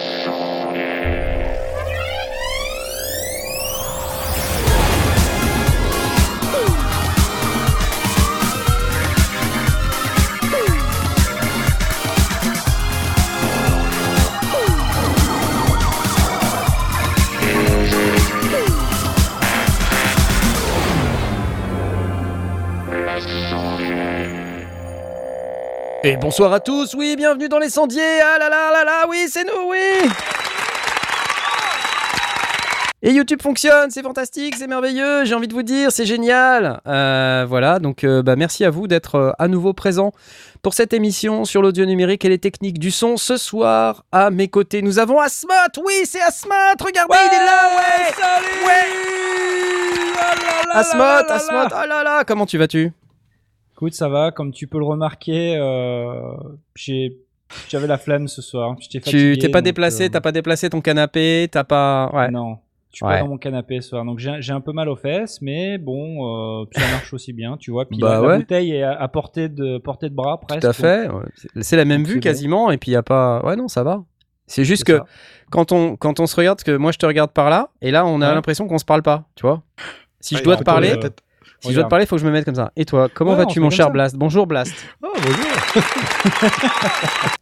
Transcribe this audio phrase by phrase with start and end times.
[0.00, 0.47] Et
[26.20, 29.44] bonsoir à tous, oui, bienvenue dans les sondiers, ah là là là là, oui, c'est
[29.44, 30.10] nous, oui.
[33.00, 36.80] Et YouTube fonctionne, c'est fantastique, c'est merveilleux, j'ai envie de vous dire, c'est génial.
[36.88, 40.12] Euh, voilà, donc euh, bah, merci à vous d'être euh, à nouveau présent
[40.62, 43.16] pour cette émission sur l'audio numérique et les techniques du son.
[43.16, 45.52] Ce soir, à mes côtés, nous avons Asmot.
[45.84, 48.66] Oui, c'est Asmot, regardez, il est là, ouais Salut.
[48.66, 48.86] Ouais.
[50.66, 52.92] Oh Asmot, Asmot, oh là là, comment tu vas-tu?
[53.78, 56.12] Écoute, ça va, comme tu peux le remarquer, euh,
[56.74, 57.16] j'ai
[57.68, 58.74] j'avais la flemme ce soir.
[58.74, 59.00] Fatigué.
[59.34, 62.10] Tu t'es pas déplacé, euh, t'as pas déplacé ton canapé, t'as pas...
[62.12, 62.28] Ouais.
[62.28, 62.58] Non.
[62.90, 63.12] Je suis Ouais.
[63.14, 66.62] pas dans mon canapé ce soir, donc j'ai un peu mal aux fesses, mais bon,
[66.62, 67.86] euh, ça marche aussi bien, tu vois.
[67.88, 70.60] Puis Bah la, bouteille est à, à portée de portée de bras presque.
[70.62, 71.08] Tout à fait.
[71.08, 71.22] ouais.
[71.60, 73.40] C'est- la même Donc vue quasiment, et puis il y a pas.
[73.46, 74.02] Ouais, non, ça va.
[74.48, 75.04] C'est juste que ça.
[75.52, 78.04] quand on quand on se regarde, que moi je te regarde par là, et là
[78.06, 78.34] on a Ouais.
[78.34, 79.62] l'impression qu'on se parle pas, tu vois.
[80.18, 80.94] Si je Ah, dois te parler.
[81.60, 82.72] Si je dois te parler, faut que je me mette comme ça.
[82.76, 83.90] Et toi, comment Ouais, vas-tu, mon cher ça.
[83.90, 84.16] Blast?
[84.16, 84.74] Bonjour Blast.
[85.02, 85.82] Oh, bonjour.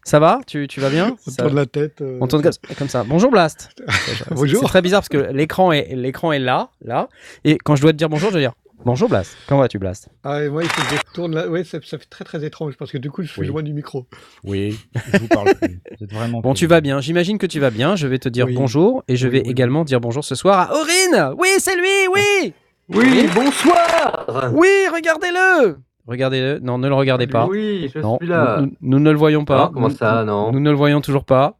[0.04, 0.40] Ça va?
[0.46, 1.16] Tu tu vas bien?
[1.26, 2.00] On Ça- tourne la tête.
[2.00, 3.04] euh, On tourne comme, comme ça.
[3.04, 3.70] Bonjour Blast.
[4.30, 4.60] Bonjour.
[4.60, 7.08] C'est très bizarre parce que l'écran est l'écran est là, là,
[7.44, 8.52] et quand je dois te dire bonjour, je dois dire
[8.84, 9.36] bonjour Blast.
[9.48, 10.08] Comment vas-tu Blast?
[10.22, 11.48] Ah, et moi, il faut que je tourne là.
[11.48, 13.46] Ouais, ça, ça fait très très étrange parce que du coup, je suis Oui.
[13.48, 14.06] loin du micro.
[14.44, 14.78] Oui.
[15.12, 15.80] Je vous parle plus.
[15.98, 16.60] Vous êtes vraiment Bon, plus.
[16.60, 17.00] tu vas bien.
[17.00, 17.96] J'imagine que tu vas bien.
[17.96, 18.54] Je vais te dire Oui.
[18.54, 21.34] bonjour et je Oui, vais oui, également dire bonjour ce soir à Aurine.
[21.36, 22.52] Oui, c'est lui, oui.
[22.88, 25.76] Oui, bonsoir Oui, regardez-le.
[26.06, 26.60] Regardez-le.
[26.60, 27.46] Non, ne le regardez pas.
[27.46, 28.58] Oui, je Non, suis là.
[28.60, 29.64] nous, nous ne le voyons pas.
[29.64, 31.54] Ah, comment Nous- ça, non Nous ne le voyons toujours pas.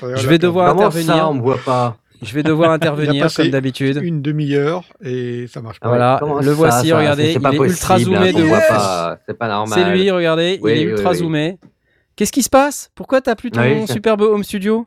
[0.00, 1.14] Je vais devoir Comment intervenir.
[1.14, 4.00] ça, on voit pas Je vais devoir intervenir comme d'habitude.
[4.02, 5.88] Une demi-heure et ça marche pas.
[5.88, 9.36] Voilà, Comment le ça, voici, ça regardez, il est ultra zoomé hein, de pas, C'est
[9.38, 9.78] pas normal.
[9.78, 11.16] C'est lui, regardez, Oui, il est oui, ultra oui.
[11.16, 11.58] zoomé.
[12.16, 12.90] Qu'est-ce qui se passe?
[12.94, 14.86] Pourquoi t'as plus ton superbe home studio?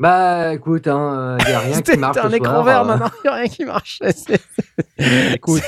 [0.00, 2.80] Bah, écoute, hein, il y a rien qui C'était marche un ce écran soir, vert
[2.80, 2.84] euh.
[2.86, 4.00] maintenant, il n'y a rien qui marche.
[5.34, 5.62] Écoute,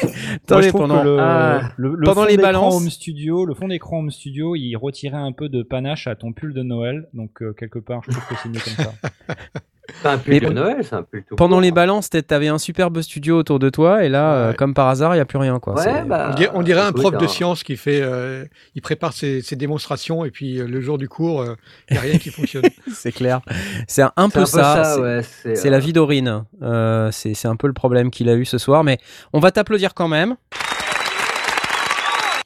[0.51, 1.61] moi, je trouve pendant- que le, Ah.
[1.77, 4.75] le- le pendant fond les d'écran balances- home studio, le fond d'écran home studio, il
[4.77, 8.11] retirait un peu de panache à ton pull de Noël, donc euh, quelque part, je
[8.13, 8.93] trouve que c'est mieux comme ça.
[10.01, 11.61] C'est un pull Mais de bon- Noël, c'est un pull tout Pendant court.
[11.61, 14.55] les balances, t'avais un superbe studio autour de toi et là, euh, Ouais.
[14.55, 15.59] comme par hasard, il n'y a plus rien.
[15.59, 15.75] Quoi.
[15.75, 17.29] Ouais, bah, On dirait, on dirait un écoute, prof de hein.
[17.29, 18.45] science qui fait, euh,
[18.77, 21.57] il prépare ses, ses démonstrations et puis euh, le jour du cours, euh,
[21.91, 22.63] il n'y a rien qui fonctionne.
[22.95, 23.41] C'est clair.
[23.89, 24.63] C'est un, peu ça.
[24.63, 25.21] ça, c'est- ouais.
[25.23, 26.45] C'est C'est euh, la vie d'Aurine.
[26.63, 28.99] Euh, c'est c'est un peu le problème qu'il a eu ce soir, mais
[29.33, 30.37] on va t'applaudir quand même.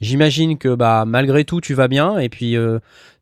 [0.01, 2.77] J'imagine que bah malgré tout tu vas bien et puis euh,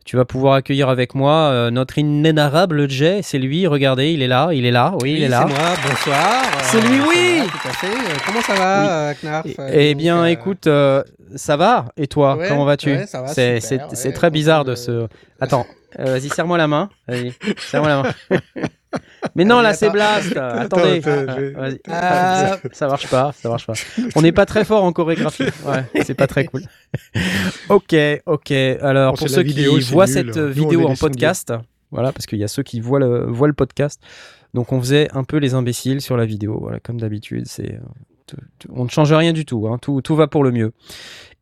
[0.05, 3.21] tu vas pouvoir accueillir avec moi euh, notre inénarrable Jay.
[3.23, 3.65] C'est lui.
[3.67, 4.93] Regardez, il est là, il est là.
[5.01, 5.45] Oui, il est là.
[5.47, 6.43] C'est moi, bonsoir.
[6.61, 7.37] C'est lui, ça oui.
[7.39, 7.87] va, Tout à fait.
[7.87, 8.87] Euh, Comment ça va, Oui.
[8.89, 11.03] euh, Knarf Eh- euh, Eh bien, euh, écoute, euh,
[11.35, 11.85] ça va?
[11.97, 12.91] Et toi, Ouais, comment vas-tu?
[12.93, 15.07] ouais, ça va, C'est ouais, très bizarre de se.
[15.41, 15.65] Attends,
[15.99, 16.89] euh, vas-y, serre-moi la main.
[17.07, 18.39] Vas-y, serre-moi la main.
[19.35, 19.89] Mais non, là, c'est.
[19.89, 20.35] Blast.
[20.37, 21.01] Attendez.
[21.87, 22.55] Ah.
[22.55, 22.57] Ah.
[22.71, 23.73] Ça marche pas, ça marche pas.
[24.15, 25.43] On n'est pas très fort en chorégraphie.
[25.65, 26.61] Ouais, c'est pas très cool.
[27.69, 28.51] ok, ok.
[28.51, 31.53] Alors, Bon, pour ceux qui voient cette vidéo en podcast,
[31.91, 34.01] voilà, parce qu'il y a ceux qui voient le, voient le podcast.
[34.53, 36.57] Donc, on faisait un peu les imbéciles sur la vidéo.
[36.61, 37.79] Voilà, comme d'habitude, c'est.
[38.73, 39.77] On ne change rien du tout, hein.
[39.81, 40.73] tout, tout va pour le mieux.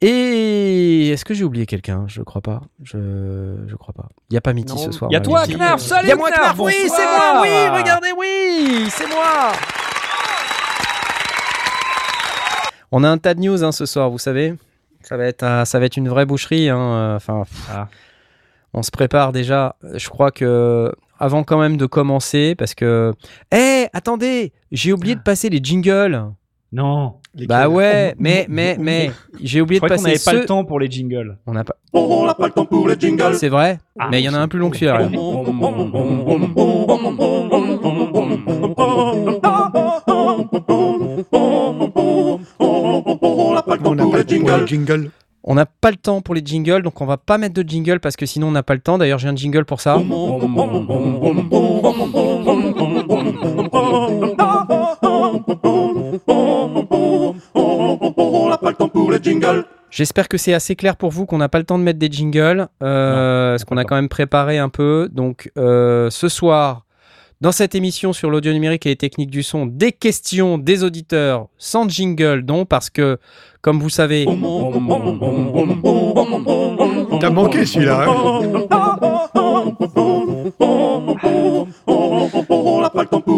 [0.01, 2.03] Et est-ce que j'ai oublié quelqu'un?
[2.07, 2.61] Je crois pas.
[2.83, 4.09] Je, je crois pas.
[4.29, 4.77] Il y a pas Mitty Non.
[4.79, 5.09] ce soir.
[5.09, 5.45] Il y a toi.
[5.47, 9.07] Knarf, salut Il y a moi, Knarf, Knarf, oui, c'est moi, oui, regardez, oui, c'est
[9.07, 9.51] moi.
[12.91, 14.53] On a un tas de news hein, ce soir, vous savez.
[15.01, 16.69] Ça va être, euh, ça va être une vraie boucherie.
[16.69, 17.87] hein, euh, Enfin, pff, Ah.
[18.73, 19.75] on se prépare déjà.
[19.95, 23.13] Je crois que avant quand même de commencer, parce que,
[23.53, 26.23] eh, attendez, j'ai oublié de passer les jingles.
[26.75, 27.13] Non,
[27.47, 30.89] Bah ouais, mais mais mais j'ai oublié de passer n'avait pas le temps pour les
[30.89, 31.37] jingles.
[31.45, 31.75] On n'a pas.
[31.93, 33.35] On n'a pas le temps pour les jingles.
[33.35, 35.07] C'est vrai, Ah, mais il y en a un plus long que celui-là.
[42.59, 44.61] On n'a pas le On temps n'a pour pas les le temps pour jingles.
[44.61, 45.09] les jingles.
[45.45, 47.99] On n'a pas le temps pour les jingles, donc on va pas mettre de jingle
[47.99, 48.97] parce que sinon on n'a pas le temps.
[48.97, 49.97] D'ailleurs, j'ai un jingle pour ça.
[59.09, 59.65] Le.
[59.89, 62.11] J'espère que c'est assez clair pour vous qu'on n'a pas le temps de mettre des
[62.11, 65.07] jingles, euh, parce qu'on a quand même préparé un peu.
[65.11, 66.85] Donc euh, ce soir,
[67.41, 71.47] dans cette émission sur l'audio numérique et les techniques du son, des questions des auditeurs
[71.57, 73.19] sans jingle, donc parce que,
[73.61, 74.25] comme vous savez,
[77.19, 78.05] T'as manqué celui-là.
[78.07, 78.43] hein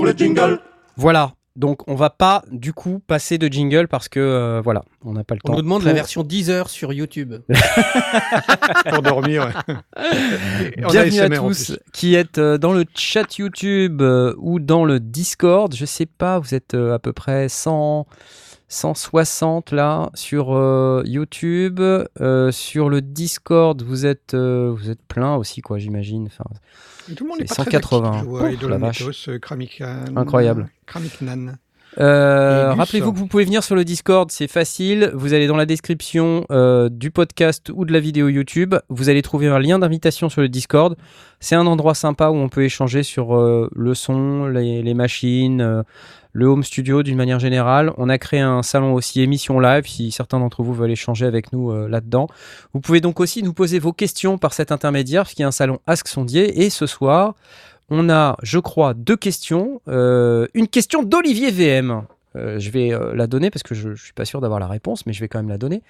[0.06, 0.60] les jingles.
[0.96, 1.34] Voilà.
[1.56, 5.24] Donc on va pas du coup passer de jingle parce que euh, voilà, on n'a
[5.24, 5.56] pas le On temps.
[5.56, 7.36] nous demande la version 10 heures sur YouTube.
[8.90, 9.50] pour dormir.
[9.68, 9.76] ouais.
[10.84, 15.00] On Bienvenue à tous qui êtes euh, dans le chat YouTube euh, ou dans le
[15.00, 15.74] Discord.
[15.74, 18.06] Je sais pas, vous êtes euh, à peu près 100,
[18.76, 21.80] 160 là sur euh, YouTube.
[21.80, 26.28] Euh, sur le Discord, vous êtes, euh, vous êtes plein aussi, quoi, j'imagine.
[26.28, 26.44] Enfin,
[27.16, 27.80] Tout le monde pas 180.
[27.80, 28.22] très actif.
[28.22, 30.70] Je vois Ouf, Idol la Kramikan, Incroyable.
[30.86, 31.56] Kramiknan.
[31.98, 32.74] Euh.
[32.74, 35.12] Rappelez-vous que vous pouvez venir sur le Discord, c'est facile.
[35.14, 38.76] Vous allez dans la description euh, du podcast ou de la vidéo YouTube.
[38.90, 40.98] Vous allez trouver un lien d'invitation sur le Discord.
[41.40, 45.84] C'est un endroit sympa où on peut échanger sur euh, le son, les, les machines,
[46.36, 47.94] le home studio d'une manière générale.
[47.98, 51.54] On a créé un salon aussi émission live si certains d'entre vous veulent échanger avec
[51.54, 52.28] nous euh, là-dedans.
[52.74, 55.52] Vous pouvez donc aussi nous poser vos questions par cet intermédiaire, puisqu'il y a un
[55.52, 56.62] salon Ask Sondier.
[56.62, 57.36] Et ce soir,
[57.90, 59.82] on a, je crois, deux questions.
[59.88, 62.04] Euh, une question d'Olivier VM.
[62.36, 65.06] Euh, je vais la donner parce que je ne suis pas sûr d'avoir la réponse,
[65.06, 65.84] mais je vais quand même la donner.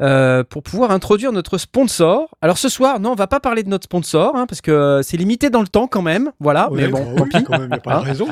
[0.00, 2.28] Euh, pour pouvoir introduire notre sponsor.
[2.40, 5.02] Alors ce soir, non, on va pas parler de notre sponsor hein, parce que euh,
[5.02, 6.32] c'est limité dans le temps quand même.
[6.40, 7.44] Voilà, Ouais, mais bon, bah tant pis.
[7.60, 8.26] il n'y a pas Hein de raison.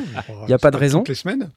[0.47, 0.99] Y a pas de raison.
[0.99, 1.49] Toutes les semaines.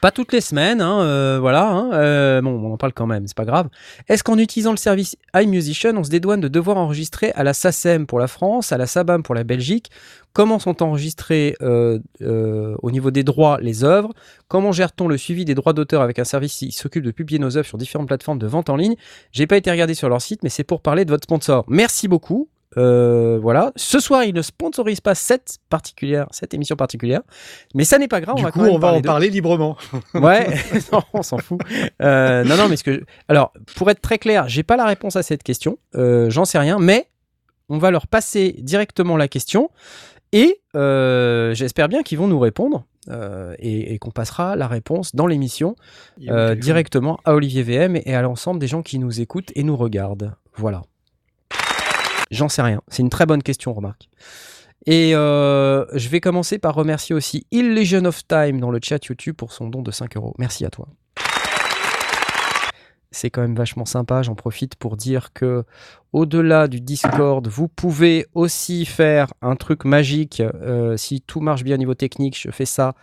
[0.00, 1.68] Pas toutes les semaines, hein, euh, voilà.
[1.68, 3.68] hein, euh, bon, on en parle quand même, c'est pas grave.
[4.08, 8.06] Est-ce qu'en utilisant le service iMusician, on se dédouane de devoir enregistrer à la SACEM
[8.06, 9.90] pour la France, à la SABAM pour la Belgique?
[10.32, 14.12] Comment sont enregistrés euh, euh, au niveau des droits les œuvres?
[14.46, 17.56] Comment gère-t-on le suivi des droits d'auteur avec un service qui s'occupe de publier nos
[17.56, 18.94] œuvres sur différentes plateformes de vente en ligne?
[19.32, 21.64] J'ai pas été regardé sur leur site, mais c'est pour parler de votre sponsor.
[21.68, 22.48] Merci beaucoup.
[22.76, 23.72] Euh, voilà.
[23.76, 27.20] Ce soir, il ne sponsorise pas cette particulière, cette émission particulière,
[27.74, 28.36] mais ça n'est pas grave.
[28.36, 29.76] du on va coup, on va parler en parler librement.
[30.14, 30.46] Ouais,
[30.92, 31.60] non, on s'en fout.
[32.02, 32.92] Euh, non, non, mais ce que.
[32.94, 35.78] je- Alors, pour être très clair, j'ai pas la réponse à cette question.
[35.96, 37.08] Euh, J'en sais rien, mais
[37.68, 39.70] on va leur passer directement la question
[40.32, 42.84] et j'espère bien qu'ils vont nous répondre
[43.58, 45.74] et, et qu'on passera la réponse dans l'émission
[46.18, 50.34] directement à Olivier VM et à l'ensemble des gens qui nous écoutent et nous regardent.
[50.56, 50.82] Voilà.
[52.30, 52.80] J'en sais rien.
[52.88, 54.08] C'est une très bonne question, remarque.
[54.86, 59.36] Et euh, je vais commencer par remercier aussi Illusion of Time dans le chat YouTube
[59.36, 60.34] pour son don de 5 euros.
[60.38, 60.88] Merci à toi.
[63.12, 64.22] C'est quand même vachement sympa.
[64.22, 65.64] J'en profite pour dire que
[66.12, 70.40] au-delà du Discord, vous pouvez aussi faire un truc magique.
[70.40, 72.94] Euh, si tout marche bien au niveau technique, je fais ça.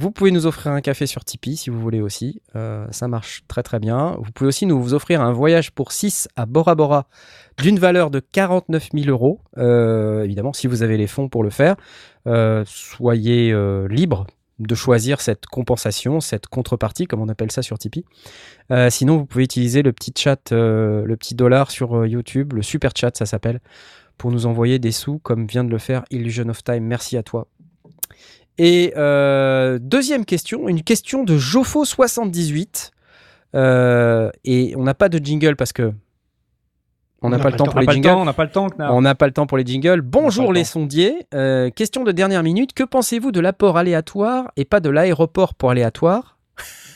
[0.00, 2.40] Vous pouvez nous offrir un café sur Tipeee si vous voulez aussi.
[2.54, 4.16] Euh, ça marche très très bien.
[4.20, 7.08] Vous pouvez aussi nous offrir un voyage pour 6 à Bora Bora
[7.60, 9.40] d'une valeur de 49 000 euros.
[9.56, 11.74] Euh, évidemment, si vous avez les fonds pour le faire,
[12.28, 13.52] euh, soyez
[13.88, 14.28] libre
[14.60, 18.04] de choisir cette compensation, cette contrepartie, comme on appelle ça sur Tipeee.
[18.90, 23.16] Sinon, vous pouvez utiliser le petit chat, le petit dollar sur YouTube, le super chat,
[23.16, 23.60] ça s'appelle,
[24.16, 26.84] pour nous envoyer des sous, comme vient de le faire Illusion of Time.
[26.84, 27.48] Merci à toi.
[28.58, 32.90] Et euh, deuxième question, une question de Jofo78.
[33.54, 35.92] Euh, et on n'a pas de jingle parce que
[37.22, 38.10] on n'a pas, le temps pour les jingles.
[38.10, 38.68] on n'a pas le temps.
[38.78, 40.02] On n'a pas le temps pour les jingles.
[40.02, 41.26] Bonjour le les sondiers.
[41.34, 42.74] Euh, question de dernière minute.
[42.74, 46.37] Que pensez-vous de l'apport aléatoire et pas de l'aéroport pour aléatoire?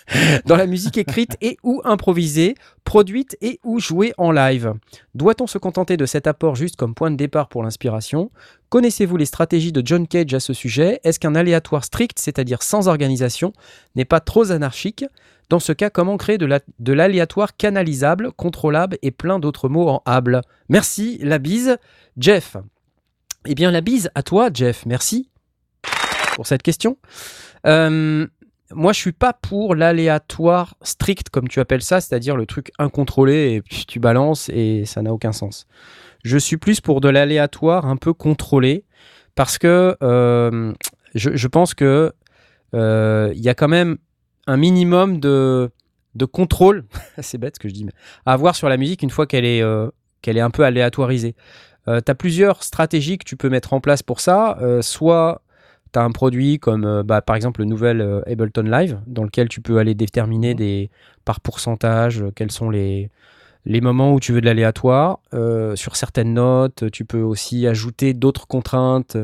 [0.46, 2.54] dans la musique écrite et ou improvisée,
[2.84, 4.74] produite et ou jouée en live
[5.14, 8.30] Doit-on se contenter de cet apport juste comme point de départ pour l'inspiration?
[8.68, 11.00] Connaissez-vous les stratégies de John Cage à ce sujet?
[11.04, 13.52] Est-ce qu'un aléatoire strict, c'est-à-dire sans organisation,
[13.94, 15.04] n'est pas trop anarchique?
[15.50, 19.88] Dans ce cas, comment créer de la- de l'aléatoire canalisable, contrôlable et plein d'autres mots
[19.88, 21.76] en able Merci, la bise,
[22.16, 22.56] Jeff.
[23.44, 24.86] Eh bien, la bise à toi, Jeff.
[24.86, 25.28] Merci
[26.36, 26.96] pour cette question.
[27.66, 28.26] Euh,
[28.74, 33.62] moi, je suis pas pour l'aléatoire strict, comme tu appelles ça, c'est-à-dire le truc incontrôlé
[33.68, 35.66] et tu balances et ça n'a aucun sens.
[36.24, 38.84] Je suis plus pour de l'aléatoire un peu contrôlé
[39.34, 40.72] parce que euh,
[41.14, 42.12] je, pense que
[42.74, 43.98] euh, il y a quand même
[44.46, 45.70] un minimum de,
[46.30, 46.84] contrôle,
[47.18, 47.86] c'est bête ce que je dis,
[48.26, 49.88] à avoir sur la musique une fois qu'elle est, euh,
[50.20, 51.34] qu'elle est un peu aléatorisée.
[51.86, 54.58] tu as plusieurs stratégies que tu peux mettre en place pour ça.
[54.82, 55.42] Soit
[55.92, 59.24] tu as un produit comme euh, bah, par exemple le nouvel euh, Ableton Live, dans
[59.24, 60.90] lequel tu peux aller déterminer des,
[61.24, 63.10] par pourcentage euh, quels sont les,
[63.64, 65.20] les moments où tu veux de l'aléatoire.
[65.34, 69.16] Euh, sur certaines notes, tu peux aussi ajouter d'autres contraintes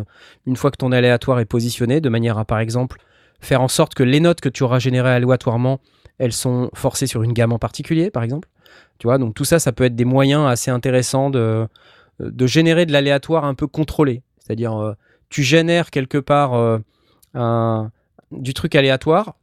[0.47, 2.99] une fois que ton aléatoire est positionné, de manière à par exemple
[3.41, 5.81] faire en sorte que les notes que tu auras générées aléatoirement,
[6.19, 8.49] elles sont forcées sur une gamme en particulier, par exemple.
[8.99, 11.69] Tu vois, donc tout ça, ça peut être des moyens assez intéressants de,
[12.19, 14.23] de générer de l'aléatoire un peu contrôlé.
[14.39, 14.95] C'est-à-dire, euh,
[15.29, 16.79] tu génères quelque part euh,
[17.35, 17.91] un,
[18.33, 19.35] du truc aléatoire,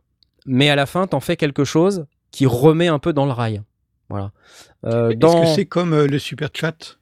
[0.46, 3.32] mais à la fin, tu en fais quelque chose qui remet un peu dans le
[3.32, 3.62] rail.
[4.10, 4.32] Voilà.
[4.86, 5.42] Euh, Est-ce dans...
[5.42, 6.98] que c'est comme euh, le super chat?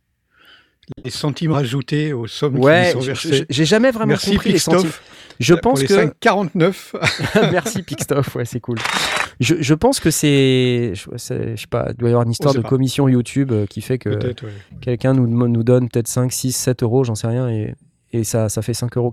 [1.03, 3.45] Les centimes rajoutés aux sommes Ouais, qui sont versées.
[3.49, 4.91] j'ai jamais vraiment Merci compris les Pixtoff, centimes.
[5.39, 7.51] Je pour pense les que 5,49.
[7.51, 8.79] Merci Pixtoff, ouais, c'est cool.
[9.39, 12.53] Je, je pense que c'est, je, je sais pas, il doit y avoir une histoire
[12.53, 12.67] de pas.
[12.67, 14.35] commission YouTube qui fait que ouais.
[14.81, 17.75] quelqu'un nous, nous donne peut-être 5, 6, 7 euros, j'en sais rien, et,
[18.13, 19.11] et ça, ça fait 5,49 euros.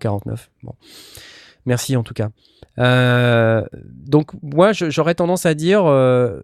[0.62, 0.75] Bon.
[1.66, 2.30] Merci en tout cas.
[2.78, 6.40] Euh, donc moi, j'aurais tendance à dire euh,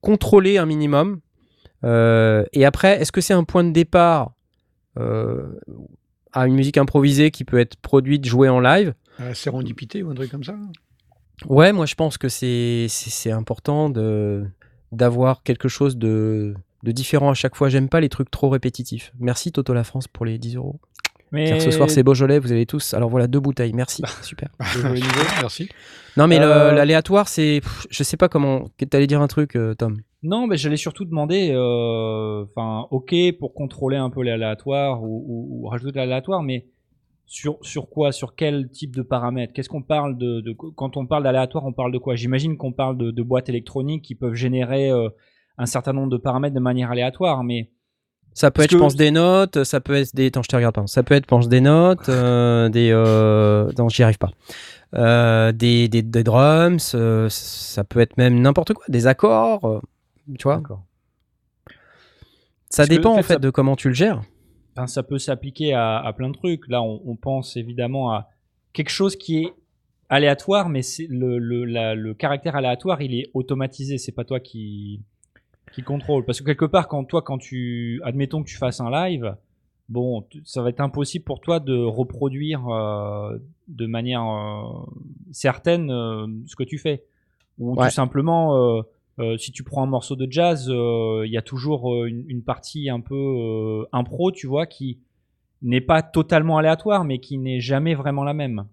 [0.00, 1.20] contrôler un minimum.
[1.84, 4.32] Euh, et après, est-ce que c'est un point de départ
[6.32, 8.94] à une musique improvisée qui peut être produite, jouée en live?
[9.34, 10.56] Sérendipité ou un truc comme ça?
[11.46, 13.90] Ouais, moi je pense que c'est important
[14.92, 17.68] d'avoir quelque chose de de différent à chaque fois.
[17.68, 19.12] J'aime pas les trucs trop répétitifs.
[19.18, 20.80] Merci Toto la France pour les 10 euros.
[21.32, 22.92] Mais Car ce soir c'est Beaujolais, vous avez tous.
[22.94, 23.72] Alors voilà deux bouteilles.
[23.72, 24.48] Merci, super.
[24.72, 25.68] Joli niveau, merci.
[26.16, 27.60] Non mais Euh, l'aléatoire c'est,
[27.90, 28.68] je sais pas comment.
[28.90, 29.98] T'allais dire un truc, euh, Tom.
[30.22, 35.64] Non, mais j'allais surtout demander, euh, enfin, ok, pour contrôler un peu l'aléatoire ou, ou-
[35.64, 36.66] ou rajouter de l'aléatoire, mais
[37.26, 38.12] sur, sur quoi?
[38.12, 39.52] Sur quel type de paramètres?
[39.54, 42.16] Qu'est-ce qu'on parle de, de- Quand on parle d'aléatoire, on parle de quoi?
[42.16, 45.08] J'imagine qu'on parle de, de boîtes électroniques qui peuvent générer euh,
[45.56, 47.70] un certain nombre de paramètres de manière aléatoire, mais
[48.32, 49.64] Ça peut Parce être, je pense, des notes.
[49.64, 50.26] Ça peut être des.
[50.28, 50.74] Attends, je te regarde.
[50.74, 50.86] Pardon.
[50.86, 52.90] Ça peut être, je pense, des notes, euh, des.
[52.92, 53.70] Euh...
[53.78, 54.30] Non, j'y arrive pas.
[54.94, 56.92] Euh, des, des, des drums.
[56.94, 58.84] euh, ça peut être même n'importe quoi.
[58.88, 59.82] Des accords.
[60.38, 60.62] tu vois.
[62.70, 64.22] Ça Parce dépend en en fait, fait ça- de comment tu le gères.
[64.86, 66.66] Ça peut s'appliquer à, à plein de trucs.
[66.68, 68.28] Là, on, on pense évidemment à
[68.72, 69.52] quelque chose qui est
[70.08, 73.98] aléatoire, mais c'est le, le, la- le caractère aléatoire, il est automatisé.
[73.98, 75.02] C'est pas toi qui,
[75.72, 76.24] qui contrôle.
[76.24, 79.36] Parce que quelque part, quand toi, quand tu, admettons que tu fasses un live,
[79.88, 84.86] bon, ça va être impossible pour toi de reproduire euh, de manière euh,
[85.32, 87.04] certaine euh, ce que tu fais.
[87.58, 87.88] Ou Ouais.
[87.88, 88.82] tout simplement, euh,
[89.18, 92.42] euh, si tu prends un morceau de jazz, euh, il y a toujours une, une
[92.42, 94.98] partie un peu euh, impro, tu vois, qui
[95.62, 98.64] n'est pas totalement aléatoire, mais qui n'est jamais vraiment la même.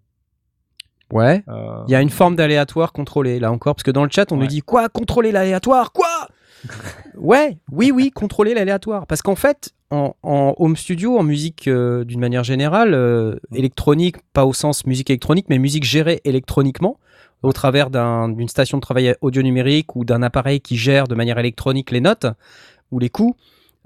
[1.12, 1.44] Ouais.
[1.48, 4.32] Euh, Il y a une forme d'aléatoire contrôlé, là encore, parce que dans le chat,
[4.32, 4.88] on nous dit quoi?
[4.89, 5.92] Contrôler l'aléatoire?
[5.92, 6.27] Quoi?
[7.17, 9.07] Ouais, oui, oui, contrôler l'aléatoire.
[9.07, 14.17] Parce qu'en fait, en, en home studio, en musique euh, d'une manière générale, euh, électronique,
[14.33, 16.99] pas au sens musique électronique, mais musique gérée électroniquement,
[17.43, 21.15] au travers d'un- d'une station de travail audio numérique ou d'un appareil qui gère de
[21.15, 22.27] manière électronique les notes
[22.91, 23.35] ou les coups,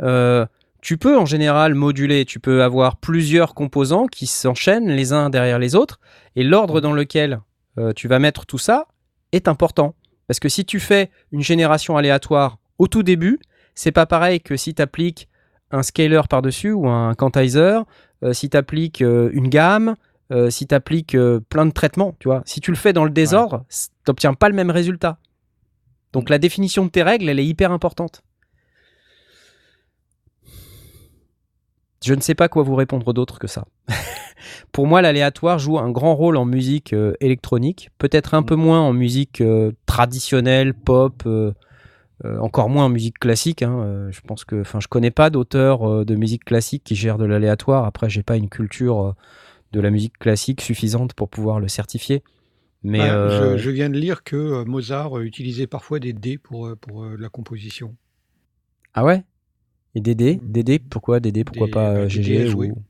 [0.02, 0.46] euh,
[0.82, 5.60] tu peux en général moduler, tu peux avoir plusieurs composants qui s'enchaînent les uns derrière
[5.60, 6.00] les autres,
[6.36, 7.40] et l'ordre dans lequel
[7.96, 8.88] tu vas mettre tout ça
[9.32, 9.96] est important.
[10.28, 13.40] Parce que si tu fais une génération aléatoire au tout début,
[13.76, 15.30] c'est pas pareil que si tu appliques
[15.70, 17.86] un scaler par-dessus ou un quantizer,
[18.24, 19.96] euh, si tu appliques une gamme,
[20.32, 21.16] euh, si tu appliques
[21.50, 22.42] plein de traitements, tu vois.
[22.46, 25.20] Si tu le fais dans le désordre, tu n'obtiens pas le même résultat.
[26.12, 28.24] Donc la définition de tes règles, elle est hyper importante.
[32.04, 33.66] Je ne sais pas quoi vous répondre d'autre que ça.
[34.72, 38.82] Pour moi, l'aléatoire joue un grand rôle en musique euh, électronique, peut-être un peu moins
[38.82, 41.24] en musique euh, traditionnelle, pop,
[42.26, 43.62] euh, encore moins en musique classique.
[43.64, 43.80] hein.
[43.80, 47.18] Euh, je pense que, enfin, je connais pas d'auteur euh, de musique classique qui gère
[47.18, 47.86] de l'aléatoire.
[47.86, 49.12] Après, j'ai pas une culture euh,
[49.72, 52.24] de la musique classique suffisante pour pouvoir le certifier.
[52.84, 56.76] Mais Bah, euh, je, je viens de lire que Mozart utilisait parfois des dés pour,
[56.82, 57.96] pour euh, la composition.
[58.94, 59.24] ah ouais?
[59.96, 60.02] Et
[60.90, 62.72] pourquoi Dédé, pourquoi Des- pas bah, euh, des dés GG à jouer.
[62.72, 62.84] ou...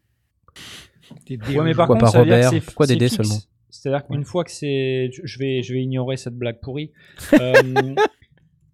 [1.28, 2.52] Des dés Ouais, mais par Pourquoi contre, pas Robert?
[2.66, 3.18] Pourquoi Dédé fixe.
[3.18, 3.42] seulement?
[3.70, 4.26] C'est-à-dire qu'une Ouais.
[4.26, 6.92] fois que c'est, je vais, je vais ignorer cette blague pourrie.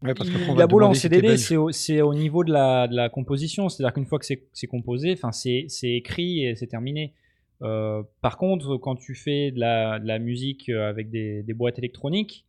[0.04, 1.72] Ouais, parce il a beau dés, belge.
[1.72, 3.68] c'est au, niveau de la, de la composition.
[3.68, 7.14] C'est-à-dire qu'une fois que c'est composé, enfin c'est écrit et c'est terminé.
[7.64, 11.54] Euh, par contre, quand tu fais de la, de la musique euh, avec des, des
[11.54, 12.46] boîtes électroniques,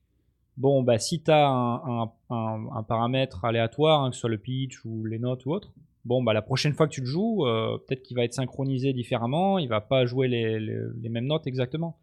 [0.59, 4.31] bon, bah si tu as un, un, un, un paramètre aléatoire, hein, que ce soit
[4.31, 5.73] le pitch ou les notes ou autre,
[6.05, 8.93] bon, bah la prochaine fois que tu le joues, euh, peut-être qu'il va être synchronisé
[8.93, 11.97] différemment, il va pas jouer les, les, les mêmes notes exactement.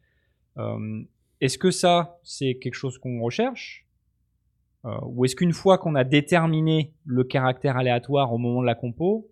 [0.58, 1.04] Euh,
[1.42, 3.85] est-ce que ça, c'est quelque chose qu'on recherche?
[5.08, 9.28] Ou est-ce qu'une fois qu'on a déterminé le caractère aléatoire au moment de la compo,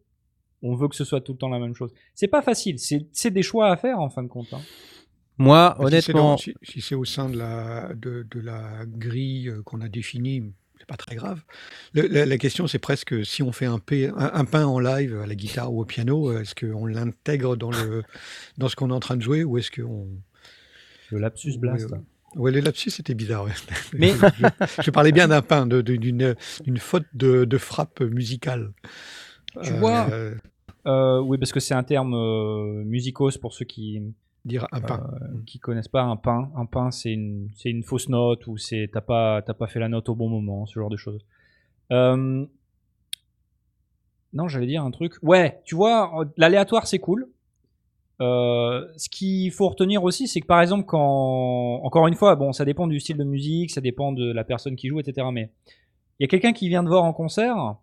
[0.61, 1.93] on veut que ce soit tout le temps la même chose?
[2.15, 4.51] C'est pas facile, c'est des choix à faire en fin de compte.
[4.53, 4.61] hein.
[5.37, 8.39] Moi, Bah, si c'est dans- honnêtement, Si, si c'est au sein de la, de, de
[8.39, 10.43] la grille euh, qu'on a définie,
[10.77, 11.43] c'est pas très grave.
[11.93, 14.79] Le- la, la question, c'est presque si on fait un, P- un, un pain en
[14.79, 18.03] live à la guitare ou au piano, euh, est-ce qu'on l'intègre dans, le,
[18.57, 20.07] dans ce qu'on est en train de jouer ou est-ce qu'on.
[21.11, 21.91] Le lapsus blast.
[21.91, 21.97] Ouais,
[22.35, 23.45] Ouais, le lapsus, c'était bizarre.
[23.45, 23.51] ouais.
[23.93, 24.47] Mais- je,
[24.83, 26.35] je parlais bien d'un pain, d'une
[26.79, 28.73] faute de, de frappe musicale.
[29.63, 30.09] Tu Euh, vois,
[30.85, 34.01] Euh, oui, parce que c'est un terme euh, musicos pour ceux qui
[34.43, 35.01] dire un pain.
[35.45, 36.51] qui connaissent pas un pain.
[36.57, 37.49] Un pain, c'est une,
[37.85, 40.89] fausse note ou c'est t'as pas, pas fait la note au bon moment, ce genre
[40.89, 41.25] de choses.
[41.91, 42.45] Euh,
[44.33, 45.13] non, j'allais dire un truc.
[45.21, 47.29] Ouais, tu vois, euh, l'aléatoire c'est cool.
[48.21, 52.53] Euh, ce qu'il faut retenir aussi, c'est que par exemple, quand encore une fois, bon,
[52.53, 55.27] ça dépend du style de musique, ça dépend de la personne qui joue, etc.
[55.31, 55.49] Mais
[56.19, 57.75] il y a quelqu'un qui vient de voir en concert,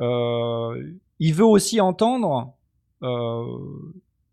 [0.00, 2.54] euh, il veut aussi entendre
[3.02, 3.58] euh,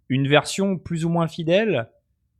[0.09, 1.89] une version plus ou moins fidèle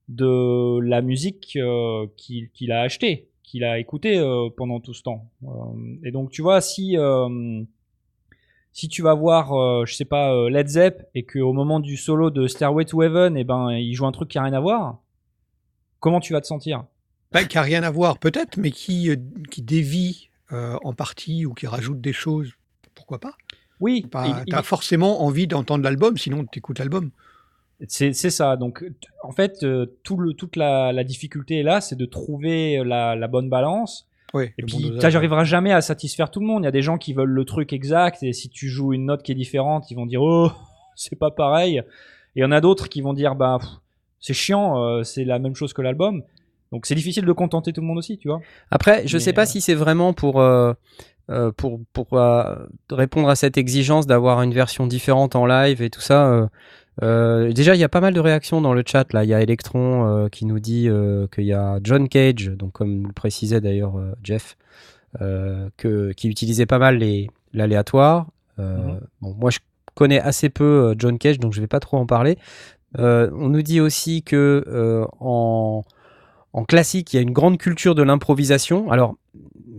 [0.10, 5.30] de la musique euh, qu'il a achetée, qu'il a écoutée euh, pendant tout ce temps.
[6.04, 6.98] Et donc, tu vois, si
[8.74, 11.96] si tu vas voir, euh, je sais pas, euh, Led Zepp et qu'au moment du
[11.96, 14.60] solo de Stairway to Heaven, et ben, il joue un truc qui a rien à
[14.60, 15.00] voir,
[16.00, 16.86] comment tu vas te sentir?
[17.32, 19.15] Bah, qui a rien à voir, peut-être, mais qui, euh,
[19.50, 22.51] qui dévie euh, en partie ou qui rajoute des choses,
[22.94, 23.34] pourquoi pas?
[23.80, 27.10] Oui, Pas- il- il- T'as forcément envie d'entendre l'album, sinon tu écoutes l'album.
[27.88, 28.56] C'est ça.
[28.56, 28.86] Donc,
[29.24, 33.15] en fait, euh, tout le, toute la, la difficulté est là, c'est de trouver la,
[33.15, 34.08] la bonne balance.
[34.34, 35.02] Oui, Et bon puis, dosage.
[35.02, 36.63] ça j'arriveras jamais à satisfaire tout le monde.
[36.63, 39.06] Il y a des gens qui veulent le truc exact, et si tu joues une
[39.06, 40.52] note qui est différente, ils vont dire oh,
[40.96, 41.78] c'est pas pareil.
[41.78, 43.60] Et il y en a d'autres qui vont dire bah
[44.20, 46.24] c'est chiant, euh, c'est la même chose que l'album.
[46.72, 48.42] Donc c'est difficile de contenter tout le monde aussi, tu vois.
[48.72, 50.74] Après, je Mais, sais pas euh, si c'est vraiment pour, euh,
[51.30, 52.56] euh, pour, pour euh,
[52.90, 56.50] répondre à cette exigence d'avoir une version différente en live et tout ça.
[57.01, 59.12] Euh, déjà, il y a pas mal de réactions dans le chat.
[59.13, 62.50] Là, il y a Electron euh, qui nous dit euh, qu'il y a John Cage,
[62.50, 64.57] donc comme le précisait d'ailleurs Jeff,
[65.19, 67.00] que, qui utilisait pas mal
[67.53, 68.27] l'aléatoire.
[68.57, 69.00] Mhm.
[69.21, 69.59] Bon, moi, je
[69.95, 72.38] connais assez peu John Cage, donc je vais pas trop en parler.
[72.97, 75.83] On nous dit aussi que en
[76.53, 78.91] en classique, il y a une grande culture de l'improvisation.
[78.91, 79.15] Alors,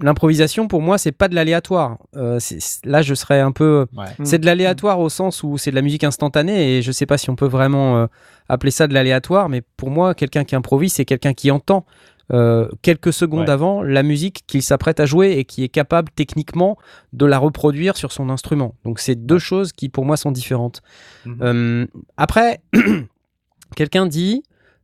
[0.02, 1.98] l'improvisation, pour moi, c'est pas de l'aléatoire.
[2.16, 2.40] Euh,
[2.84, 3.86] là, je serais un peu.
[3.96, 4.06] Ouais.
[4.18, 4.24] Mm.
[4.24, 7.16] C'est de l'aléatoire au sens où c'est de la musique instantanée et je sais pas
[7.16, 8.06] si on peut vraiment euh,
[8.48, 11.86] appeler ça de l'aléatoire, mais pour moi, quelqu'un qui improvise, c'est quelqu'un qui entend
[12.32, 13.50] euh, quelques secondes Ouais.
[13.50, 16.78] avant la musique qu'il s'apprête à jouer et qui est capable techniquement
[17.12, 18.74] de la reproduire sur son instrument.
[18.84, 20.82] Donc, c'est deux choses qui, pour moi, sont différentes.
[21.26, 22.62] Euh, après,
[23.76, 24.42] quelqu'un dit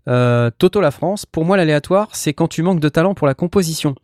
[0.08, 3.34] euh, Toto la France, pour moi l'aléatoire, c'est quand tu manques de talent pour la
[3.34, 3.94] composition.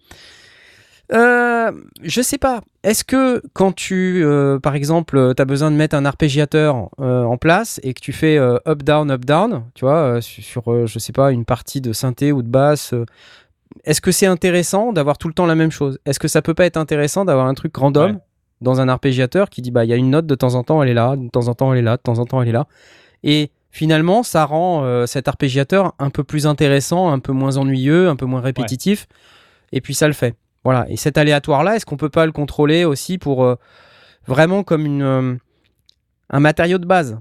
[1.12, 1.70] Euh,
[2.02, 2.62] je sais pas.
[2.82, 7.22] Est-ce que quand tu, euh, par exemple, tu as besoin de mettre un arpégiateur euh,
[7.22, 11.12] en place et que tu fais up down up down, tu vois, sur, je sais
[11.12, 12.92] pas, une partie de synthé ou de basse,
[13.84, 15.98] est-ce que c'est intéressant d'avoir tout le temps la même chose?
[16.06, 18.18] Est-ce que ça peut pas être intéressant d'avoir un truc random Ouais.
[18.60, 20.82] dans un arpégiateur qui dit bah il y a une note de temps en temps
[20.82, 22.48] elle est là, de temps en temps elle est là, de temps en temps elle
[22.48, 22.66] est là,
[23.22, 28.08] et finalement ça rend euh, cet arpégiateur un peu plus intéressant, un peu moins ennuyeux,
[28.08, 29.06] un peu moins répétitif,
[29.70, 30.34] et puis ça le fait.
[30.64, 30.86] Voilà.
[30.88, 33.56] Et cet aléatoire là, est-ce qu'on peut pas le contrôler aussi pour euh,
[34.26, 35.34] vraiment comme euh,
[36.30, 37.20] un matériau de base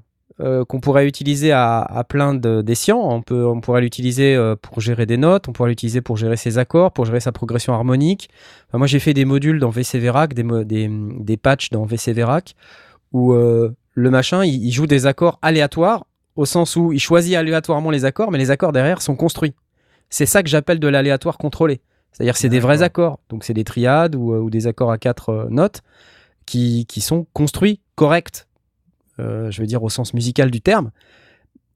[0.67, 2.99] qu'on pourrait utiliser à, plein de- d'escients.
[2.99, 6.57] On, peut, on pourrait l'utiliser pour gérer des notes, on pourrait l'utiliser pour gérer ses
[6.57, 8.29] accords, pour gérer sa progression harmonique.
[8.73, 12.53] Moi, j'ai fait des modules dans VC Verac, des, des, des patchs dans VC Verac,
[13.13, 18.05] où le machin, il joue des accords aléatoires, au sens où il choisit aléatoirement les
[18.05, 19.53] accords, mais les accords derrière sont construits.
[20.09, 21.81] C'est ça que j'appelle de l'aléatoire contrôlé.
[22.11, 23.19] C'est-à-dire c'est des vrais accords.
[23.29, 25.81] Donc c'est des triades ou, euh, ou des accords à quatre euh, notes
[26.45, 28.47] qui, qui sont construits corrects,
[29.19, 30.91] euh, je veux dire au sens musical du terme.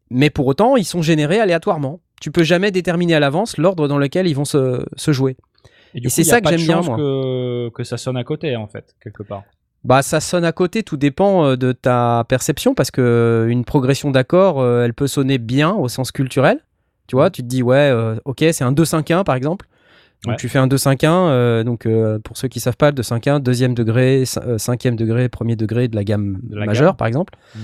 [0.10, 2.00] Mais pour autant, ils sont générés aléatoirement.
[2.22, 5.38] Tu peux jamais déterminer à l'avance l'ordre dans lequel ils vont se, se jouer.
[5.96, 6.98] Et, c'est ça que j'aime bien, moi.
[6.98, 9.44] Que, que ça sonne à côté, en fait, quelque part.
[9.86, 13.64] Bah, ça sonne à côté, tout dépend euh, de ta perception, parce que euh, une
[13.64, 16.60] progression d'accords, euh, elle peut sonner bien au sens culturel.
[17.08, 19.66] Tu vois, tu te dis, ouais, euh, ok, c'est un 2-5-1 par exemple.
[20.26, 20.38] Donc Ouais.
[20.38, 23.74] tu fais un 2-5-1, euh, donc euh, pour ceux qui savent pas, le 2-5-1, deuxième
[23.74, 26.98] degré, cin- cinquième degré, premier degré de la gamme De la majeure gamme.
[26.98, 27.34] par exemple.
[27.56, 27.62] Mhm.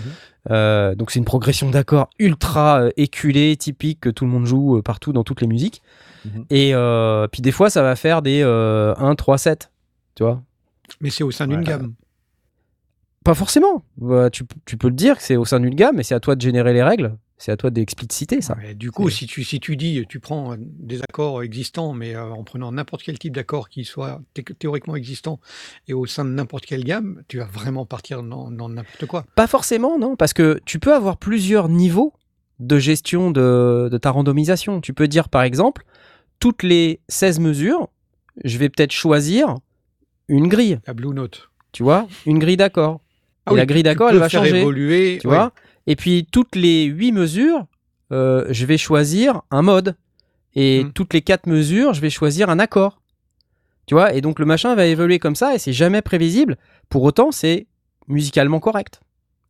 [0.51, 4.77] Euh, donc c'est une progression d'accords ultra euh, éculée, typique que tout le monde joue
[4.77, 5.81] euh, partout dans toutes les musiques.
[6.23, 6.45] Mhm.
[6.49, 9.69] Et euh, puis des fois ça va faire des euh, 1, 3, 7,
[10.15, 10.41] tu vois.
[11.01, 11.63] Mais c'est au sein d'une Ouais.
[11.65, 11.93] gamme.
[13.25, 13.83] Pas forcément.
[13.97, 16.21] Bah, tu, tu peux le dire que c'est au sein d'une gamme, mais c'est à
[16.21, 17.17] toi de générer les règles.
[17.37, 18.55] C'est à toi d'expliciter ça.
[18.75, 22.29] Du coup, si tu, si tu dis, tu prends euh, des accords existants, mais euh,
[22.29, 25.41] en prenant n'importe quel type d'accord qui soit thé- théoriquement existant
[25.89, 29.25] et au sein de n'importe quelle gamme, tu vas vraiment partir dans n'importe quoi.
[29.35, 32.13] Pas forcément, non, parce que tu peux avoir plusieurs niveaux
[32.59, 34.79] de gestion de, de ta randomisation.
[34.79, 35.83] Tu peux dire, par exemple,
[36.39, 37.89] toutes les 16 mesures,
[38.45, 39.55] je vais peut-être choisir
[40.29, 41.49] une grille, La Blue Note.
[41.73, 43.01] tu vois, une grille d'accords.
[43.45, 45.19] Ah oui, la grille d'accord, elle va changer, évoluer.
[45.21, 45.35] tu ouais.
[45.35, 45.51] vois.
[45.87, 47.65] Et puis, toutes les 8 mesures,
[48.11, 49.95] euh, je vais choisir un mode.
[50.55, 50.91] Et Mm.
[50.93, 53.01] toutes les 4 mesures, je vais choisir un accord.
[53.87, 56.57] Tu vois, et donc le machin va évoluer comme ça, et c'est jamais prévisible.
[56.89, 57.67] Pour autant, c'est
[58.07, 58.99] musicalement correct.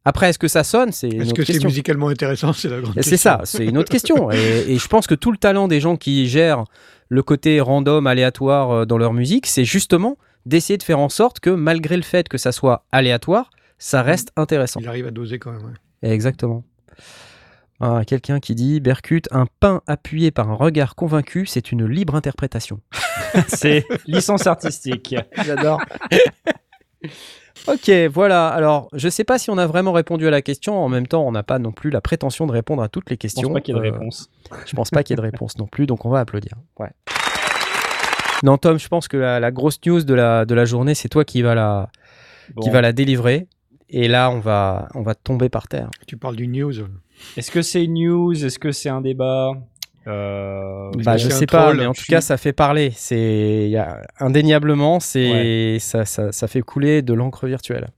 [0.03, 1.69] Après, est-ce que ça sonne C'est Est-ce que c'est question.
[1.69, 3.31] musicalement intéressant C'est la grande Et C'est question.
[3.31, 4.29] ça, c'est une autre question.
[4.31, 6.65] Et, et je pense que tout le talent des gens qui gèrent
[7.09, 11.39] le côté random, aléatoire euh, dans leur musique, c'est justement d'essayer de faire en sorte
[11.39, 14.79] que malgré le fait que ça soit aléatoire, ça reste intéressant.
[14.79, 15.63] Il arrive à doser quand même.
[15.65, 16.09] ouais.
[16.11, 16.63] Exactement.
[17.81, 22.15] Ah, Quelqu'un qui dit Berkut, un pain appuyé par un regard convaincu, c'est une libre
[22.15, 22.79] interprétation.
[23.47, 25.13] C'est licence artistique.
[25.45, 25.81] J'adore.
[27.67, 28.47] ok, voilà.
[28.47, 30.77] Alors, je sais pas si on a vraiment répondu à la question.
[30.83, 33.15] En même temps, on n'a pas non plus la prétention de répondre à toutes les
[33.15, 33.49] Je questions.
[33.49, 34.29] pense pas qu'il y ait de Euh, réponse.
[34.65, 36.53] Je pense pas qu'il y ait de réponse non plus, donc on va applaudir.
[36.79, 36.91] Ouais.
[38.43, 41.07] Non, Tom, je pense que la, la grosse news de la, de la journée, c'est
[41.09, 41.89] toi qui va la,
[42.61, 43.47] qui va la délivrer.
[43.89, 45.89] Et là, on va, on va tomber par terre.
[46.07, 46.73] Tu parles du news.
[47.37, 48.45] Est-ce que c'est une news?
[48.45, 49.51] Est-ce que c'est un débat?
[50.07, 50.91] Euh.
[51.03, 51.77] Bah, je sais pas, troll?
[51.77, 52.91] mais en tout suis- cas, ça fait parler.
[52.95, 57.89] C'est il y a- indéniablement, c'est ça, ça, ça fait couler de l'encre virtuelle.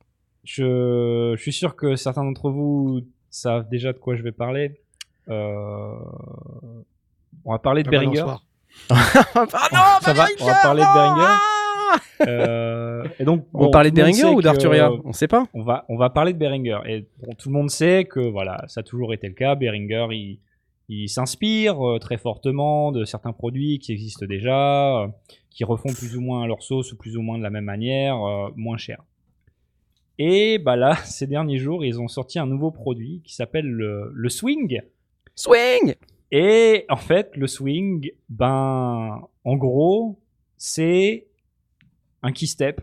[0.43, 4.80] je, je suis sûr que certains d'entre vous savent déjà de quoi je vais parler.
[5.30, 5.91] Euh,
[7.43, 8.21] on va parler de La Behringer.
[8.21, 8.43] balançoire.
[8.89, 11.34] ah Ça va, on va parler de Behringer.
[12.28, 15.45] Euh, et donc, On bon, de le monde Behringer sait ou d'Arturia On sait pas.
[15.54, 16.80] on va, on va parler de Behringer.
[16.88, 19.54] Et bon, tout le monde sait que voilà, ça a toujours été le cas.
[19.54, 20.39] Behringer, il,
[20.89, 25.08] il s'inspire euh, très fortement de certains produits qui existent déjà, euh,
[25.50, 28.21] qui refont plus ou moins leur sauce ou plus ou moins de la même manière,
[28.23, 29.04] euh, moins cher.
[30.17, 34.12] Et bah là, ces derniers jours, ils ont sorti un nouveau produit qui s'appelle le,
[34.13, 34.82] le Swing.
[35.36, 35.95] Swing
[36.32, 40.19] Et en fait, le Swing, ben, en gros,
[40.58, 41.28] c'est
[42.23, 42.82] un keystep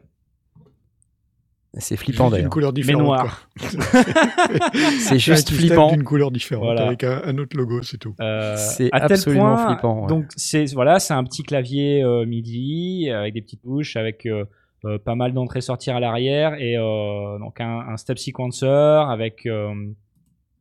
[1.79, 2.51] C'est flippant Juste une d'ailleurs.
[2.51, 3.03] couleur différente.
[3.03, 3.49] noir.
[3.59, 3.69] quoi.
[4.99, 5.91] C'est juste Un key step flippant.
[5.93, 6.87] d'une couleur différente Voilà.
[6.87, 8.15] avec un, un autre logo, c'est tout.
[8.21, 10.07] Euh, C'est absolument point, flippant, ouais.
[10.09, 14.25] Donc c'est voilà, c'est un petit clavier euh, MIDI euh, avec des petites touches, avec
[14.27, 14.45] euh,
[14.85, 19.75] euh, pas mal d'entrées-sortir à l'arrière et euh, donc un, un step sequencer avec euh,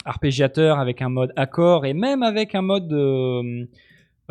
[0.06, 3.66] arpégiateur, avec un mode accord et même avec un mode euh,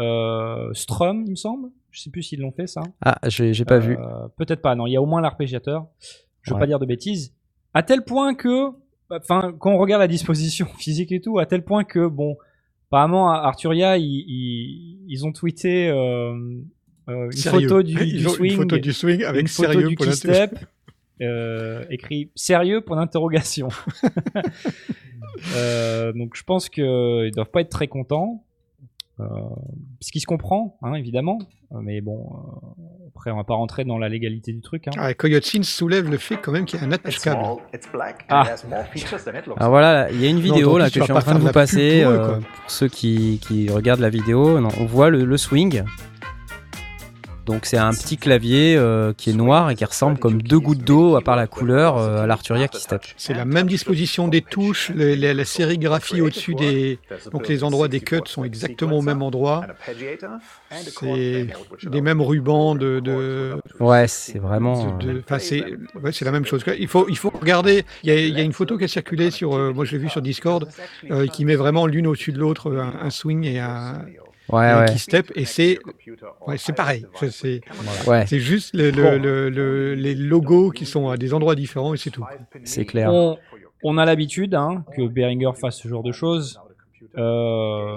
[0.00, 1.68] euh, strum, il me semble.
[1.92, 2.80] Je sais plus s'ils l'ont fait ça.
[3.02, 3.96] Ah, j'ai j'ai pas vu.
[3.96, 4.74] Euh, Peut-être pas.
[4.74, 5.86] Non, il y a au moins l'arpégiateur.
[6.42, 6.60] Je veux Ouais.
[6.60, 7.34] pas dire de bêtises.
[7.74, 8.70] À tel point que,
[9.10, 12.36] enfin, quand on regarde la disposition physique et tout, à tel point que, bon,
[12.88, 16.32] apparemment, à Arturia, ils, ils, ils ont tweeté euh,
[17.08, 17.68] euh, une Sérieux.
[17.68, 19.94] photo du, Ils du ont swing, Une photo du swing avec une photo sérieux du
[19.94, 20.58] pour keystep,
[21.20, 23.68] euh, écrit sérieux point d'interrogation.
[25.56, 28.44] Euh, donc je pense qu'ils doivent pas être très contents.
[29.20, 29.24] Euh,
[30.00, 31.38] ce qui se comprend, hein, évidemment.
[31.72, 34.88] Euh, Mais bon, euh, après, on va pas rentrer dans la légalité du truc.
[34.88, 34.92] Hein.
[34.96, 37.42] Ah, Coyote Sin soulève le fait quand même qu'il y a un attache câble.
[38.28, 38.46] Ah.
[39.58, 41.52] Ah voilà, il y a une vidéo là que je suis en train de vous
[41.52, 42.36] passer pour eux, euh, quoi.
[42.38, 44.60] pour ceux qui, qui regardent la vidéo.
[44.60, 45.82] Non, on voit le, le swing.
[47.46, 50.84] Donc c'est un petit clavier euh, qui est noir et qui ressemble comme deux gouttes
[50.84, 53.04] d'eau à part la couleur euh, à l'Arturia qui se tape.
[53.16, 56.98] C'est la même disposition des touches, les- les- la sérigraphie au-dessus des.
[57.32, 59.66] Donc les endroits des cuts sont exactement au même endroit.
[60.70, 61.48] C'est
[61.90, 63.00] des mêmes rubans de.
[63.00, 64.98] de- Ouais, c'est vraiment.
[65.04, 65.62] euh, Enfin, c'est
[66.02, 66.64] ouais, la même chose.
[66.78, 67.84] Il faut, il faut regarder.
[68.02, 69.54] Il y, a, il y a une photo qui a circulé sur.
[69.54, 70.68] euh, moi, je l'ai vu sur Discord,
[71.32, 74.04] qui met vraiment l'une au-dessus de l'autre un, un swing et un,
[74.52, 75.32] Ouais, un ouais, key step.
[75.34, 75.78] Et c'est
[76.46, 77.04] ouais, c'est pareil.
[77.14, 77.60] C'est- C'est
[78.06, 81.94] ouais, c'est juste le- le- le- le- les logos qui sont à des endroits différents
[81.94, 82.24] et c'est tout.
[82.64, 83.10] c'est clair.
[83.12, 83.38] On,
[83.84, 86.60] on a l'habitude hein, que Behringer fasse ce genre de choses.
[87.18, 87.96] Euh,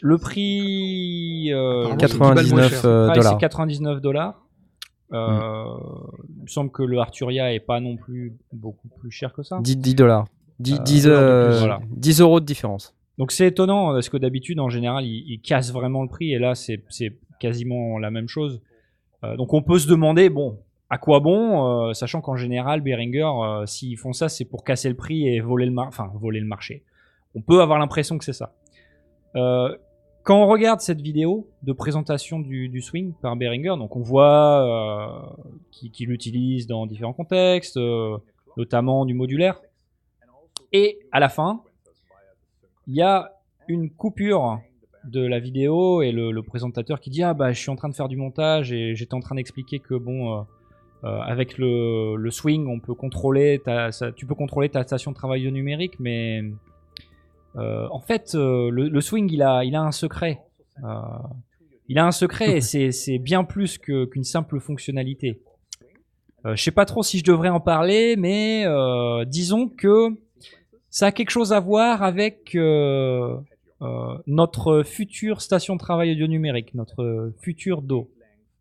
[0.00, 2.86] le prix euh, Apparemment, le- 99 cher.
[2.86, 3.32] euh, Ah, dollars.
[3.34, 4.42] c'est 99 dollars.
[5.12, 5.64] Euh,
[6.38, 9.58] Il me semble que le Arturia est pas non plus beaucoup plus cher que ça.
[9.60, 10.26] 10, 10 dollars.
[10.58, 11.80] 10, Euh, 10, dollars de euh, plus, voilà.
[11.90, 12.94] 10 euros de différence.
[13.22, 16.56] Donc c'est étonnant parce que d'habitude en général ils, cassent vraiment le prix et là
[16.56, 16.82] c'est
[17.38, 18.60] quasiment la même chose.
[19.22, 20.58] Euh, donc on peut se demander bon
[20.90, 24.88] à quoi bon euh, sachant qu'en général Behringer euh, s'ils font ça c'est pour casser
[24.88, 26.82] le prix et voler le enfin voler le marché.
[27.36, 28.56] On peut avoir l'impression que c'est ça.
[29.34, 35.32] Quand on regarde cette vidéo de présentation du, swing par Behringer, donc on voit
[35.70, 37.78] qu'il l'utilise dans différents contextes,
[38.56, 39.60] notamment du modulaire.
[40.72, 41.62] Et à la fin,
[42.86, 43.32] il y a
[43.68, 44.60] une coupure
[45.04, 47.94] de la vidéo et le, présentateur qui dit ah bah je suis en train de
[47.94, 50.42] faire du montage et j'étais en train d'expliquer que bon euh,
[51.04, 55.16] euh, avec le, le swing on peut contrôler ta, tu peux contrôler ta station de
[55.16, 56.42] travail numérique mais
[57.56, 60.40] euh, en fait le, swing il a il a un secret.
[61.88, 62.60] Il a un secret et
[62.92, 65.42] c'est bien plus qu'une simple fonctionnalité.
[66.44, 68.64] Je sais pas trop si je devrais en parler mais
[69.26, 70.16] disons que
[70.92, 73.36] ça a quelque chose à voir avec euh,
[73.80, 78.10] euh, notre future station de travail audio numérique, notre futur DO.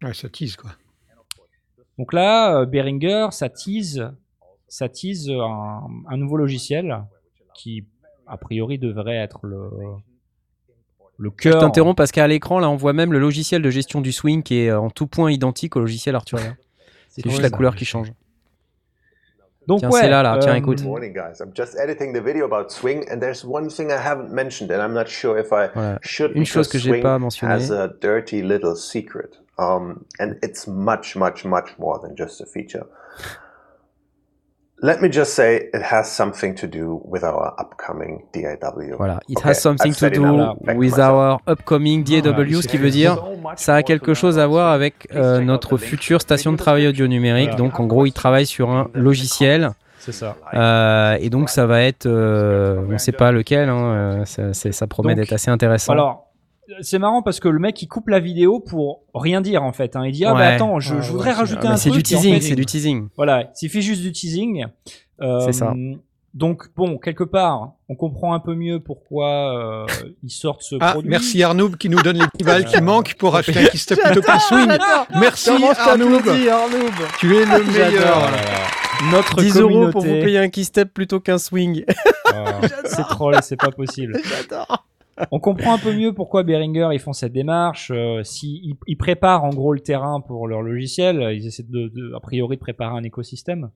[0.02, 0.72] Ouais, ça tease quoi.
[2.00, 4.10] Donc là, euh, Behringer, ça tease,
[4.70, 7.04] ça tease un, un nouveau logiciel
[7.54, 7.86] qui,
[8.26, 9.70] a priori, devrait être le,
[11.18, 11.60] le Je cœur.
[11.60, 14.56] t'interromps parce qu'à l'écran, là, on voit même le logiciel de gestion du swing qui
[14.56, 16.56] est en tout point identique au logiciel Arturia.
[17.10, 17.56] C'est juste la ça.
[17.58, 18.14] couleur qui change.
[19.68, 20.38] Donc Tiens, ouais, c'est là, là.
[20.40, 20.80] Tiens, euh, écoute.
[20.80, 21.40] Good morning, guys.
[21.40, 24.82] I'm just editing the video about swing, and there's one thing I haven't mentioned, and
[24.82, 26.00] I'm not sure if I Voilà.
[26.02, 26.32] should.
[26.36, 27.52] Une chose que j'ai pas mentionnée.
[27.54, 32.46] has a dirty little secret, um, and it's much, much, much more than just a
[32.46, 32.86] feature.
[34.84, 38.96] Let me just say it has something to do with our upcoming DAW.
[38.98, 42.78] Voilà, it Okay, has something to do to with our upcoming DAW, Voilà, ce qui
[42.78, 43.24] veut dire
[43.58, 47.50] ça a quelque chose à voir avec euh, notre future station de travail audio numérique.
[47.52, 47.58] Voilà.
[47.64, 50.36] Donc en gros, il travaille sur un logiciel C'est ça.
[50.56, 54.72] euh, et donc ça va être, euh, on ne sait pas lequel, hein, euh, ça,
[54.72, 55.94] ça promet d'être assez intéressant.
[55.94, 56.31] Alors,
[56.82, 59.96] c'est marrant parce que le mec il coupe la vidéo pour rien dire en fait.
[59.96, 60.06] hein.
[60.06, 61.90] Il dit ah bah attends, je, Ouais, je ouais, voudrais rajouter Ah, un mais c'est
[61.90, 62.04] truc.
[62.06, 63.08] du en teasing, fait, c'est du teasing.
[63.18, 64.66] Voilà, il suffit juste du teasing.
[65.22, 65.74] Euh, C'est ça.
[66.34, 69.86] Donc bon, quelque part, on comprend un peu mieux pourquoi euh,
[70.24, 71.10] ils sortent ce Ah, produit.
[71.10, 74.22] merci Arnoub qui nous donne les 10 balles qui manquent pour acheter un keystep plutôt
[74.22, 74.70] qu'un swing.
[75.20, 76.22] Merci Arnoub,
[77.20, 77.68] tu es le J'adore.
[77.68, 78.30] meilleur.
[79.12, 81.84] Notre 10 euros pour vous payer un keystep plutôt qu'un swing.
[82.34, 84.14] Ah, c'est troll, c'est pas possible.
[85.32, 87.92] On comprend un peu mieux pourquoi Behringer ils font cette démarche.
[87.94, 91.90] Euh, si ils, ils préparent en gros le terrain pour leur logiciel, ils essaient de,
[91.90, 93.70] de- a priori de préparer un écosystème.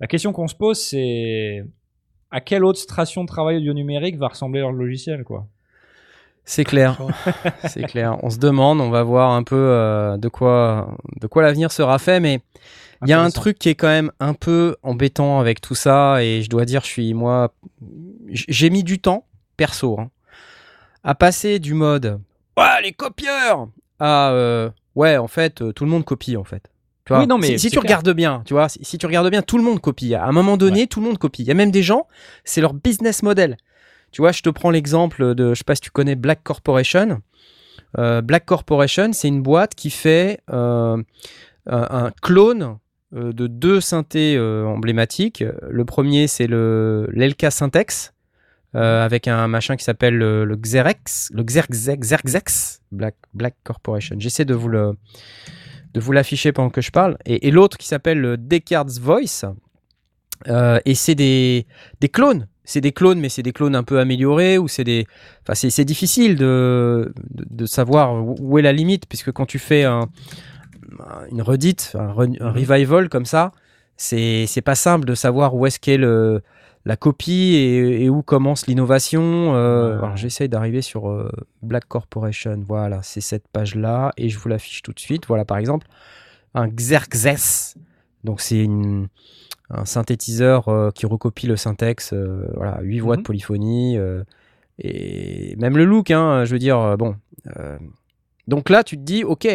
[0.00, 1.64] La question qu'on se pose, c'est
[2.30, 5.46] à quelle autre station de travail audio numérique va ressembler leur logiciel, quoi?
[6.44, 6.96] C'est clair,
[7.68, 8.18] c'est clair.
[8.22, 11.98] On se demande, on va voir un peu euh, de quoi, de quoi l'avenir sera
[11.98, 12.40] fait, mais
[13.02, 16.22] il y a un truc qui est quand même un peu embêtant avec tout ça,
[16.22, 17.52] et je dois dire, je suis moi,
[18.30, 20.10] j'ai mis du temps perso hein,
[21.06, 22.20] à passer du mode
[22.58, 26.70] ouais les copieurs à euh, ouais en fait euh, tout le monde copie en fait.
[27.06, 27.82] Tu vois, Oui, non, mais si, tu clair.
[27.82, 30.16] regardes bien, tu vois, si, si tu regardes bien, tout le monde copie.
[30.16, 31.42] À un moment donné, tout le monde copie.
[31.42, 32.08] Il y a même des gens,
[32.42, 33.56] c'est leur business model.
[34.10, 37.20] Tu vois, je te prends l'exemple de, je sais pas si tu connais Black Corporation.
[37.98, 41.00] Euh, Black Corporation, c'est une boîte qui fait euh,
[41.66, 42.78] un, clone
[43.12, 45.44] de deux synthés euh, emblématiques.
[45.68, 48.14] Le premier, c'est le l'Elka Syntex,
[48.76, 54.16] euh, avec un machin qui s'appelle le, le Xerex, le Xerxex, Black, Black Corporation.
[54.18, 54.92] J'essaie de vous le
[55.94, 57.16] de vous l'afficher pendant que je parle.
[57.24, 59.46] Et, l'autre qui s'appelle le Descartes Voice.
[60.46, 61.66] Euh, et c'est des,
[62.00, 62.48] des clones.
[62.64, 65.06] C'est des clones, mais c'est des clones un peu améliorés ou c'est des.
[65.42, 70.10] Enfin, c'est, difficile de, de, savoir où est la limite, puisque quand tu fais un,
[71.30, 73.52] une redite, un, re- un revival comme ça,
[73.96, 76.42] c'est pas simple de savoir où est-ce qu'est le,
[76.86, 79.54] la copie et, et où commence l'innovation.
[79.56, 81.28] Euh, alors, j'essaye d'arriver sur euh,
[81.60, 82.62] Black Corporation.
[82.66, 85.26] Voilà, c'est cette page-là et je vous l'affiche tout de suite.
[85.26, 85.88] Voilà, par exemple,
[86.54, 87.74] un Xerxes.
[88.22, 88.66] Donc, c'est
[89.68, 92.12] un synthétiseur euh, qui recopie le syntaxe.
[92.12, 93.24] euh, voilà, 8 voix de Mhm.
[93.26, 93.98] polyphonie.
[94.78, 97.16] et même le look, hein, je veux dire, bon.
[98.46, 99.48] donc là, tu te dis, ok,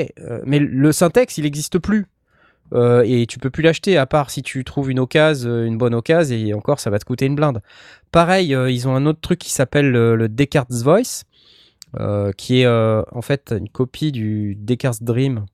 [0.46, 2.08] mais le syntaxe, il n'existe plus.
[2.74, 5.78] Euh, et tu peux plus l'acheter à part si tu trouves une occasion, euh, une
[5.78, 7.62] bonne occasion, et encore ça va te coûter une blinde.
[8.12, 11.24] Pareil, euh, ils ont un autre truc qui s'appelle le, Descartes Voice,
[12.38, 15.46] qui est en fait une copie du Descartes Dream,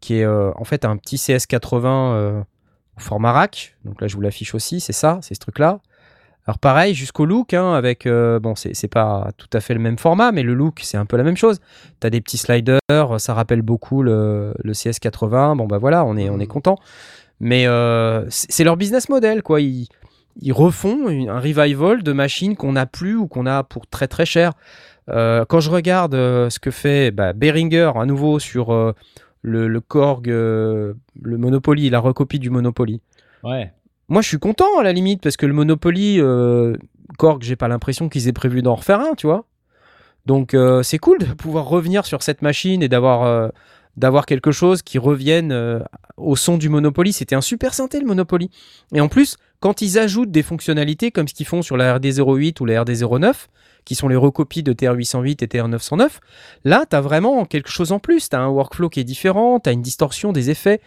[0.00, 2.40] qui est en fait un petit CS80 euh,
[2.96, 3.76] au format rack.
[3.84, 5.80] Donc là, je vous l'affiche aussi, c'est ça, c'est ce truc-là.
[6.48, 9.98] Alors pareil, jusqu'au look, hein, avec euh, bon, c'est pas tout à fait le même
[9.98, 11.60] format, mais le look c'est un peu la même chose.
[12.00, 12.78] T'as des petits sliders,
[13.18, 15.58] ça rappelle beaucoup le, le CS80.
[15.58, 16.78] Bon bah voilà, on est on est content.
[17.38, 19.60] Mais euh, c'est leur business model quoi.
[19.60, 19.88] Ils,
[20.40, 24.08] ils refont une- un revival de machines qu'on n'a plus ou qu'on a pour très
[24.08, 24.52] très cher.
[25.10, 28.72] Euh, quand je regarde ce que fait bah, Behringer à nouveau sur
[29.42, 33.02] le, le Korg, le Monopoly, la recopie du Monopoly.
[33.44, 33.70] Ouais.
[34.08, 36.76] Moi, je suis content à la limite parce que le Monopoly, euh,
[37.18, 39.44] Korg, j'ai pas l'impression qu'ils aient prévu d'en refaire un, tu vois.
[40.26, 43.48] Donc, euh, c'est cool de pouvoir revenir sur cette machine et d'avoir euh,
[43.98, 45.80] d'avoir quelque chose qui revienne euh,
[46.16, 47.12] au son du Monopoly.
[47.12, 48.50] C'était un super synthé le Monopoly.
[48.94, 52.60] Et en plus, quand ils ajoutent des fonctionnalités comme ce qu'ils font sur la RD08
[52.60, 53.34] ou la RD09,
[53.84, 56.10] qui sont les recopies de TR808 et TR909,
[56.64, 58.28] là, tu as vraiment quelque chose en plus.
[58.28, 60.80] Tu as un workflow qui est différent, tu as une distorsion des effets.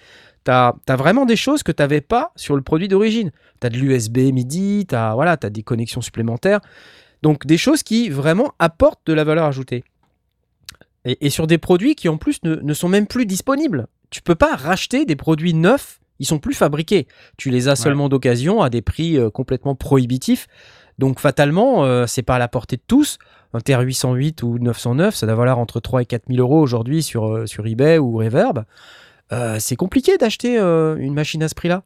[0.45, 3.31] Tu as, vraiment des choses que tu n'avais pas sur le produit d'origine.
[3.59, 6.61] Tu as de l'USB MIDI, tu as, voilà, as des connexions supplémentaires.
[7.21, 9.83] Donc des choses qui vraiment apportent de la valeur ajoutée.
[11.05, 13.87] Et, et sur des produits qui en plus ne, ne sont même plus disponibles.
[14.09, 17.07] Tu peux pas racheter des produits neufs, ils sont plus fabriqués.
[17.37, 20.47] Tu les as seulement d'occasion à des prix euh, complètement prohibitifs.
[20.99, 23.17] Donc fatalement, euh, c'est pas à la portée de tous.
[23.53, 27.27] Un TR-808 ou 909, ça doit valoir entre 3 et 4 000 euros aujourd'hui sur,
[27.27, 28.65] euh, sur eBay ou Reverb.
[29.31, 31.83] Euh, c'est compliqué d'acheter euh, une machine à ce prix-là.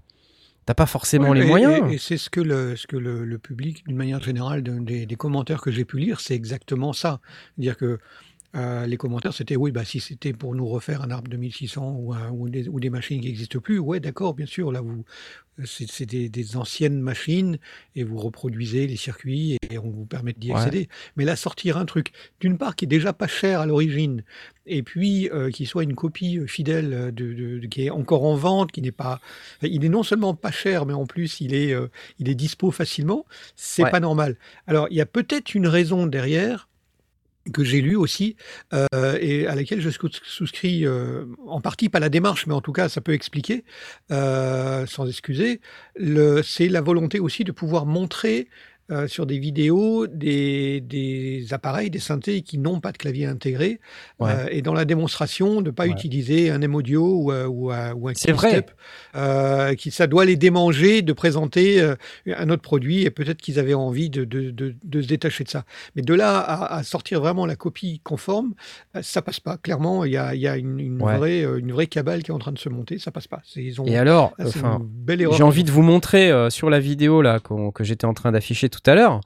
[0.65, 1.91] T'as pas forcément Ouais, les et- moyens.
[1.91, 4.79] Et, et c'est ce que le, ce que le, le public, d'une manière générale, de-
[4.79, 7.19] des, des commentaires que j'ai pu lire, c'est exactement ça.
[7.55, 7.99] C'est-à-dire que
[8.55, 11.95] euh, les commentaires c'était oui, bah, si c'était pour nous refaire un arbre de 1600
[11.99, 14.81] ou, un- ou des, ou des machines qui n'existent plus, ouais, d'accord, bien sûr, là,
[14.81, 15.03] vous,
[15.65, 17.57] c'est des, des anciennes machines
[17.95, 20.57] et vous reproduisez les circuits et on vous permet d'y Ouais.
[20.57, 20.89] accéder.
[21.15, 24.23] Mais là, sortir un truc, d'une part, qui est déjà pas cher à l'origine,
[24.65, 28.25] et puis euh, qui soit une copie euh, fidèle de, de- de- qui est encore
[28.25, 29.21] en vente, qui n'est pas,
[29.61, 31.87] il est non seulement pas cher, mais en plus il est, euh,
[32.19, 33.25] il est dispo facilement.
[33.55, 33.91] C'est Ouais.
[33.91, 34.37] pas normal.
[34.67, 36.67] Alors il y a peut-être une raison derrière
[37.53, 38.35] que j'ai lu aussi
[38.73, 42.61] euh, et à laquelle je sous- souscris euh, en partie, pas la démarche, mais en
[42.61, 43.63] tout cas ça peut expliquer,
[44.11, 45.61] euh, sans excuser,
[46.43, 48.47] c'est la volonté aussi de pouvoir montrer
[48.91, 53.79] euh, sur des vidéos des, des appareils, des synthés qui n'ont pas de clavier intégré,
[54.19, 54.31] Ouais.
[54.31, 55.89] euh, et dans la démonstration de pas Ouais.
[55.91, 58.65] utiliser un M-Audio ou, euh, ou, un- ou un C'est vrai.
[59.77, 61.81] qui ça doit les démanger de présenter
[62.27, 65.49] un autre produit et peut-être qu'ils avaient envie de, de, de, de se détacher de
[65.49, 65.63] ça.
[65.95, 68.53] Mais de là à, à sortir vraiment la copie conforme,
[69.01, 69.57] ça passe pas.
[69.57, 71.17] Clairement, il y a, il y a une, une Ouais.
[71.17, 72.97] vraie, une vraie cabale qui est en train de se monter.
[72.99, 73.41] Ça passe pas.
[73.55, 75.35] Ils ont, Et alors, là, c'est enfin, une belle erreur.
[75.37, 78.69] j'ai envie de vous montrer euh, sur la vidéo là que j'étais en train d'afficher
[78.81, 79.21] tout à l'heure.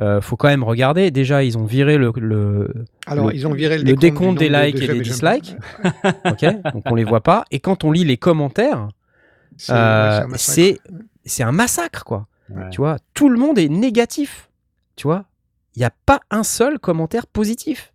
[0.00, 1.12] Euh, faut quand même regarder.
[1.12, 2.74] Déjà, ils ont viré le, le,
[3.06, 5.56] Alors, le- ils ont viré le, le décompte des de- likes de et des dislikes.
[6.24, 7.44] ok, donc on les voit pas.
[7.52, 8.88] Et quand on lit les commentaires,
[9.56, 10.38] C'est euh, c'est un massacre.
[10.52, 10.78] c'est
[11.24, 12.26] c'est un massacre quoi.
[12.50, 12.68] Ouais.
[12.70, 14.50] Tu vois, tout le monde est négatif.
[14.96, 15.26] Tu vois,
[15.76, 17.93] il n'y a pas un seul commentaire positif.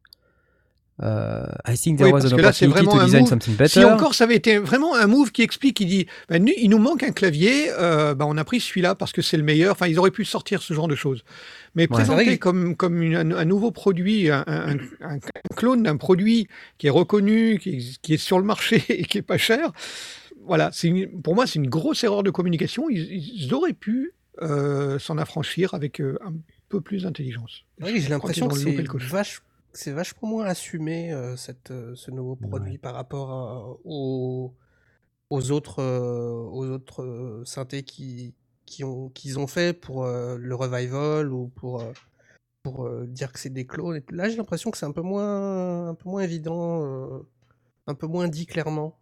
[1.02, 3.22] Euh, I think there Oui, was an que là, c'est opportunity vraiment to un design
[3.22, 3.30] move.
[3.30, 3.70] something better.
[3.80, 6.78] Si encore ça avait été vraiment un move qui explique, qui dit, ben, il nous
[6.78, 9.72] manque un clavier, euh, ben, on a pris celui-là parce que c'est le meilleur.
[9.72, 11.24] Enfin, ils auraient pu sortir ce genre de choses.
[11.76, 11.88] Mais Ouais.
[11.88, 15.20] présenter comme, comme une- un, un nouveau produit, un, un- un-
[15.56, 19.20] clone d'un produit qui est reconnu, qui est, qui est sur le marché et qui
[19.20, 19.72] est pas cher,
[20.46, 22.90] voilà, c'est une- pour moi, c'est une grosse erreur de communication.
[22.90, 26.34] Ils, ils auraient pu euh, s'en affranchir avec euh, un
[26.70, 27.64] peu plus d'intelligence.
[27.82, 28.74] Oui, j'ai l'impression que c'est
[29.74, 34.54] c'est vachement moins assumé euh, cette, euh, ce nouveau produit par rapport à- aux,
[35.30, 38.34] aux autres, euh, aux autres euh, synthés qui,
[38.66, 41.92] qui ont, qu'ils ont fait pour euh, le revival ou pour, euh,
[42.64, 43.98] pour euh, dire que c'est des clones.
[43.98, 47.20] Et Là, j'ai l'impression que c'est un peu moins, un peu moins évident, euh,
[47.88, 48.98] un peu moins dit clairement.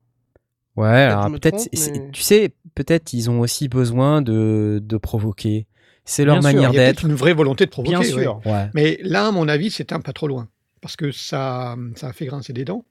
[0.76, 3.68] Ouais, Peut-être alors je me peut-être, trompe, c'est- mais- tu sais, peut-être ils ont aussi
[3.68, 5.66] besoin de, de provoquer.
[6.06, 7.10] C'est leur Bien sûr, manière Il y a peut-être d'être.
[7.10, 7.90] une vraie volonté de provoquer.
[7.98, 8.06] Bien ouais.
[8.06, 8.40] sûr.
[8.46, 8.70] Ouais.
[8.76, 10.48] Mais là, à mon avis, c'est un pas trop loin.
[10.82, 12.86] Parce que ça, ça a fait grincer des dents.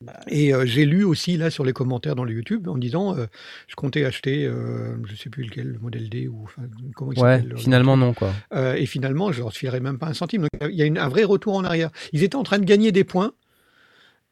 [0.00, 3.16] Bah, Et euh, j'ai lu aussi là sur les commentaires dans le YouTube en disant
[3.16, 3.26] euh,
[3.68, 6.62] je comptais acheter, euh, je sais plus lequel, le modèle D ou enfin,
[6.96, 8.32] comment il Ouais, finalement non quoi.
[8.52, 10.42] Euh, et finalement, je leur filerai même pas un centime.
[10.42, 11.90] Donc il y a une- un vrai retour en arrière.
[12.12, 13.32] Ils étaient en train de gagner des points.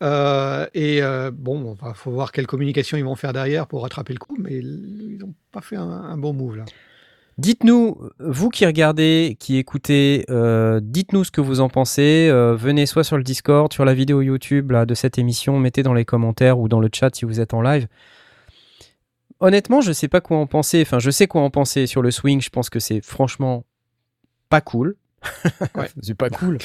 [0.03, 4.15] Euh, et euh, bon, il faut voir quelle communication ils vont faire derrière pour rattraper
[4.15, 6.65] le coup, mais ils n'ont pas fait un, un bon move là.
[7.41, 12.29] Dites-nous, vous qui regardez, qui écoutez, euh, dites-nous ce que vous en pensez.
[12.31, 15.83] Euh, venez soit sur le Discord, sur la vidéo YouTube là, de cette émission, mettez
[15.83, 17.89] dans les commentaires ou dans le chat si vous êtes en live.
[19.41, 20.83] Honnêtement, je sais pas quoi en penser.
[20.83, 22.43] Enfin, je sais quoi en penser sur le swing.
[22.43, 23.65] Je pense que c'est franchement
[24.51, 24.97] pas cool.
[25.75, 25.89] Ouais.
[26.03, 26.59] c'est pas cool.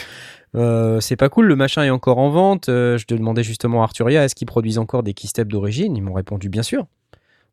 [0.55, 1.45] Euh, c'est pas cool.
[1.45, 2.67] Le machin est encore en vente.
[2.67, 5.95] Euh, je demandais justement à Arturia est-ce qu'ils produisent encore des keysteps d'origine?
[5.95, 6.85] Ils m'ont répondu bien sûr.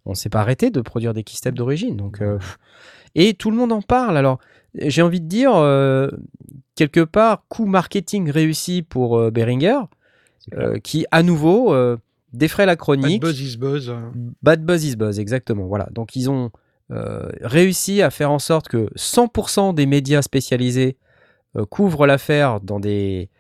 [0.07, 1.97] On s'est pas arrêté de produire des keysteps d'origine.
[1.97, 2.41] Donc, euh.
[3.15, 4.17] Et tout le monde en parle.
[4.17, 4.39] Alors,
[4.75, 6.11] j'ai envie de dire euh,
[6.75, 9.81] quelque part coup marketing réussi pour euh, Behringer,
[10.55, 11.75] euh, qui à nouveau
[12.33, 13.21] défraie la Bad chronique.
[13.21, 13.93] buzz is buzz.
[14.43, 15.67] Bad buzz is buzz, exactement.
[15.67, 15.89] Voilà.
[15.93, 16.51] Donc ils ont
[16.91, 20.99] réussi à faire en sorte que 100% des médias spécialisés
[21.71, 23.31] couvrent l'affaire dans des,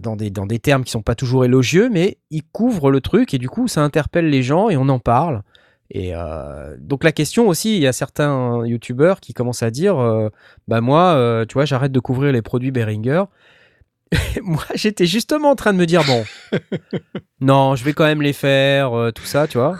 [0.00, 3.32] dans, des, dans des termes qui sont pas toujours élogieux, mais ils couvrent le truc
[3.32, 5.42] et du coup ça interpelle les gens et on en parle.
[5.90, 9.98] Et euh, donc la question aussi, il y a certains youtubeurs qui commencent à dire,
[9.98, 10.28] euh,
[10.66, 13.24] bah moi, euh, tu vois, j'arrête de couvrir les produits Behringer.
[14.42, 16.24] moi, j'étais justement en train de me dire, bon,
[17.40, 19.78] non, je vais quand même les faire, euh, tout ça, tu vois.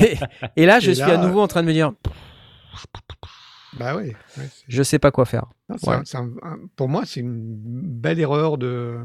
[0.00, 0.16] Et,
[0.56, 1.92] et là, je Et suis à nouveau en train de me dire,
[3.78, 4.14] Bah ouais.
[4.36, 5.46] ouais, je sais pas quoi faire.
[5.68, 5.96] Non, c'est Ouais.
[5.96, 8.98] un- c'est un- un- pour moi, c'est une belle erreur de,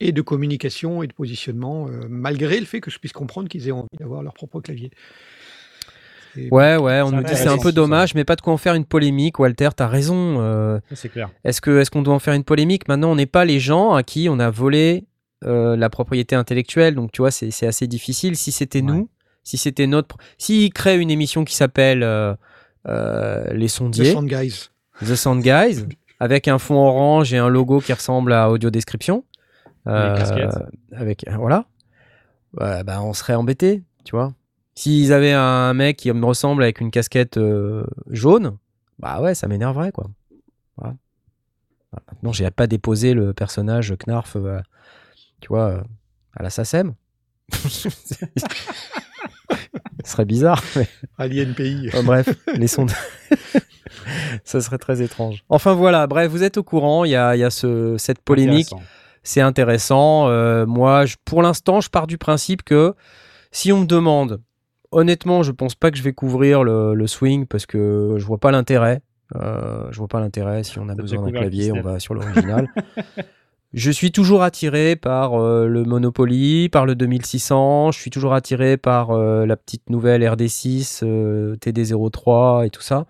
[0.00, 3.66] et de communication et de positionnement, euh, malgré le fait que je puisse comprendre qu'ils
[3.68, 4.90] aient envie d'avoir leur propre clavier.
[6.36, 8.52] Et- Ouais, ouais, on C'est nous dit c'est un peu dommage, mais pas de quoi
[8.52, 9.38] en faire une polémique.
[9.38, 10.36] Walter, t'as raison.
[10.40, 11.30] euh, C'est clair.
[11.44, 12.88] Est-ce que est-ce qu'on doit en faire une polémique?
[12.88, 15.04] Maintenant, on n'est pas les gens à qui on a volé
[15.44, 18.36] euh, la propriété intellectuelle, donc tu vois, c'est c'est assez difficile.
[18.36, 18.86] Si c'était Ouais.
[18.92, 19.08] nous,
[19.44, 22.34] si c'était notre, s'ils créent une émission qui s'appelle euh,
[22.88, 24.68] euh, les The sondiers, Sound Guys.
[25.02, 25.84] The Sound Guys,
[26.20, 29.24] avec un fond orange et un logo qui ressemble à Audio Description.
[29.86, 31.64] Avec voilà,
[32.84, 34.32] bah on serait embêté, tu vois.
[34.74, 38.58] S'ils avaient un mec qui me ressemble avec une casquette euh, jaune,
[38.98, 40.10] bah ouais, ça m'énerverait quoi.
[40.76, 40.94] Voilà.
[42.12, 44.60] Maintenant, j'ai pas déposé le personnage Knarf euh,
[45.40, 45.82] tu vois, euh,
[46.34, 46.94] à la SACEM.
[47.52, 47.88] Ce
[50.04, 50.86] serait bizarre, mais
[51.18, 51.90] Alien pays.
[51.96, 52.92] oh, bref, les sondes.
[54.44, 55.42] Ça serait très étrange.
[55.48, 58.20] Enfin voilà, bref, vous êtes au courant, il y a, il y a ce, cette
[58.20, 58.72] polémique.
[59.26, 60.28] C'est intéressant.
[60.28, 62.94] Euh, moi, je- pour l'instant, je pars du principe que
[63.50, 64.40] si on me demande,
[64.92, 68.38] honnêtement, je pense pas que je vais couvrir le, le swing parce que je vois
[68.38, 69.00] pas l'intérêt.
[69.34, 70.62] Euh, je vois pas l'intérêt.
[70.62, 72.68] Si on a besoin d'un clavier, on va sur l'original.
[73.74, 77.90] je suis toujours attiré par euh, le Monopoly, par le 2600.
[77.90, 83.06] Je suis toujours attiré par euh, la petite nouvelle RD6, euh, TD03 et tout ça.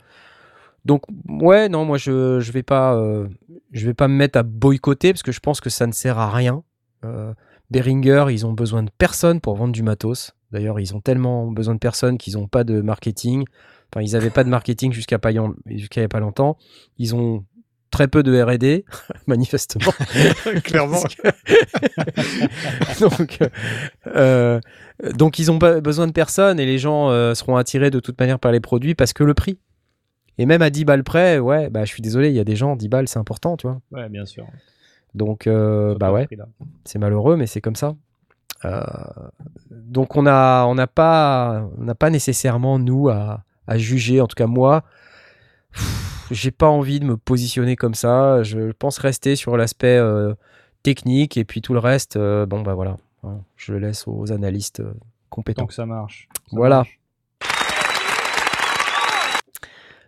[0.86, 3.26] Donc ouais, non, moi je je vais pas euh,
[3.72, 6.18] je vais pas me mettre à boycotter parce que je pense que ça ne sert
[6.18, 6.62] à rien.
[7.04, 7.34] Euh,
[7.70, 10.36] Behringer, ils ont besoin de personne pour vendre du matos.
[10.52, 13.44] D'ailleurs, ils ont tellement besoin de personne qu'ils n'ont pas de marketing.
[13.92, 16.56] Enfin, ils n'avaient pas de marketing jusqu'à pas, pas longtemps.
[16.98, 17.44] Ils ont
[17.90, 18.84] très peu de R&D,
[19.26, 19.92] manifestement.
[20.64, 21.02] Clairement.
[23.00, 23.38] donc,
[24.06, 24.60] euh,
[25.14, 28.18] donc ils ont pas besoin de personne et les gens euh, seront attirés de toute
[28.20, 29.58] manière par les produits parce que le prix.
[30.38, 32.56] Et même à 10 balles près, ouais, bah je suis désolé, il y a des
[32.56, 33.80] gens, 10 balles c'est important, tu vois.
[33.90, 34.46] Ouais, bien sûr.
[35.14, 36.28] Donc, euh, bah ouais,
[36.84, 37.94] c'est malheureux, mais c'est comme ça.
[38.64, 38.82] Euh,
[39.70, 44.20] donc on a, on n'a pas, on n'a pas nécessairement nous à, à juger.
[44.20, 44.82] En tout cas moi,
[46.30, 48.42] j'ai pas envie de me positionner comme ça.
[48.42, 50.34] Je pense rester sur l'aspect euh,
[50.82, 54.82] technique et puis tout le reste, bon bah voilà, Hein, je le laisse aux analystes
[55.30, 55.62] compétents.
[55.62, 56.28] Tant que ça marche.
[56.48, 56.76] Ça Voilà.
[56.76, 57.00] marche.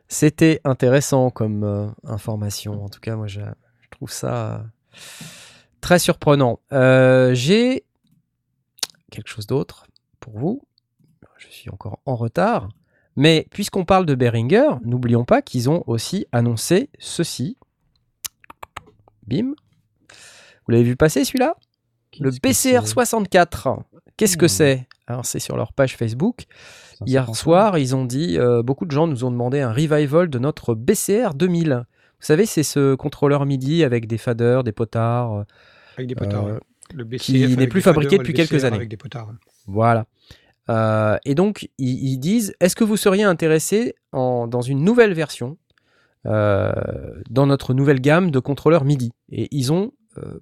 [0.09, 2.83] C'était intéressant comme euh, information.
[2.83, 3.43] En tout cas, moi, je,
[3.91, 4.59] trouve ça euh,
[5.81, 6.61] très surprenant.
[6.73, 7.85] Euh, j'ai
[9.11, 9.87] quelque chose d'autre
[10.19, 10.63] pour vous.
[11.37, 12.69] Je suis encore en retard.
[13.17, 17.59] Mais puisqu'on parle de Beringer, n'oublions pas qu'ils ont aussi annoncé ceci.
[19.27, 19.55] Bim.
[20.65, 21.57] Vous l'avez vu passer celui-là?
[22.21, 23.83] Le BCR64.
[24.19, 24.49] Qu'est-ce que Hmm.
[24.49, 24.87] c'est?
[25.07, 26.45] Alors, c'est sur leur page Facebook.
[27.07, 30.39] Hier soir, ils ont dit, euh, beaucoup de gens nous ont demandé un revival de
[30.39, 31.85] notre BCR 2000.
[32.21, 35.45] Vous savez, c'est ce contrôleur MIDI avec des faders, des potards.
[35.97, 36.47] Avec des potards.
[36.47, 36.59] Euh.
[36.93, 38.77] Le BCF qui n'est plus fabriqué faders depuis quelques années.
[38.77, 39.31] Avec des potards.
[39.67, 40.07] Voilà.
[40.71, 45.13] Euh, et donc, ils, ils disent, est-ce que vous seriez intéressé en, dans une nouvelle
[45.15, 45.57] version,
[46.27, 46.73] euh,
[47.31, 49.13] dans notre nouvelle gamme de contrôleurs MIDI?
[49.31, 49.93] Et ils ont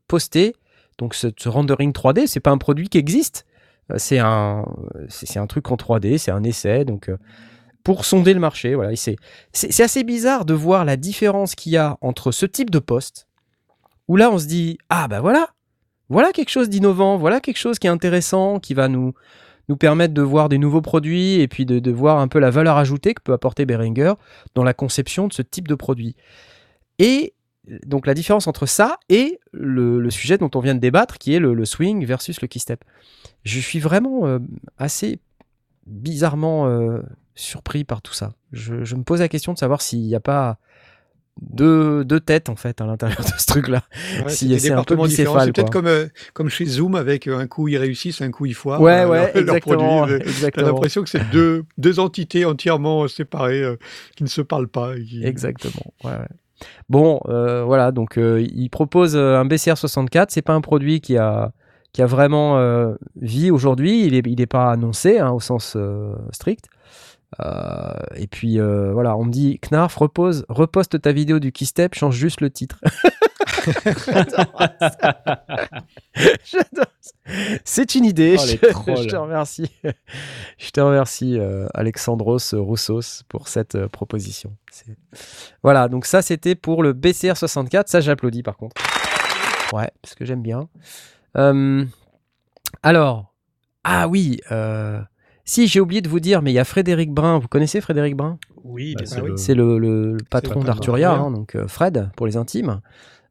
[0.09, 0.55] posté,
[0.97, 3.45] donc ce, ce rendering 3D, c'est pas un produit qui existe.
[3.93, 4.65] Euh, C'est un,
[5.09, 7.17] c'est un truc en 3D, c'est un essai, donc euh,
[7.85, 8.95] pour sonder le marché, voilà.
[8.97, 9.17] C'est-
[9.53, 13.29] c'est assez bizarre de voir la différence qu'il y a entre ce type de poste,
[14.09, 15.51] où là on se dit, ah bah voilà,
[16.09, 19.15] voilà quelque chose d'innovant, voilà quelque chose qui est intéressant, qui va nous,
[19.69, 22.51] nous permettre de voir des nouveaux produits et puis de, de voir un peu la
[22.51, 24.15] valeur ajoutée que peut apporter Behringer
[24.57, 26.17] dans la conception de ce type de produit.
[26.99, 27.35] Et
[27.85, 31.35] donc la différence entre ça et le, le sujet dont on vient de débattre, qui
[31.35, 32.85] est le, le swing versus le keystep.
[33.45, 34.39] Je suis vraiment euh,
[34.79, 35.19] assez
[35.87, 37.01] bizarrement euh,
[37.35, 38.33] surpris par tout ça.
[38.53, 40.59] Je, je me pose la question de savoir s'il n'y a pas
[41.43, 43.83] deux, deux têtes en fait à l'intérieur de ce truc-là.
[44.25, 47.47] Ouais, Si, c'est un peu bicéphale, C'est peut-être comme, euh, comme chez Zoom avec un
[47.47, 48.81] coup ils réussissent, un coup ils foirent.
[48.81, 50.07] Ouais, ouais, exactement.
[50.07, 53.63] T'as l'impression que c'est deux, deux entités entièrement séparées
[54.17, 54.95] qui ne se parlent pas.
[54.97, 55.93] qui- Exactement.
[56.05, 56.29] ouais, ouais.
[56.89, 60.31] Bon, euh, voilà, donc euh, il propose euh, un BCR 64.
[60.31, 61.53] C'est pas un produit qui a,
[61.93, 62.57] qui a vraiment
[63.17, 64.05] vie aujourd'hui.
[64.05, 65.77] Il n'est il pas annoncé hein, au sens
[66.33, 66.67] strict.
[68.17, 72.41] Et puis voilà, on me dit Knarf, repose, reposte ta vidéo du Keystep, change juste
[72.41, 72.81] le titre.
[73.67, 75.21] J'adore ça.
[76.45, 77.13] J'adore ça.
[77.65, 78.37] C'est une idée.
[78.39, 78.57] Oh, je,
[79.09, 79.71] te remercie.
[80.59, 84.57] Je te remercie, euh, Alexandros Roussos, pour cette euh, proposition.
[85.63, 87.89] Voilà, donc ça c'était pour le BCR 64.
[87.89, 88.81] Ça j'applaudis par contre.
[89.73, 90.69] Ouais, parce que j'aime bien.
[91.37, 91.85] Euh,
[92.83, 93.35] alors,
[93.85, 95.01] ah oui, euh,
[95.45, 97.39] si j'ai oublié de vous dire, mais il y a Frédéric Brun.
[97.39, 98.39] Vous connaissez Frédéric Brun?
[98.65, 99.55] Oui, Bah, bien c'est sûr.
[99.55, 101.27] le- patron d'Arturia, d'Arturia.
[101.27, 102.81] hein, donc euh, Fred pour les intimes,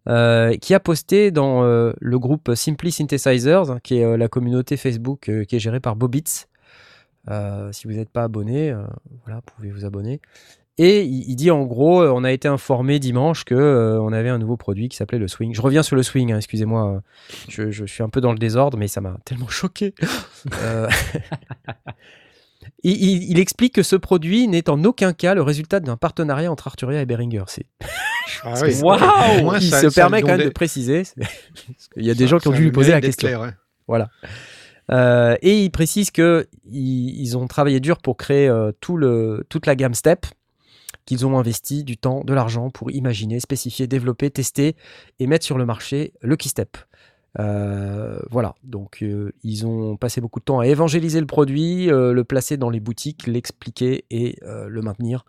[0.08, 4.28] euh, qui a posté dans euh, le groupe Simply Synthesizers, hein, qui est euh, la
[4.28, 6.48] communauté Facebook qui est gérée par Bobitz.
[7.72, 8.72] Si vous n'êtes pas abonné,
[9.24, 10.22] voilà, vous pouvez vous abonner.
[10.78, 14.38] Et il, il dit en gros, on a été informé dimanche que on avait un
[14.38, 15.56] nouveau produit qui s'appelait le swing.
[15.56, 17.02] Je reviens sur le swing, hein, excusez-moi,
[17.50, 19.96] je, je suis un peu dans le désordre, mais ça m'a tellement choqué.
[22.84, 26.52] Il, il- il explique que ce produit n'est en aucun cas le résultat d'un partenariat
[26.52, 27.44] entre Arturia et Behringer.
[27.48, 27.66] C'est,
[28.44, 28.74] Ah oui.
[29.62, 31.04] Il ça- se ça permet quand même de préciser.
[31.94, 33.28] qu'il y a des ça- gens qui ont dû lui poser la question.
[33.28, 33.54] clair.
[33.88, 34.10] Voilà.
[34.92, 39.46] Euh, et il précise que ils, ils ont travaillé dur pour créer euh, tout le,
[39.50, 40.26] toute la gamme Step,
[41.06, 44.76] qu'ils ont investi du temps, de l'argent pour imaginer, spécifier, développer, tester
[45.20, 46.78] et mettre sur le marché le Keystep.
[47.40, 52.14] Euh, voilà, donc euh, ils ont passé beaucoup de temps à évangéliser le produit, euh,
[52.14, 55.26] le placer dans les boutiques, l'expliquer et le maintenir.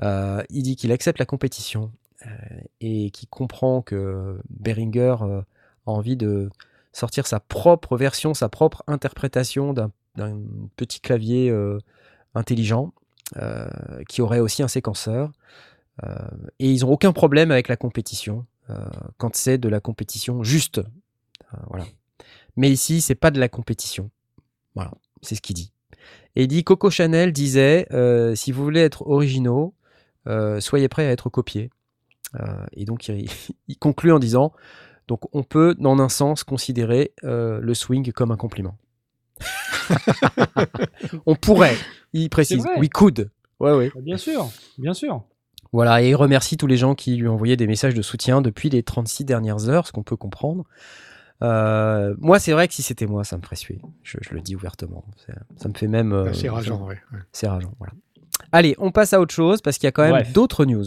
[0.00, 1.92] Il dit qu'il accepte la compétition
[2.80, 5.40] et qu'il comprend que Behringer euh,
[5.86, 6.50] a envie de
[6.92, 9.90] sortir sa propre version, sa propre interprétation d'un
[10.76, 11.52] petit clavier
[12.34, 12.92] intelligent
[14.08, 15.32] qui aurait aussi un séquenceur.
[16.58, 18.44] Et ils n'ont aucun problème avec la compétition
[19.16, 20.80] quand c'est de la compétition juste.
[21.54, 21.84] Euh, voilà.
[22.56, 24.10] Mais ici, c'est pas de la compétition.
[24.74, 24.92] Voilà,
[25.22, 25.72] c'est ce qu'il dit.
[26.34, 29.74] Et il dit Coco Chanel disait euh, si vous voulez être originaux,
[30.26, 31.70] euh, soyez prêts à être copiés.
[32.40, 33.28] Euh, et donc il,
[33.68, 34.52] il conclut en disant
[35.08, 38.78] donc on peut, dans un sens, considérer le swing comme un compliment.
[41.26, 41.76] on pourrait,
[42.12, 43.30] il précise, we could.
[43.58, 43.90] Ouais, ouais.
[44.00, 44.48] Bien sûr,
[44.78, 45.24] bien sûr.
[45.72, 48.42] Voilà, et il remercie tous les gens qui lui ont envoyé des messages de soutien
[48.42, 50.64] depuis les 36 dernières heures, ce qu'on peut comprendre.
[51.42, 53.80] Euh, moi, c'est vrai que si c'était moi, ça me ferait suer.
[54.02, 55.04] Je, je le dis ouvertement.
[55.26, 55.32] C'est-
[55.62, 56.12] Ça me fait même.
[56.12, 56.98] euh, Bah, c'est rageant, ouais.
[57.12, 57.18] ouais.
[57.32, 57.92] C'est rageant, voilà.
[58.52, 60.84] Allez, on passe à autre chose parce qu'il y a quand même d'autres news.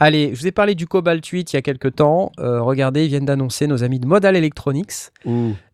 [0.00, 2.30] Allez, je vous ai parlé du Cobalt 8 il y a quelques temps.
[2.38, 4.92] Euh, regardez, ils viennent d'annoncer nos amis de Modal Electronics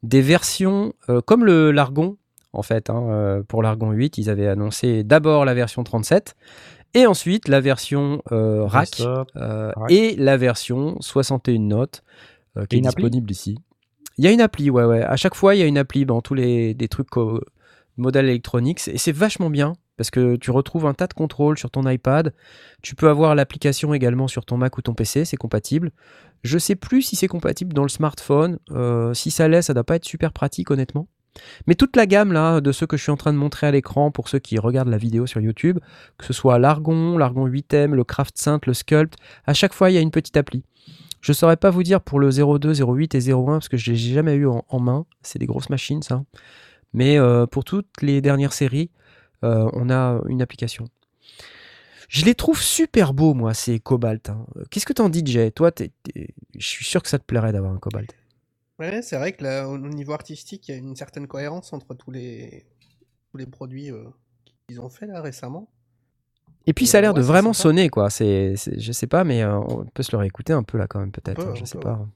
[0.03, 2.17] des versions euh, comme le l'Argon,
[2.55, 2.89] en fait.
[2.89, 6.37] hein, euh, pour l'Argon 8, ils avaient annoncé d'abord la version 37
[6.95, 9.91] et ensuite la version euh, rack euh, Rack.
[9.91, 12.05] et la version 61 notes
[12.57, 13.59] euh, qui est disponible ici.
[14.17, 15.03] Il y a une appli, ouais, ouais.
[15.03, 17.09] À chaque fois, il y a une appli dans tous les des trucs
[17.97, 21.71] Modal Electronics et c'est vachement bien parce que tu retrouves un tas de contrôles sur
[21.71, 22.33] ton iPad.
[22.83, 25.91] Tu peux avoir l'application également sur ton Mac ou ton PC, c'est compatible.
[26.43, 28.59] Je sais plus si c'est compatible dans le smartphone.
[29.15, 31.09] Si ça l'est, ça doit pas être super pratique, honnêtement.
[31.67, 33.71] Mais toute la gamme là de ceux que je suis en train de montrer à
[33.71, 35.79] l'écran pour ceux qui regardent la vidéo sur YouTube,
[36.19, 39.17] que ce soit l'Argon, l'Argon 8M, le Craft Synth, le Sculpt,
[39.47, 40.63] à chaque fois il y a une petite appli.
[41.21, 43.97] Je saurais pas vous dire pour le 02, 08 et 01 parce que je l'ai
[43.97, 45.07] jamais eu en, main.
[45.23, 46.23] C'est des grosses machines ça.
[46.93, 48.91] Mais euh, pour toutes les dernières séries,
[49.43, 50.87] euh, on a une application.
[52.09, 54.29] Je les trouve super beaux, moi, ces Cobalt.
[54.29, 54.45] hein.
[54.71, 55.51] Qu'est-ce que t'en dis, Jay?
[55.51, 58.15] Toi, je suis sûr que ça te plairait d'avoir un Cobalt.
[58.79, 61.95] Ouais, c'est vrai que là, au niveau artistique, il y a une certaine cohérence entre
[61.95, 62.67] tous les,
[63.31, 64.05] tous les produits euh,
[64.67, 65.71] qu'ils ont fait là récemment.
[66.67, 68.11] Et puis, Et ça a l'air ouais, de vraiment sonner, quoi.
[68.11, 70.99] C'est, je sais pas, mais euh, on peut se le réécouter un peu là, quand
[70.99, 71.41] même, peut-être.
[71.41, 72.07] On peut, hein, je on sais peut, pas.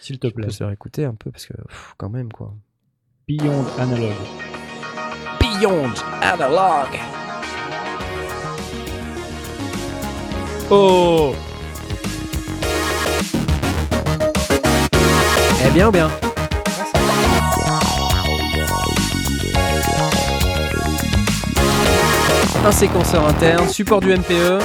[0.00, 0.46] S'il te On plaît.
[0.46, 2.54] peut se le réécouter un peu parce que, pff, quand même, quoi.
[3.28, 4.14] Beyond Analog.
[5.40, 5.92] Beyond
[6.22, 6.88] Analog.
[10.70, 11.34] Oh
[15.66, 16.08] Eh bien, bien.
[22.64, 24.58] Un séquenceur interne, support du MPE,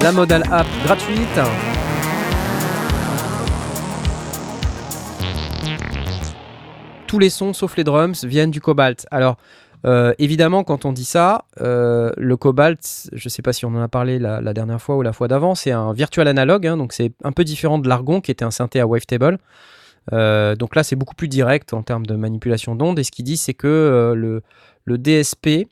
[0.00, 1.40] la modal app gratuite.
[7.06, 9.06] Tous les sons, sauf les drums, viennent du Cobalt.
[9.10, 9.36] Alors,
[9.86, 13.70] euh, évidemment, quand on dit ça, euh, le Cobalt, je ne sais pas si on
[13.70, 16.76] en a parlé la, dernière fois ou la fois d'avant, c'est un virtual analogue, hein,
[16.76, 19.38] donc c'est un peu différent de l'Argon qui était un synthé à wavetable.
[20.12, 22.98] Euh, donc là, c'est beaucoup plus direct en termes de manipulation d'ondes.
[22.98, 25.68] Et ce qu'il dit, c'est que euh, le, DSP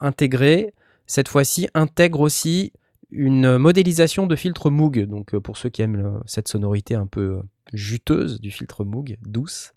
[0.00, 0.74] intégré,
[1.06, 2.72] cette fois-ci, intègre aussi
[3.12, 5.06] une modélisation de filtre Moog.
[5.06, 7.40] Donc pour ceux qui aiment cette sonorité un peu
[7.72, 9.72] juteuse du filtre Moog, douce,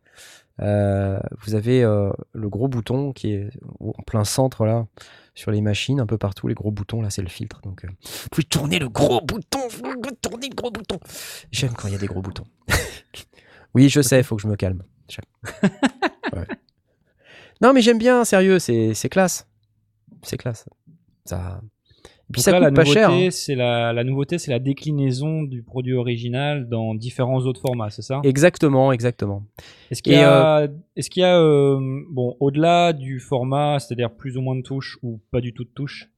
[0.62, 3.50] euh, vous avez euh, le gros bouton qui est
[3.80, 4.86] en plein centre là,
[5.34, 6.48] sur les machines, un peu partout.
[6.48, 7.62] Les gros boutons là, c'est le filtre.
[7.62, 11.00] Donc euh, vous pouvez tourner le gros bouton, vous pouvez tourner le gros bouton.
[11.52, 12.46] J'aime quand il y a des gros boutons.
[13.74, 14.84] oui, je sais, il faut que je me calme.
[16.34, 16.48] Ouais.
[17.62, 19.48] Non, mais j'aime bien, sérieux, c'est classe.
[20.24, 20.66] C'est classe.
[21.26, 21.62] Ça.
[22.34, 23.10] Puis Donc ça là, coûte la pas cher.
[23.10, 23.32] nouveauté, hein.
[23.32, 28.02] c'est la, la nouveauté, c'est la déclinaison du produit original dans différents autres formats, c'est
[28.02, 28.20] ça?
[28.24, 29.44] Exactement, exactement.
[29.92, 30.68] Est-ce qu'il y a,
[30.98, 35.40] y a euh, bon, au-delà du format, c'est-à-dire plus ou moins de touches ou pas
[35.40, 36.10] du tout de touches,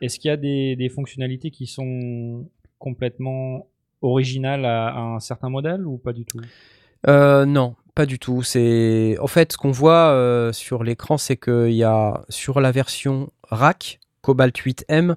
[0.00, 2.46] est-ce qu'il y a des, des fonctionnalités qui sont
[2.78, 3.66] complètement
[4.00, 6.40] originales à, à un certain modèle ou pas du tout?
[7.08, 8.42] Euh, non, pas du tout.
[8.42, 12.72] C'est en fait ce qu'on voit euh, sur l'écran, c'est qu'il y a sur la
[12.72, 15.14] version rack Cobalt 8M,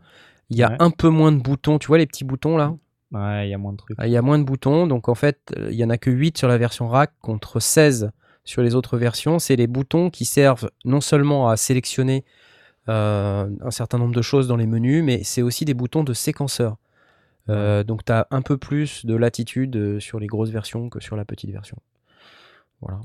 [0.49, 0.75] il y a Ouais.
[0.79, 1.79] un peu moins de boutons.
[1.79, 2.75] Tu vois les petits boutons là?
[3.11, 3.95] Ouais, il y a moins de trucs.
[3.99, 5.97] Ah, Il y a moins de boutons, donc en fait, euh, il y en a
[5.97, 8.11] que 8 sur la version rack contre 16
[8.43, 9.39] sur les autres versions.
[9.39, 12.25] C'est les boutons qui servent non seulement à sélectionner
[12.89, 16.13] euh, un certain nombre de choses dans les menus, mais c'est aussi des boutons de
[16.13, 16.77] séquenceur.
[17.49, 21.15] Euh, donc tu as un peu plus de latitude sur les grosses versions que sur
[21.15, 21.77] la petite version.
[22.81, 22.99] Voilà.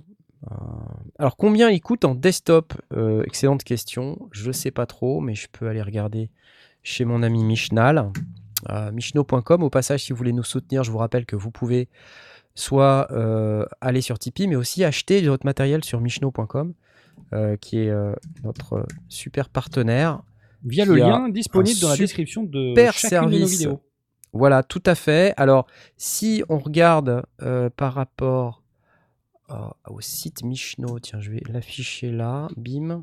[0.51, 0.55] Euh,
[1.19, 4.29] alors combien il coûte en desktop Euh, Excellente question.
[4.33, 6.31] Je sais pas trop, mais je peux aller regarder
[6.83, 8.11] chez mon ami Michnal.
[8.71, 9.63] euh, michno.com.
[9.63, 11.89] Au passage, si vous voulez nous soutenir, je vous rappelle que vous pouvez
[12.55, 16.75] soit euh, aller sur Tipeee, mais aussi acheter votre matériel sur michno.com,
[17.61, 17.93] qui est
[18.45, 20.23] notre super partenaire.
[20.65, 23.51] Via le lien disponible dans la description de chacune de nos service.
[23.59, 23.81] vidéos.
[24.33, 25.33] Voilà, tout à fait.
[25.39, 25.67] Alors,
[25.97, 27.23] si on regarde
[27.77, 28.60] par rapport
[29.51, 33.03] à- au site Michno, tiens, je vais l'afficher là, bim.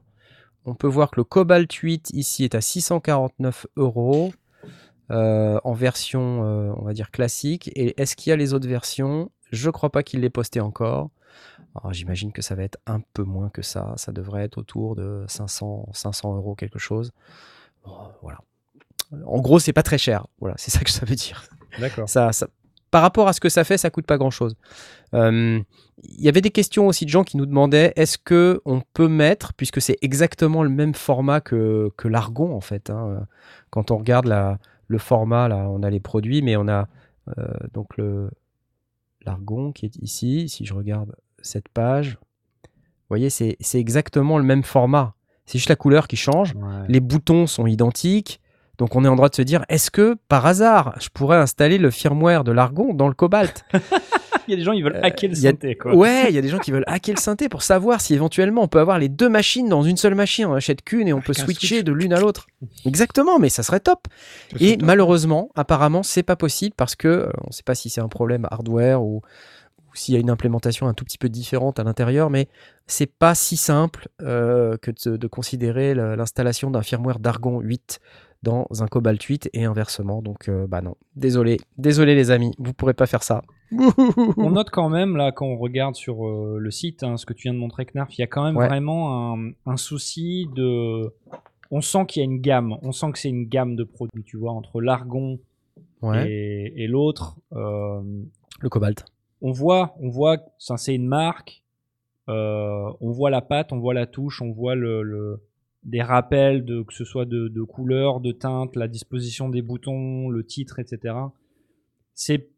[0.66, 4.34] On peut voir que le Cobalt 8 ici est à 649 euros
[5.12, 7.70] euh, en version, euh, on va dire, classique.
[7.76, 9.32] Et est-ce qu'il y a les autres versions?
[9.52, 11.10] Je crois pas qu'il l'ait posté encore.
[11.76, 13.94] Alors, J'imagine que ça va être un peu moins que ça.
[13.96, 17.12] Ça devrait être autour de 500, 500 euros, quelque chose.
[17.86, 18.40] Bon, voilà.
[19.26, 20.28] En gros, c'est pas très cher.
[20.42, 21.48] Voilà, c'est ça que ça veut dire.
[21.80, 22.10] D'accord.
[22.10, 22.50] Ça, ça-
[22.92, 24.56] par rapport à ce que ça fait, ça coûte pas grand chose.
[25.14, 25.64] Il
[26.24, 29.54] y avait des questions aussi de gens qui nous demandaient est-ce que on peut mettre,
[29.56, 32.90] puisque c'est exactement le même format que, que l'Argon en fait.
[32.90, 33.26] hein,
[33.72, 36.88] quand on regarde la, le format, là, on a les produits, mais on a
[37.38, 38.30] euh, donc le
[39.26, 40.48] l'Argon qui est ici.
[40.50, 42.18] Si je regarde cette page,
[42.64, 45.16] vous voyez, c'est c'est exactement le même format.
[45.46, 46.86] C'est juste la couleur qui change Ouais.
[46.90, 48.40] les boutons sont identiques.
[48.78, 51.78] Donc on est en droit de se dire, est-ce que par hasard, je pourrais installer
[51.78, 53.66] le firmware de l'Argon dans le Cobalt?
[54.48, 55.94] Il y a des gens qui veulent Euh, hacker le synthé, quoi.
[55.94, 58.62] Ouais, il y a des gens qui veulent hacker le synthé pour savoir si éventuellement
[58.62, 60.46] on peut avoir les deux machines dans une seule machine.
[60.46, 61.84] On achète qu'une et on peut switcher switch.
[61.84, 62.48] de l'une à l'autre.
[62.86, 64.08] Exactement, mais ça serait top.
[64.52, 64.86] Ça, Et top.
[64.88, 68.08] malheureusement, apparemment, c'est pas possible parce que euh, on ne sait pas si c'est un
[68.08, 71.84] problème hardware ou, ou s'il y a une implémentation un tout petit peu différente à
[71.84, 72.48] l'intérieur, mais
[72.86, 78.00] c'est pas si simple euh, que de, de considérer l'installation d'un firmware d'Argon 8
[78.48, 80.22] dans un Cobalt 8 et inversement.
[80.22, 83.42] Donc, euh, bah non, désolé, désolé les amis, vous pourrez pas faire ça.
[84.38, 87.34] On note quand même, là, quand on regarde sur euh, le site, hein, ce que
[87.34, 88.68] tu viens de montrer, Knarf, il y a quand même Ouais.
[88.68, 91.14] vraiment un, un souci de.
[91.70, 94.24] On sent qu'il y a une gamme, on sent que c'est une gamme de produits,
[94.24, 95.38] tu vois, entre l'argon
[96.02, 97.36] Ouais, et, et l'autre.
[97.54, 98.02] euh,
[98.62, 99.04] le Cobalt.
[99.42, 101.64] on voit, on voit, ça c'est une marque.
[102.30, 105.42] euh, on voit la pâte, on voit la touche, on voit le, le-
[105.84, 110.30] des rappels de que ce soit de, de couleurs, de teintes, la disposition des boutons,
[110.30, 111.16] le titre, etc.
[112.14, 112.50] C'est,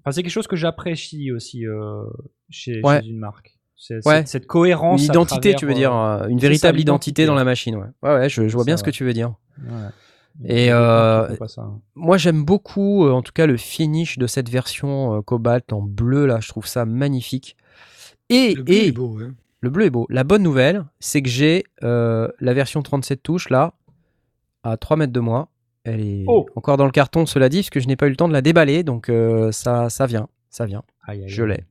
[0.00, 2.04] enfin, c'est quelque chose que j'apprécie aussi euh,
[2.50, 3.00] chez, Ouais.
[3.02, 3.58] chez une marque.
[3.76, 4.24] C'est, Ouais.
[4.24, 5.02] cette, cohérence.
[5.04, 7.76] Une à identité, travers, tu veux dire, euh, une ça, véritable identité dans la machine.
[7.76, 9.34] Ouais, ouais, ouais, je, je vois bien ce que tu veux dire.
[9.58, 9.88] ouais.
[10.44, 11.26] Et, euh,
[11.56, 11.80] hein.
[11.94, 15.80] Moi, j'aime beaucoup, euh, en tout cas, le finish de cette version euh, Cobalt en
[15.80, 16.26] bleu.
[16.26, 17.56] Là, je trouve ça magnifique.
[18.28, 19.34] Et, Le bleu et est beau, hein.
[19.66, 20.06] Le bleu est beau.
[20.10, 23.74] La bonne nouvelle, c'est que j'ai euh, la version 37 touches là,
[24.62, 25.48] à 3 mètres de moi.
[25.84, 26.46] Elle est Oh.
[26.56, 28.32] encore dans le carton, cela dit, parce que je n'ai pas eu le temps de
[28.32, 28.82] la déballer.
[28.84, 30.28] Donc, euh, ça, ça vient.
[30.50, 30.82] Ça vient.
[31.04, 31.64] Aïe, aïe, Je l'ai.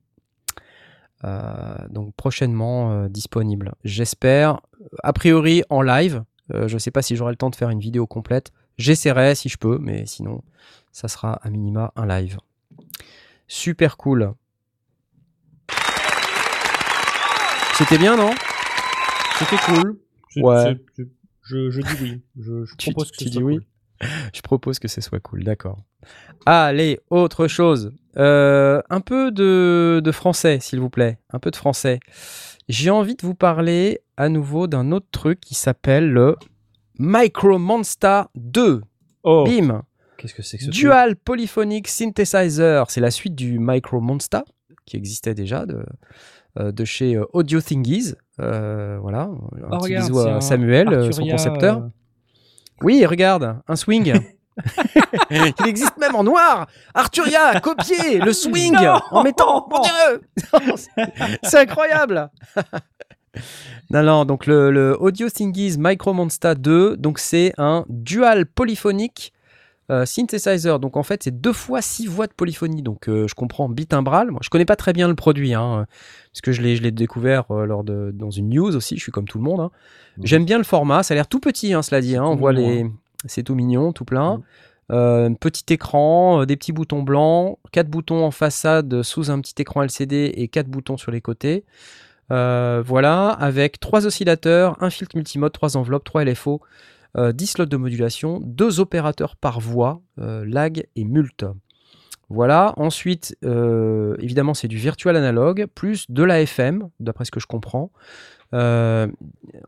[1.24, 3.74] Euh, donc prochainement disponible.
[3.84, 4.60] J'espère,
[5.02, 6.22] a priori en live.
[6.52, 8.52] Je ne sais pas si j'aurai le temps de faire une vidéo complète.
[8.78, 10.42] J'essaierai si je peux, mais sinon,
[10.92, 12.36] ça sera à minima un live.
[13.48, 14.34] Super cool.
[17.78, 18.30] C'était bien, non?
[19.38, 19.98] C'était cool.
[20.36, 20.76] Ouais.
[21.42, 22.22] Je, je dis oui.
[22.38, 23.56] Je, je Tu- propose que tu ce dis soit oui?
[23.56, 24.08] cool.
[24.34, 25.78] Je propose que ce soit cool, d'accord.
[26.44, 27.92] Allez, autre chose.
[28.16, 31.18] Euh, un peu de, de français, s'il vous plaît.
[31.30, 32.00] Un peu de français.
[32.68, 36.36] J'ai envie de vous parler à nouveau d'un autre truc qui s'appelle le
[36.98, 38.82] Micro Monster 2.
[39.22, 39.82] Oh, Bim
[40.18, 40.80] qu'est-ce que c'est que ce truc?
[40.80, 42.90] Dual Polyphonic Synthesizer.
[42.90, 44.40] C'est la suite du Micro Monster
[44.86, 45.84] qui existait déjà de, euh,
[46.72, 48.14] de chez euh, Audio Thingies.
[48.40, 49.22] Euh, voilà.
[49.22, 49.28] Un
[49.72, 51.76] Oh, petit regarde, bisou c'est à un Samuel, euh, son concepteur.
[51.78, 51.88] euh,
[52.82, 54.14] Oui, regarde, un swing.
[55.30, 56.66] Il existe même en noir.
[56.94, 59.66] Arturia, copié le swing Non en mettant.
[59.70, 60.22] Mon Dieu
[61.42, 62.30] C'est incroyable
[63.90, 69.34] Non, non, donc le, le Audio Thingies Micro Monster 2, donc c'est un dual polyphonique
[69.90, 70.78] euh, synthesizer.
[70.80, 72.82] Donc en fait, c'est deux fois six voix de polyphonie.
[72.82, 74.30] Donc euh, je comprends bitimbral.
[74.30, 75.84] Moi, je connais pas très bien le produit, hein, euh,
[76.32, 78.96] parce que je l'ai je l'ai découvert euh, lors de dans une news aussi.
[78.96, 79.60] Je suis comme tout le monde.
[79.60, 79.70] hein.
[80.18, 80.26] Mhm.
[80.26, 81.02] J'aime bien le format.
[81.02, 82.16] Ça a l'air tout petit, hein, cela dit.
[82.16, 82.24] Hein.
[82.24, 82.90] On voit mignon, les.
[83.26, 84.42] C'est tout mignon, tout plein.
[84.92, 89.82] Euh, petit écran, des petits boutons blancs, quatre boutons en façade sous un petit écran
[89.82, 91.64] LCD et quatre boutons sur les côtés.
[92.28, 96.60] Voilà, avec trois oscillateurs, un filtre multimode, trois enveloppes, trois LFO,
[97.16, 101.44] euh, 10 slots de modulation, deux opérateurs par voix, euh, lag et mult.
[102.28, 107.38] Voilà, ensuite, euh, évidemment, c'est du virtual analogue, plus de la FM, d'après ce que
[107.38, 107.92] je comprends.
[108.52, 109.06] Euh,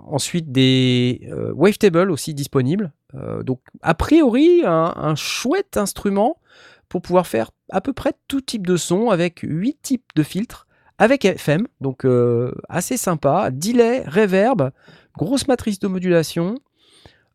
[0.01, 2.93] ensuite, des euh, wavetables aussi disponibles.
[3.15, 6.41] Euh, donc, a priori, un, un chouette instrument
[6.89, 10.67] pour pouvoir faire à peu près tout type de son avec huit types de filtres
[10.99, 13.51] avec FM, donc euh, assez sympa.
[13.53, 14.71] Delay, reverb,
[15.17, 16.57] grosse matrice de modulation.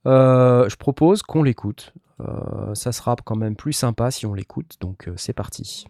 [0.05, 1.93] Euh, je propose qu'on l'écoute.
[2.19, 4.75] Euh, ça sera quand même plus sympa si on l'écoute.
[4.81, 5.85] Donc euh, c'est parti.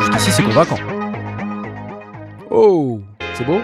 [0.00, 0.78] Jusqu'ici c'est convaincant.
[2.50, 3.00] Oh,
[3.34, 3.60] c'est beau.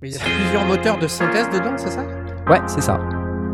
[0.00, 2.04] Mais il y a plusieurs moteurs de synthèse dedans, c'est ça?
[2.48, 3.00] Ouais, c'est ça.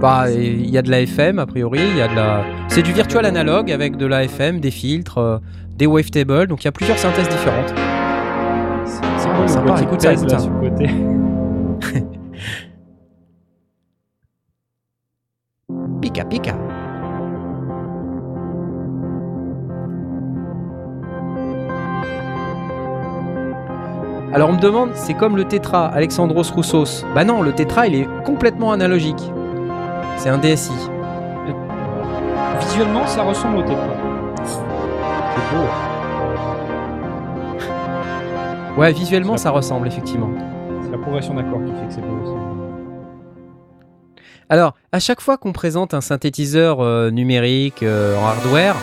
[0.05, 2.45] Bah, il y a de la FM a priori, il y a de la.
[2.69, 5.39] C'est du virtual analogue avec de la FM, des filtres, euh,
[5.79, 7.73] des wavetables, donc il y a plusieurs synthèses différentes.
[8.85, 9.01] C'est
[9.41, 10.47] le sympa, petit écoute ça, écoute ça.
[10.61, 10.91] côté
[16.03, 16.55] Pika pika.
[24.35, 27.07] Alors on me demande, c'est comme le Tetra, Alexandros Roussos.
[27.15, 29.33] Bah non, le Tetra il est complètement analogique.
[30.17, 30.73] C'est un DSI.
[32.61, 33.85] Visuellement, ça ressemble au Tetra.
[34.45, 35.65] C'est beau.
[38.77, 40.31] Ouais, visuellement Ça- ressemble effectivement.
[40.83, 42.35] C'est la progression d'accords qui fait que c'est beau aussi.
[44.49, 48.75] Alors, à chaque fois qu'on présente un synthétiseur euh, numérique euh, en hardware,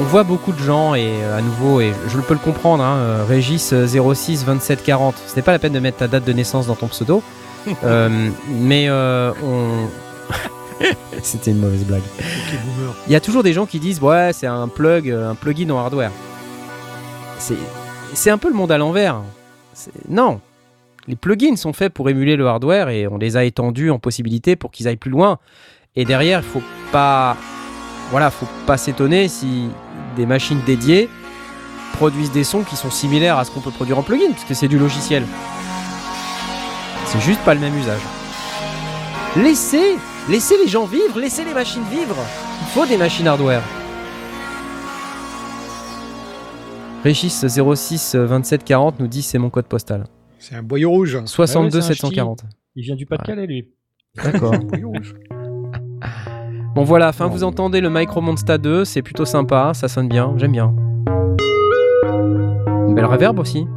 [0.00, 2.96] on voit beaucoup de gens, et euh, à nouveau, et je peux le comprendre, hein,
[2.98, 6.24] euh, Régis euh, 06 27 40, ce n'est pas la peine de mettre ta date
[6.24, 7.20] de naissance dans ton pseudo,
[7.82, 9.88] Euh, mais euh, on...
[11.22, 12.02] C'était une mauvaise blague.
[12.18, 12.94] Boomer.
[13.06, 15.70] Il y a toujours des gens qui disent ouais c'est un plug, euh, un plugin
[15.70, 16.10] en hardware.
[18.14, 19.20] C'est un peu le monde à l'envers.
[20.08, 20.40] Non,
[21.06, 24.56] les plugins sont faits pour émuler le hardware et on les a étendus en possibilité
[24.56, 25.38] pour qu'ils aillent plus loin.
[25.96, 26.62] Et derrière il faut
[26.92, 27.36] pas
[28.10, 29.68] voilà faut pas s'étonner si
[30.16, 31.08] des machines dédiées
[31.94, 34.68] produisent des sons qui sont similaires à ce qu'on peut produire en plugin puisque c'est
[34.68, 35.24] du logiciel.
[37.06, 38.00] C'est juste pas le même usage.
[39.36, 39.96] Laissez,
[40.28, 42.16] laissez les gens vivre, laissez les machines vivre.
[42.60, 43.62] Il faut des machines hardware.
[47.02, 50.04] Régis 06 27 40 nous dit c'est mon code postal.
[50.38, 51.22] C'est un boyau rouge.
[51.24, 52.44] 62 c'est un 740.
[52.76, 53.68] Il vient du Pas-de-Calais, lui.
[54.16, 54.54] D'accord.
[56.74, 60.34] Bon voilà, enfin vous entendez le Micro Monsta 2, c'est plutôt sympa, ça sonne bien,
[60.36, 60.74] j'aime bien.
[62.88, 63.68] Une belle reverb aussi.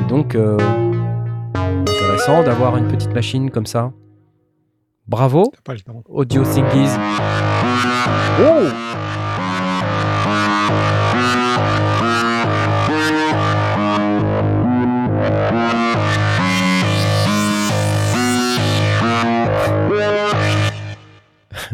[0.00, 0.58] Et donc euh,
[2.24, 3.92] intéressant d'avoir une petite machine comme ça.
[5.06, 5.74] Bravo, pas.
[6.08, 6.96] Audio Thingies.
[8.36, 8.68] Oh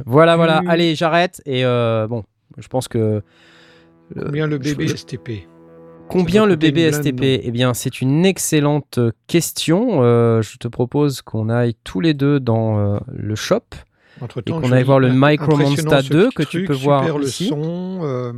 [0.05, 0.63] Voilà, voilà.
[0.69, 1.41] Allez, j'arrête.
[1.47, 2.25] Et euh, bon,
[2.59, 3.23] je pense que.
[4.15, 5.47] le- Combien le bébé je- STP
[6.11, 10.03] Combien le coûter une bébé blinde, STP non Eh bien, c'est une excellente question.
[10.03, 13.61] Euh, je te propose qu'on aille tous les deux dans euh, le shop.
[14.21, 17.45] Entre Et qu'on aille voir le Micro Monsta 2 que tu peux voir super, ici.
[17.45, 18.01] le son.
[18.03, 18.33] euh,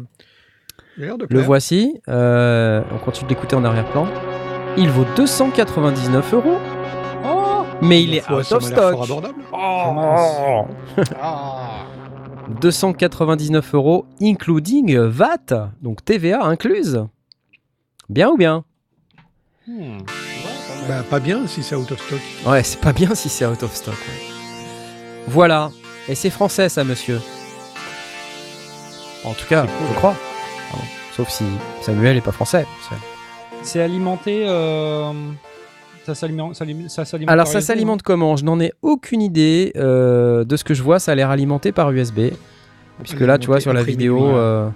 [0.97, 2.01] Le voici.
[2.09, 4.07] Euh, on continue d'écouter en arrière-plan.
[4.77, 6.59] Il vaut 299 euros.
[7.81, 8.95] Mais il est out of stock.
[9.03, 9.43] abordable.
[9.53, 10.67] Oh
[11.21, 11.87] Ah
[12.61, 17.07] 299 euros, including VAT, donc TVA incluse.
[18.13, 18.63] Bien ou bien
[19.67, 22.21] Bah, pas bien si c'est out of stock.
[22.47, 23.95] Ouais, c'est pas bien si c'est out of stock.
[23.95, 25.25] ouais.
[25.29, 25.71] Voilà.
[26.11, 27.19] Et c'est français, ça, monsieur.
[29.25, 30.15] En tout cas, je crois.
[30.71, 30.85] Pardon.
[31.17, 31.45] Sauf si
[31.81, 32.67] Samuel est pas français.
[33.63, 34.45] C'est- alimenté.
[34.47, 35.11] euh,
[36.05, 36.55] Ça s'alimente.
[36.55, 38.37] ça ça Alors, ça s'alimente comment?
[38.37, 39.73] Je n'en ai aucune idée.
[39.77, 42.33] euh, de ce que je vois, ça a l'air alimenté par USB.
[43.03, 44.69] Puisque là, tu vois, sur la vidéo, euh,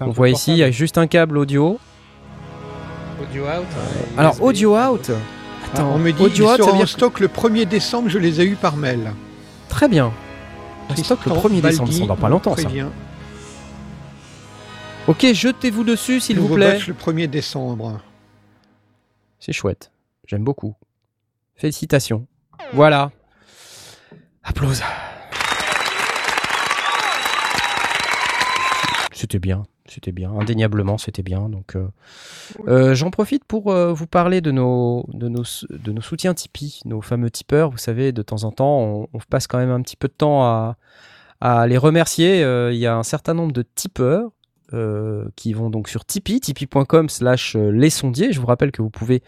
[0.00, 1.78] on voit ici, il y a juste un câble audio.
[3.30, 3.66] Audio out.
[4.18, 5.10] Alors, audio out.
[5.10, 8.40] Ah, Attends, on me dit audio out, ça en stock le 1er décembre, je les
[8.40, 9.12] ai eus par mail.
[9.68, 10.12] Très bien.
[10.88, 12.68] En stock le Tristan 1er décembre, ça dans pas longtemps ça.
[15.06, 16.72] Ok, jetez-vous dessus s'il vous plaît.
[16.72, 18.00] batch le 1er décembre.
[19.38, 19.92] C'est chouette.
[20.26, 20.74] J'aime beaucoup.
[21.54, 22.26] Félicitations.
[22.72, 23.12] Voilà.
[24.42, 24.82] Applause.
[29.12, 29.62] C'était bien.
[29.92, 30.32] C'était bien.
[30.32, 31.48] Indéniablement, c'était bien.
[31.48, 31.88] Donc, euh,
[32.68, 36.80] euh, j'en profite pour euh, vous parler de nos, de, nos, de nos soutiens Tipeee,
[36.84, 37.70] nos fameux tipeurs.
[37.70, 40.12] Vous savez, de temps en temps, on, on passe quand même un petit peu de
[40.12, 40.76] temps à,
[41.40, 42.44] à les remercier.
[42.44, 44.30] Euh, Il y a un certain nombre de tipeurs
[44.72, 48.32] euh, qui vont donc sur Tipeee, tipeee.com slash euh, les sondiers.
[48.32, 49.22] Je vous rappelle que vous pouvez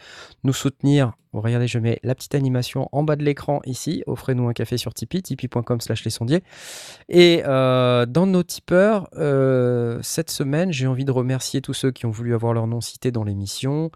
[0.44, 4.02] nous soutenir Regardez, je mets la petite animation en bas de l'écran ici.
[4.06, 6.42] Offrez-nous un café sur Tipeee, tipeee.com slash les sondiers.
[7.08, 9.08] Et euh, dans nos tipeurs,
[10.02, 13.10] cette semaine, j'ai envie de remercier tous ceux qui ont voulu avoir leur nom cité
[13.12, 13.90] dans l'émission,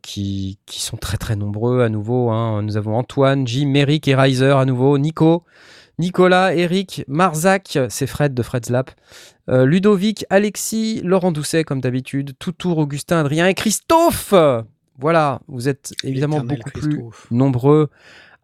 [0.00, 2.30] qui, sont très très nombreux à nouveau.
[2.30, 2.62] hein.
[2.62, 5.44] Nous avons Antoine, Jim, Eric et Riser à nouveau, Nico,
[5.98, 8.90] Nicolas, Eric, Marzac, c'est Fred de Fred's Lap,
[9.48, 14.34] euh, Ludovic, Alexis, Laurent Doucet comme d'habitude, Toutour, Augustin, Adrien et Christophe.
[14.98, 17.90] Voilà, vous êtes évidemment beaucoup plus nombreux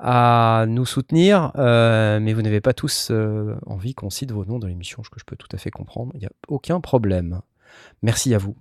[0.00, 4.58] à nous soutenir, euh, mais vous n'avez pas tous euh, envie qu'on cite vos noms
[4.58, 6.12] dans l'émission, ce que je peux tout à fait comprendre.
[6.14, 7.40] Il n'y a aucun problème.
[8.02, 8.56] Merci à vous.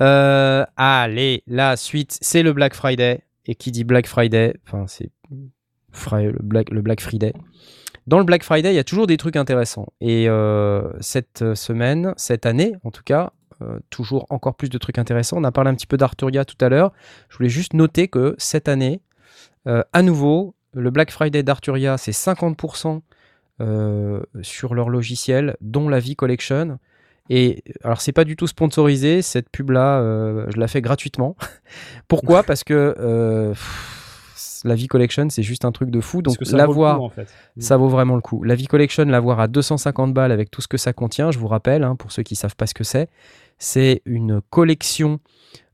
[0.00, 3.22] Euh, allez, la suite, c'est le Black Friday.
[3.46, 5.10] Et qui dit Black Friday, enfin c'est
[6.12, 7.32] le Black, Friday.
[8.06, 9.86] Dans le Black Friday, il y a toujours des trucs intéressants.
[10.00, 13.32] Et euh, cette semaine, cette année en tout cas,
[13.62, 15.36] euh, toujours encore plus de trucs intéressants.
[15.38, 16.92] On a parlé un petit peu d'Arturia tout à l'heure.
[17.28, 19.00] Je voulais juste noter que cette année,
[19.68, 23.00] euh, à nouveau, le Black Friday d'Arturia, c'est 50%
[23.60, 26.78] euh, sur leur logiciel, dont la V Collection.
[27.30, 31.36] Et alors, c'est pas du tout sponsorisé, cette pub-là, euh, je la fais gratuitement.
[32.08, 32.42] Pourquoi?
[32.42, 36.22] Parce que euh, pff, la V Collection, c'est juste un truc de fou.
[36.22, 37.28] Donc, ça vaut le l'avoir, coup, en fait.
[37.58, 38.42] ça vaut vraiment le coup.
[38.42, 41.48] La V Collection, l'avoir à 250 balles avec tout ce que ça contient, je vous
[41.48, 43.08] rappelle, hein, pour ceux qui savent pas ce que c'est,
[43.58, 45.20] c'est une collection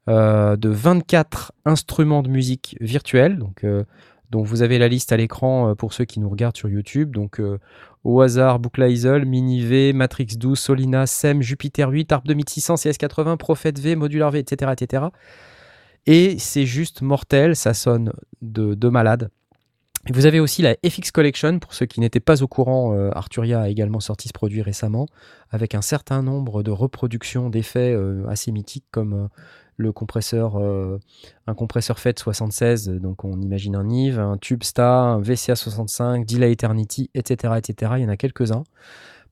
[0.08, 3.38] euh, de 24 instruments de musique virtuels.
[3.38, 3.84] Donc, euh,
[4.30, 7.12] donc vous avez la liste à l'écran euh, pour ceux qui nous regardent sur YouTube.
[7.12, 7.58] Donc euh,
[8.04, 13.72] au hasard, Booklizel, Mini V, Matrix 12, Solina, SEM, Jupiter 8, ARP 2600, CS80, Prophet
[13.72, 14.72] V, Modular V, etc.
[14.72, 15.04] etc.
[16.06, 19.30] Et c'est juste mortel, ça sonne de, de malade.
[20.08, 23.60] Vous avez aussi la FX Collection, pour ceux qui n'étaient pas au courant, euh, Arturia
[23.60, 25.06] a également sorti ce produit récemment,
[25.50, 29.28] avec un certain nombre de reproductions d'effets euh, assez mythiques comme
[29.80, 30.98] le compresseur, euh,
[31.46, 36.52] un compresseur FET 76, donc on imagine un Nive, un TubeSta, un VCA 65, Delay
[36.52, 37.92] Eternity, etc., etc.
[37.96, 38.64] Il y en a quelques-uns.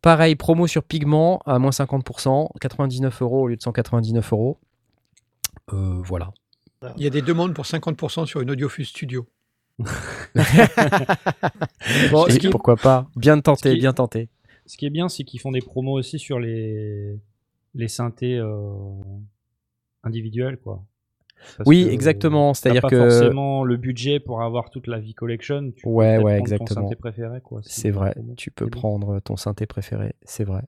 [0.01, 4.59] Pareil, promo sur Pigment à moins 50%, 99 euros au lieu de 199 euros.
[5.73, 6.31] Euh, voilà.
[6.97, 9.27] Il y a des demandes pour 50% sur une Audiofuse Studio.
[12.11, 13.07] Bon, Et ce, qui, pourquoi pas?
[13.17, 14.29] Bien tenté, qui- bien tenté.
[14.67, 17.19] ce qui est bien, c'est qu'ils font des promos aussi sur les,
[17.75, 18.49] les synthés euh,
[20.05, 20.85] individuels, quoi.
[21.57, 25.15] Parce Oui, que exactement, c'est-à-dire pas que- forcément le budget pour avoir toute la vie
[25.15, 25.71] collection.
[25.77, 26.83] Tu peux Ouais, peut-être ouais, prendre ton exactement.
[26.89, 27.61] synthé préféré, quoi.
[27.63, 30.63] si- C'est vrai, tu peux prendre ton synthé préféré, c'est vrai.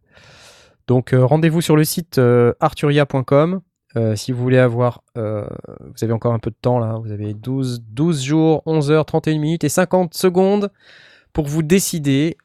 [0.87, 3.61] Donc euh, rendez-vous sur le site euh, arturia.com.
[3.97, 5.45] Euh, si vous voulez avoir, euh,
[5.81, 9.05] vous avez encore un peu de temps là, vous avez 12, 12 jours, 11 heures,
[9.05, 10.71] 31 minutes et 50 secondes
[11.33, 12.37] pour vous décider.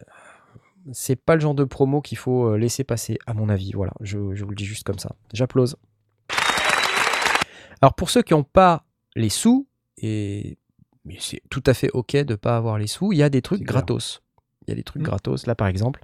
[0.92, 3.72] C'est pas le genre de promo qu'il faut euh, laisser passer, à mon avis.
[3.74, 5.16] Voilà, je, je vous le dis juste comme ça.
[5.34, 5.76] J'applause.
[7.82, 9.68] Alors pour ceux qui n'ont pas les sous,
[9.98, 10.58] et
[11.20, 13.62] c'est tout à fait ok de pas avoir les sous, il y a des trucs
[13.64, 14.22] gratos.
[14.68, 15.06] Il y a des trucs Mm.
[15.06, 15.46] gratos.
[15.48, 16.04] Là par exemple,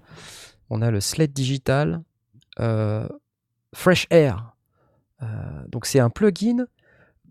[0.69, 2.01] on a le Sled Digital
[2.59, 3.07] euh,
[3.73, 4.55] Fresh Air.
[5.23, 5.27] Euh,
[5.69, 6.65] donc c'est un plugin,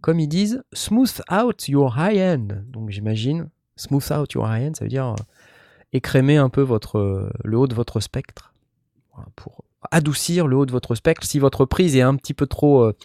[0.00, 2.48] comme ils disent, smooth out your high-end.
[2.66, 5.14] Donc j'imagine, smooth out your high-end, ça veut dire euh,
[5.92, 8.54] écrémer un peu votre, euh, le haut de votre spectre.
[9.14, 11.26] Voilà, pour adoucir le haut de votre spectre.
[11.26, 12.96] Si votre prise est un petit peu trop euh,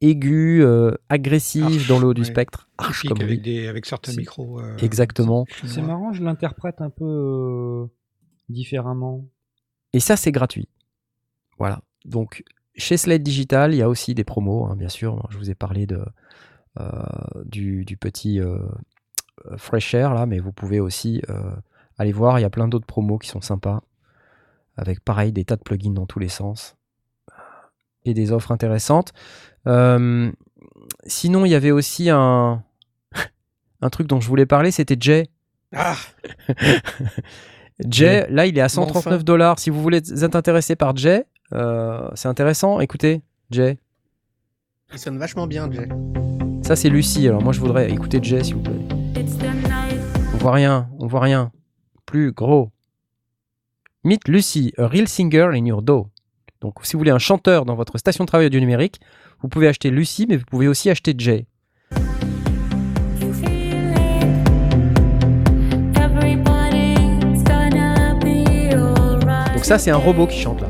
[0.00, 2.26] aiguë, euh, agressive Arche, dans le haut du ouais.
[2.26, 3.60] spectre, arche comme avec, dit.
[3.60, 4.60] des, avec certains micros.
[4.60, 5.44] euh, Exactement.
[5.64, 7.86] C'est marrant, je l'interprète un peu euh,
[8.48, 9.24] différemment.
[9.92, 10.68] Et ça, c'est gratuit.
[11.58, 11.80] Voilà.
[12.04, 12.44] Donc,
[12.74, 15.26] chez Sled Digital, il y a aussi des promos, hein, bien sûr.
[15.30, 16.00] Je vous ai parlé de,
[16.80, 17.02] euh,
[17.44, 18.40] du, du petit
[19.56, 21.50] Fresh Air, là, mais vous pouvez aussi euh,
[21.98, 22.38] aller voir.
[22.38, 23.82] Il y a plein d'autres promos qui sont sympas.
[24.76, 26.76] Avec, pareil, des tas de plugins dans tous les sens.
[28.04, 29.12] Et des offres intéressantes.
[29.66, 30.30] Euh,
[31.06, 32.62] sinon, il y avait aussi un,
[33.80, 35.28] un truc dont je voulais parler, c'était Jay.
[35.74, 35.96] Ah
[37.88, 39.22] Jay, là, il est à Mais 139 enfin.
[39.24, 39.58] dollars.
[39.58, 42.80] Si vous voulez être intéressé par Jay, euh, c'est intéressant.
[42.80, 43.78] Écoutez, Jay.
[44.92, 45.88] Il sonne vachement bien, Jay.
[46.62, 47.26] Ça, c'est Lucie.
[47.28, 48.78] Alors, moi, je voudrais écouter Jay, s'il vous plaît.
[50.34, 50.88] On voit rien.
[50.98, 51.50] On voit rien.
[52.06, 52.70] Plus gros.
[54.04, 56.08] Meet Lucy, a real singer in your door.
[56.60, 59.00] Donc, si vous voulez un chanteur dans votre station de travail audio numérique,
[59.40, 61.46] vous pouvez acheter Lucy, mais vous pouvez aussi acheter Jay.
[69.54, 70.68] Donc, ça, c'est un robot qui chante là.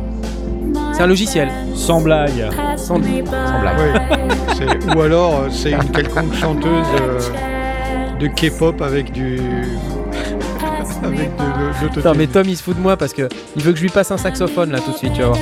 [0.93, 1.49] C'est un logiciel.
[1.75, 2.51] Sans blague.
[2.77, 4.95] Sans, sans blague.
[4.95, 9.41] Ou alors, euh, c'est une quelconque chanteuse euh, de K-pop avec du.
[11.03, 13.79] Avec de, Putain, mais Tom il se fout de moi parce que il veut que
[13.79, 15.39] je lui passe un saxophone là tout de suite, tu vas voir.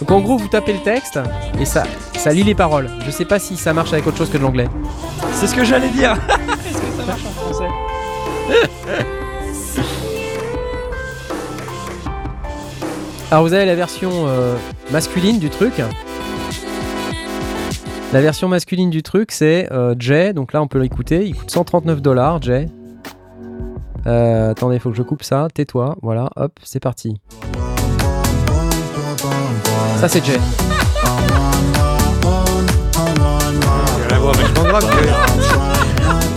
[0.00, 1.18] Donc en gros, vous tapez le texte
[1.60, 2.90] et ça, ça lit les paroles.
[3.04, 4.68] Je sais pas si ça marche avec autre chose que de l'anglais.
[5.34, 6.12] C'est ce que j'allais dire.
[6.66, 7.68] Est-ce que ça marche en français?
[13.30, 14.56] Alors vous avez la version euh,
[14.90, 15.74] masculine du truc.
[18.12, 20.32] La version masculine du truc, c'est euh, Jay.
[20.32, 21.26] Donc là, on peut l'écouter.
[21.26, 22.68] Il coûte 139 dollars, Jay.
[24.08, 25.46] Euh, attendez, faut que je coupe ça.
[25.54, 25.96] Tais-toi.
[26.02, 27.20] Voilà, hop, c'est parti.
[29.98, 30.40] Ça, c'est Jay.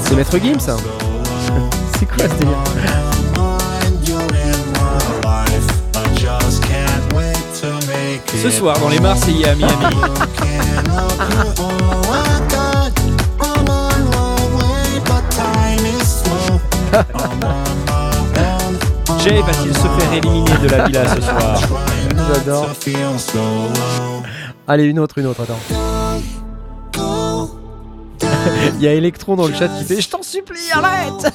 [0.02, 0.78] C'est Maître Gims, ça.
[1.98, 3.23] c'est quoi ce délire?
[8.42, 9.74] Ce soir, dans les Marseillais à Miami.
[19.24, 21.62] Jay va-t-il se faire éliminer de la villa ce soir
[22.34, 22.70] J'adore.
[24.68, 25.60] Allez, une autre, une autre, attends.
[28.76, 31.32] Il y a Electron dans le chat qui fait Je t'en supplie, arrête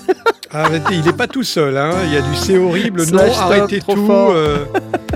[0.52, 1.76] Arrêtez, il est pas tout seul.
[1.76, 1.90] Hein.
[2.04, 4.06] Il y a du c'est horrible, non, Slash top, arrêtez trop tout.
[4.06, 4.30] fort.
[4.32, 4.64] euh,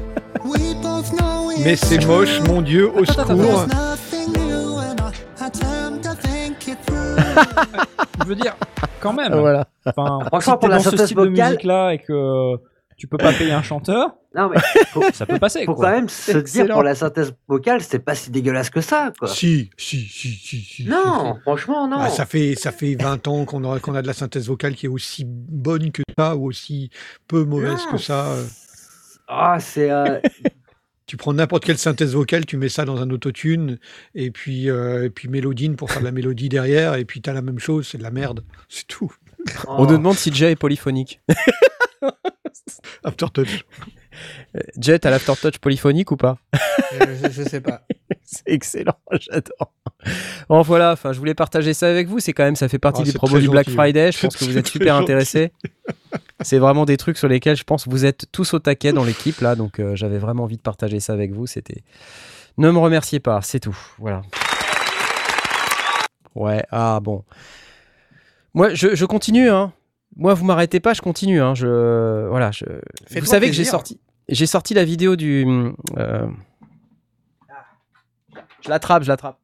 [1.65, 3.67] Mais c'est moche, mon Dieu, au secours.
[8.21, 8.55] Je veux dire,
[9.01, 9.35] quand même.
[9.35, 9.67] Voilà.
[9.85, 12.57] Enfin, Franchement, si pour la dans ce synthèse style de vocale- musique là et que
[12.97, 14.59] tu peux pas payer un chanteur, Non, mais
[14.89, 15.65] faut, ça peut passer.
[15.65, 15.87] faut quoi.
[15.87, 16.75] quand même se dire Excellent.
[16.75, 19.29] pour la synthèse vocale, c'est pas si dégueulasse que ça, quoi.
[19.29, 20.85] Si, si, si, si, si.
[20.85, 21.97] Non, franchement, non.
[22.01, 24.75] Ah, ça, fait, ça fait 20 ans qu'on a, qu'on a de la synthèse vocale
[24.75, 26.91] qui est aussi bonne que ça ou aussi
[27.27, 27.93] peu mauvaise Non.
[27.93, 28.27] que ça.
[28.27, 28.45] euh.
[29.27, 29.91] Ah, c'est.
[29.91, 30.21] euh,
[31.07, 33.79] Tu prends n'importe quelle synthèse vocale, tu mets ça dans un autotune,
[34.15, 37.33] et puis, euh, et puis Mélodine pour faire de la mélodie derrière, et puis t'as
[37.33, 38.45] la même chose, c'est de la merde.
[38.69, 39.13] C'est tout.
[39.67, 41.21] On nous demande si Jay est polyphonique.
[43.05, 43.65] Aftertouch.
[44.57, 46.39] Euh, Jay, t'as l'aftertouch polyphonique ou pas
[47.01, 47.83] Euh, je, je sais pas.
[48.25, 49.73] C'est excellent, j'adore.
[50.49, 53.03] Bon voilà, enfin je voulais partager ça avec vous, c'est quand même ça fait partie
[53.03, 53.77] Ah, des promos du Black gentil.
[53.77, 55.05] Friday, je pense que vous êtes super gentil.
[55.05, 55.53] intéressés.
[56.41, 59.05] C'est vraiment des trucs sur lesquels je pense que vous êtes tous au taquet dans
[59.05, 61.83] l'équipe là, donc euh, j'avais vraiment envie de partager ça avec vous, c'était
[62.59, 63.77] Ne me remerciez pas, c'est tout.
[63.99, 64.23] Voilà.
[66.35, 67.25] Ouais, ah bon.
[68.55, 69.73] Moi je, je continue hein.
[70.17, 71.55] Moi vous m'arrêtez pas, je continue hein.
[71.55, 72.65] Je voilà, je
[73.19, 75.47] Vous savez que j'ai sorti j'ai sorti la vidéo du
[75.99, 76.27] euh,
[78.63, 79.39] je l'attrape, je l'attrape.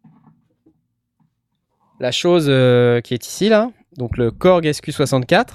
[2.00, 5.46] La chose euh, qui est ici, là, donc le Korg SQ64,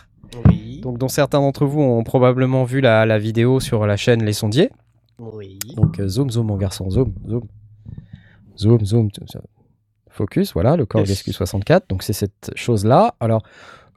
[0.50, 0.82] Oui.
[0.82, 4.34] donc dont certains d'entre vous ont probablement vu la, la vidéo sur la chaîne Les
[4.34, 4.70] Sondiers.
[5.20, 5.60] Oui.
[5.78, 7.48] Donc euh, zoom, zoom, mon garçon, zoom, zoom.
[8.58, 9.10] Zoom, zoom,
[10.10, 11.24] focus, voilà, le Korg Yes.
[11.26, 11.84] SQ64.
[11.88, 13.16] Donc c'est cette chose-là.
[13.22, 13.44] Alors,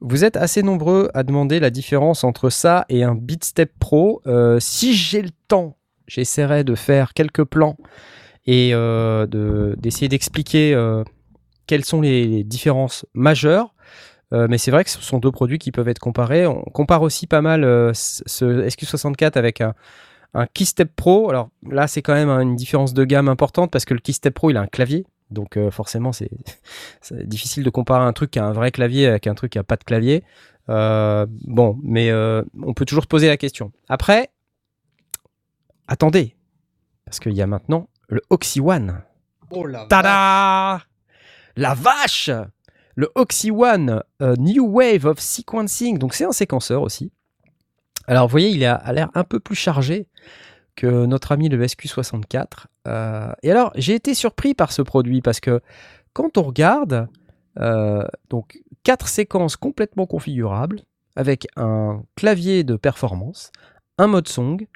[0.01, 4.21] vous êtes assez nombreux à demander la différence entre ça et un Beatstep Pro.
[4.27, 5.77] Euh, si j'ai le temps,
[6.07, 7.77] j'essaierai de faire quelques plans
[8.47, 11.03] et euh, de- d'essayer d'expliquer euh,
[11.67, 13.73] quelles sont les, différences majeures.
[14.33, 16.47] Mais c'est vrai que ce sont deux produits qui peuvent être comparés.
[16.47, 17.63] On compare aussi pas mal
[17.95, 19.73] ce ce SQ64 avec un,
[20.35, 21.31] un Keystep Pro.
[21.31, 24.35] Alors là, c'est quand même hein, une différence de gamme importante parce que le Keystep
[24.35, 25.07] Pro, il a un clavier.
[25.31, 26.31] Donc euh, forcément, c'est
[27.27, 29.65] difficile de comparer un truc qui a un vrai clavier avec un truc qui a
[29.65, 30.25] pas de clavier.
[30.69, 33.73] Euh, bon, mais euh, on peut toujours se poser la question.
[33.89, 34.31] Après,
[35.89, 36.37] attendez,
[37.05, 39.03] parce qu'il y a maintenant le Oxy One.
[39.51, 39.87] Oh la.
[39.87, 40.83] Tada
[41.57, 42.31] La vache
[42.97, 45.99] Le Oxy One New Wave of Sequencing.
[45.99, 47.13] Donc c'est un séquenceur aussi.
[48.09, 50.09] Alors vous voyez, il a l'air un peu plus chargé
[50.85, 52.67] notre ami le SQ64.
[52.87, 55.61] Euh, et alors j'ai été surpris par ce produit parce que
[56.13, 57.09] quand on regarde,
[57.61, 60.83] euh, donc quatre séquences complètement configurables
[61.17, 63.51] avec un clavier de performance,
[63.99, 64.67] un mode song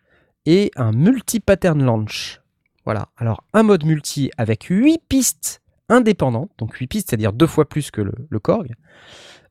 [0.46, 2.40] et un multi-pattern launch.
[2.84, 7.68] Voilà, alors un mode multi avec 8 pistes indépendantes, donc 8 pistes, c'est-à-dire deux fois
[7.68, 8.74] plus que le, Korg,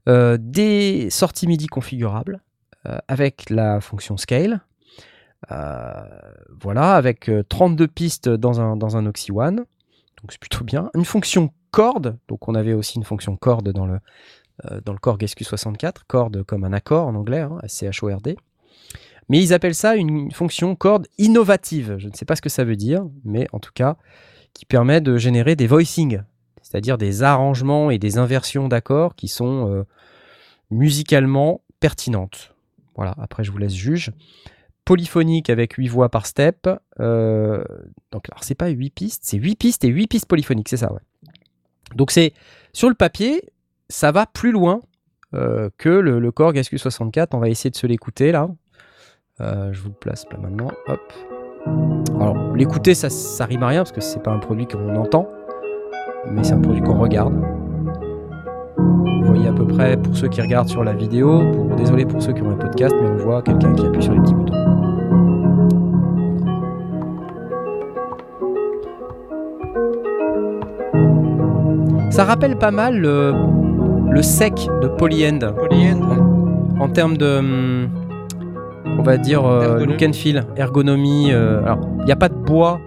[0.07, 2.41] euh, des sorties MIDI configurables
[3.07, 4.61] avec la fonction scale,
[5.47, 10.89] voilà, avec euh, 32 pistes dans un, dans un Oxy One, donc c'est plutôt bien.
[10.95, 13.99] Une fonction corde, donc on avait aussi une fonction corde dans le,
[14.65, 18.37] euh, dans le Korg SQ64, corde comme un accord en anglais, hein, C-H-O-R-D.
[19.29, 21.95] Mais ils appellent ça une fonction corde innovative.
[21.99, 23.95] Je ne sais pas ce que ça veut dire, mais en tout cas,
[24.53, 26.23] qui permet de générer des voicings,
[26.61, 29.83] c'est-à-dire des arrangements et des inversions d'accords qui sont euh,
[30.71, 32.55] musicalement pertinentes.
[32.95, 34.11] Voilà, après je vous laisse juge.
[34.89, 36.67] Polyphonique avec 8 voix par step.
[36.99, 37.63] Euh,
[38.11, 40.91] donc, alors c'est pas 8 pistes, c'est 8 pistes et 8 pistes polyphoniques, c'est ça,
[40.91, 41.01] ouais.
[41.93, 42.33] Donc c'est
[42.73, 43.43] sur le papier,
[43.87, 44.79] ça va plus loin
[45.35, 47.27] euh, que le, le Korg SQ64.
[47.33, 48.49] On va essayer de se l'écouter là.
[49.41, 50.71] Euh, je vous le place là maintenant.
[52.19, 55.29] Alors, l'écouter, ça, ça rime à rien parce que c'est pas un produit qu'on entend,
[56.31, 57.35] mais c'est un produit qu'on regarde.
[59.21, 62.21] Vous voyez à peu près, pour ceux qui regardent sur la vidéo, pour, désolé pour
[62.21, 64.53] ceux qui ont un podcast, mais on voit quelqu'un qui appuie sur les petits boutons.
[72.11, 73.33] Ça rappelle pas mal le,
[74.11, 76.81] le sec de Polyend Polyend, ouais.
[76.81, 77.87] en termes de,
[78.97, 81.31] on va dire, euh, look and feel, ergonomie.
[81.31, 82.79] euh, alors, il n'y a pas de bois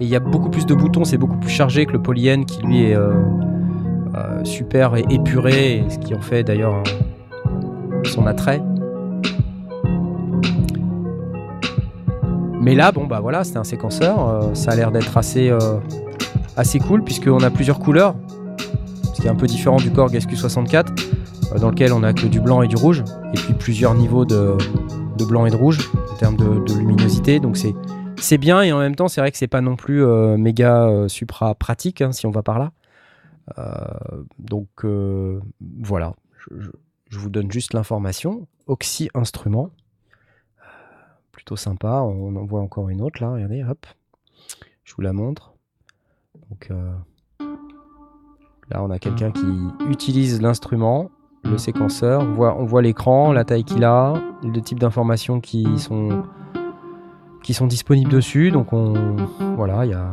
[0.00, 2.44] et il y a beaucoup plus de boutons, c'est beaucoup plus chargé que le Polyend
[2.44, 3.12] qui lui est euh,
[4.14, 6.82] euh, super et épuré, ce qui en fait d'ailleurs
[8.04, 8.62] son attrait.
[12.62, 15.58] Mais là, bon bah voilà, c'est un séquenceur, euh, ça a l'air d'être assez, euh,
[16.56, 18.14] assez cool puisqu'on a plusieurs couleurs,
[19.02, 20.86] ce qui est un peu différent du Korg SQ64
[21.54, 23.02] euh, dans lequel on a que du blanc et du rouge,
[23.34, 24.56] et puis plusieurs niveaux de,
[25.28, 27.40] blanc et de rouge en termes de, luminosité.
[27.40, 27.58] Donc
[28.16, 30.04] c'est bien et en même temps c'est vrai que c'est pas non plus
[30.36, 32.70] méga supra pratique hein, si on va par là.
[33.58, 35.40] Euh, donc euh,
[35.80, 36.14] voilà,
[36.50, 38.46] je, vous donne juste l'information.
[38.66, 39.70] Oxy Instrument,
[40.58, 40.62] Euh,
[41.32, 42.02] plutôt sympa.
[42.02, 43.32] On en voit encore une autre là.
[43.32, 43.86] Regardez, hop,
[44.84, 45.54] je vous la montre.
[46.50, 46.70] Donc
[48.70, 49.46] là on a quelqu'un qui
[49.90, 51.10] utilise l'instrument
[51.44, 52.22] le séquenceur.
[52.22, 56.24] On voit l'écran, la taille qu'il a, le type d'informations qui sont,
[57.42, 58.50] qui sont disponibles dessus.
[58.50, 59.16] Donc on,
[59.56, 60.10] voilà, il y a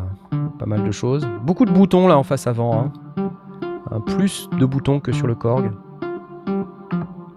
[0.57, 1.27] pas mal de choses.
[1.43, 2.81] Beaucoup de boutons là en face avant.
[2.81, 2.91] hein.
[3.91, 5.71] Un plus de boutons que sur le Korg.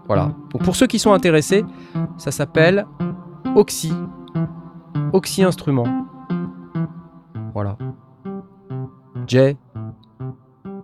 [0.06, 0.32] Voilà.
[0.50, 1.64] Donc pour ceux qui sont intéressés,
[2.18, 2.86] ça s'appelle
[3.54, 3.94] Oxy.
[5.12, 5.86] Oxy Instrument.
[7.54, 7.76] Voilà.
[9.26, 9.56] Jay,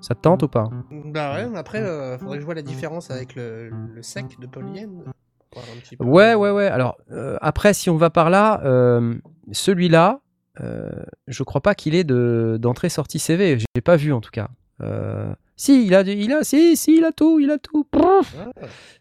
[0.00, 0.70] ça te tente ou pas?
[1.12, 4.38] Bah ouais, mais après, euh, faudrait que je vois la différence avec le, le sec
[4.40, 5.04] de Polyend.
[5.50, 6.04] Pour voir un petit peu.
[6.04, 6.66] Ouais, ouais, ouais.
[6.66, 9.14] Alors, euh, après, si on va par là, euh,
[9.52, 10.20] celui-là,
[10.60, 10.90] euh,
[11.26, 13.58] je crois pas qu'il ait de- d'entrée-sortie CV.
[13.58, 14.48] J'ai pas vu en tout cas.
[14.82, 17.86] Euh, si, il a, du- il a, si, si, il a tout, il a tout.
[17.94, 18.20] Ah,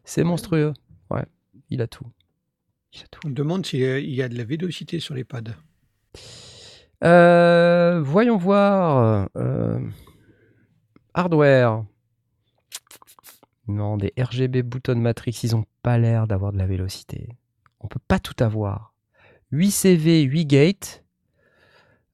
[0.03, 0.73] C'est monstrueux.
[1.11, 1.25] Ouais,
[1.69, 2.05] il a tout.
[2.93, 3.19] Il a tout.
[3.25, 5.41] On me demande s'il y a- il y a de la vélocité sur les pads.
[7.03, 9.27] Euh, voyons voir.
[9.35, 9.79] euh,
[11.13, 11.83] hardware.
[13.67, 17.35] Non, des RGB button matrix, ils ont pas l'air d'avoir de la vélocité.
[17.81, 18.93] On peut pas tout avoir.
[19.51, 21.03] 8 CV, 8 gates.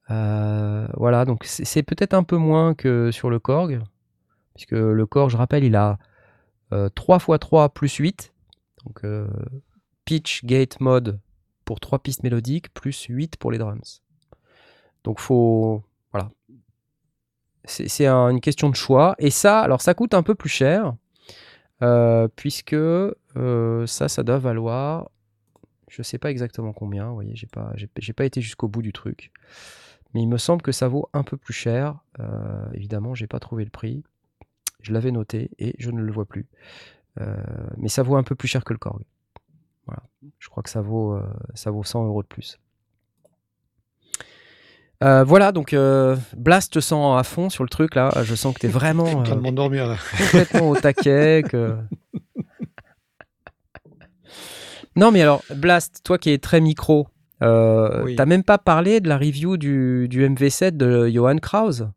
[0.10, 3.82] Euh, voilà, donc c'est peut-être un peu moins que sur le Korg.
[4.56, 5.98] Puisque le Korg, je rappelle, il a
[6.74, 8.34] euh, 3 x 3 plus 8.
[8.86, 9.28] Donc euh,
[10.06, 11.20] pitch, gate, mode
[11.66, 14.02] pour 3 pistes mélodiques, plus 8 pour les drums.
[15.04, 16.30] Donc faut voilà.
[17.66, 19.16] C'est c'est un- une question de choix.
[19.20, 20.94] Et ça, alors ça coûte un peu plus cher
[22.36, 25.10] puisque euh, ça, ça doit valoir.
[25.90, 27.10] Je sais pas exactement combien.
[27.10, 27.74] Vous voyez, j'ai pas,
[28.16, 29.32] pas été jusqu'au bout du truc.
[30.14, 32.00] Mais il me semble que ça vaut un peu plus cher.
[32.20, 34.04] Euh, évidemment, j'ai pas trouvé le prix.
[34.82, 36.48] Je l'avais noté et je ne le vois plus.
[37.20, 37.36] Euh,
[37.78, 39.04] mais ça vaut un peu plus cher que le Korg.
[39.86, 40.04] Voilà.
[40.40, 42.60] Je crois que ça vaut, euh, ça vaut 100 euros de plus.
[45.04, 48.10] Euh, voilà, donc euh, Blast, te sens à fond sur le truc là.
[48.24, 49.98] Je sens que tu es vraiment euh, de m'endormir là.
[50.18, 51.44] complètement au taquet.
[51.48, 51.76] Que...
[54.96, 57.08] Non, mais alors, Blast, toi qui es très micro,
[57.42, 58.16] euh, Oui.
[58.16, 61.90] t'as même pas parlé de la review du, du MV7 de Johan Krause?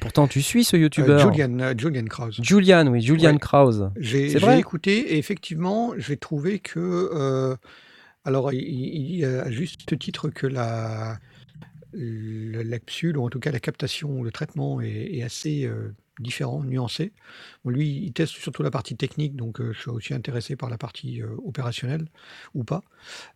[0.00, 1.30] Pourtant, tu suis ce Euh, youtubeur.
[1.30, 2.38] Julian, euh, Julian Krause.
[2.42, 3.38] Julian, oui, Julian Ouais.
[3.38, 3.90] Krause.
[3.98, 4.58] J'ai C'est j'ai vrai?
[4.58, 6.80] écouté et effectivement, j'ai trouvé que.
[7.12, 7.54] euh,
[8.24, 11.18] alors, il, il dit à juste titre que la,
[11.92, 15.64] le- la capsule, ou en tout cas la captation ou le traitement, est, est assez
[15.66, 17.12] euh, différent, nuancé.
[17.64, 20.70] Bon, lui, il teste surtout la partie technique, donc euh, je suis aussi intéressé par
[20.70, 22.06] la partie euh, opérationnelle
[22.54, 22.82] ou pas.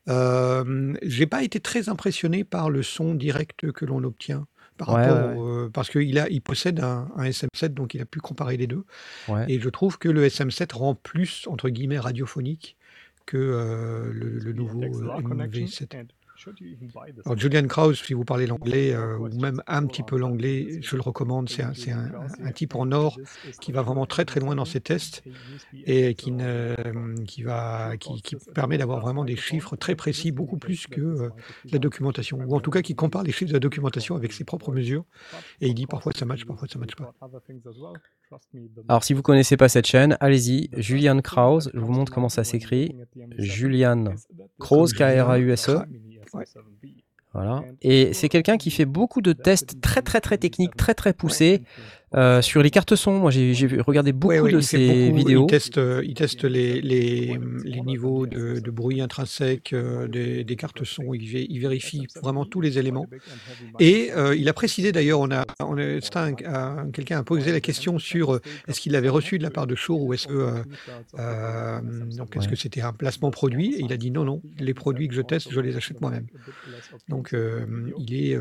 [0.08, 4.46] Euh, j'ai pas été très impressionné par le son direct que l'on obtient.
[4.76, 8.00] Par Ouais, rapport ouais, euh, parce qu'il a, il possède un, un SM7, donc il
[8.00, 8.84] a pu comparer les deux.
[9.28, 9.44] Ouais.
[9.48, 12.76] Et je trouve que le SM7 rend plus, entre guillemets, radiophonique
[13.24, 15.12] que euh, le, le nouveau euh,
[15.46, 16.08] MV7.
[17.24, 20.96] Alors, Julian Krause, si vous parlez l'anglais, euh, ou même un petit peu l'anglais, je
[20.96, 21.48] le recommande.
[21.48, 22.10] C'est un, c'est un-
[22.42, 23.18] un type en or
[23.60, 25.22] qui va vraiment très très loin dans ses tests
[25.86, 26.74] et qui, ne,
[27.26, 31.28] qui, va, qui, qui permet d'avoir vraiment des chiffres très précis, beaucoup plus que euh,
[31.72, 32.38] la documentation.
[32.46, 35.04] Ou en tout cas, qui compare les chiffres de la documentation avec ses propres mesures.
[35.60, 37.14] Et il dit parfois ça match, parfois ça match pas.
[38.88, 40.68] Alors, si vous connaissez pas cette chaîne, allez-y.
[40.76, 42.94] Julian Krause, je vous montre comment ça s'écrit.
[43.38, 44.04] Julian
[44.58, 45.78] Krause, K-R-A-U-S-E.
[46.34, 46.44] Ouais.
[47.32, 47.64] Voilà.
[47.82, 51.62] Et c'est quelqu'un qui fait beaucoup de tests très très très techniques, très très poussés.
[52.14, 55.42] Euh, sur les cartes son, moi j'ai regardé beaucoup Ouais, ouais, de ces beaucoup- vidéos.
[55.44, 60.44] Il teste, euh, il teste les, les, les niveaux de, de bruit intrinsèque euh, des,
[60.44, 61.12] des cartes son.
[61.14, 63.06] Il, vé- il vérifie vraiment tous les éléments.
[63.80, 65.74] Et euh, il a précisé d'ailleurs, on a, on
[66.92, 68.38] quelqu'un a posé la question sur
[68.68, 70.62] est-ce qu'il l'avait reçu de la part de Shure ou est-ce que
[72.16, 72.50] donc est-ce Ouais.
[72.50, 73.74] que c'était un placement produit?
[73.74, 76.26] Et il a dit non non, les produits que je teste, je les achète moi-même.
[77.08, 77.34] Donc
[77.98, 78.38] il est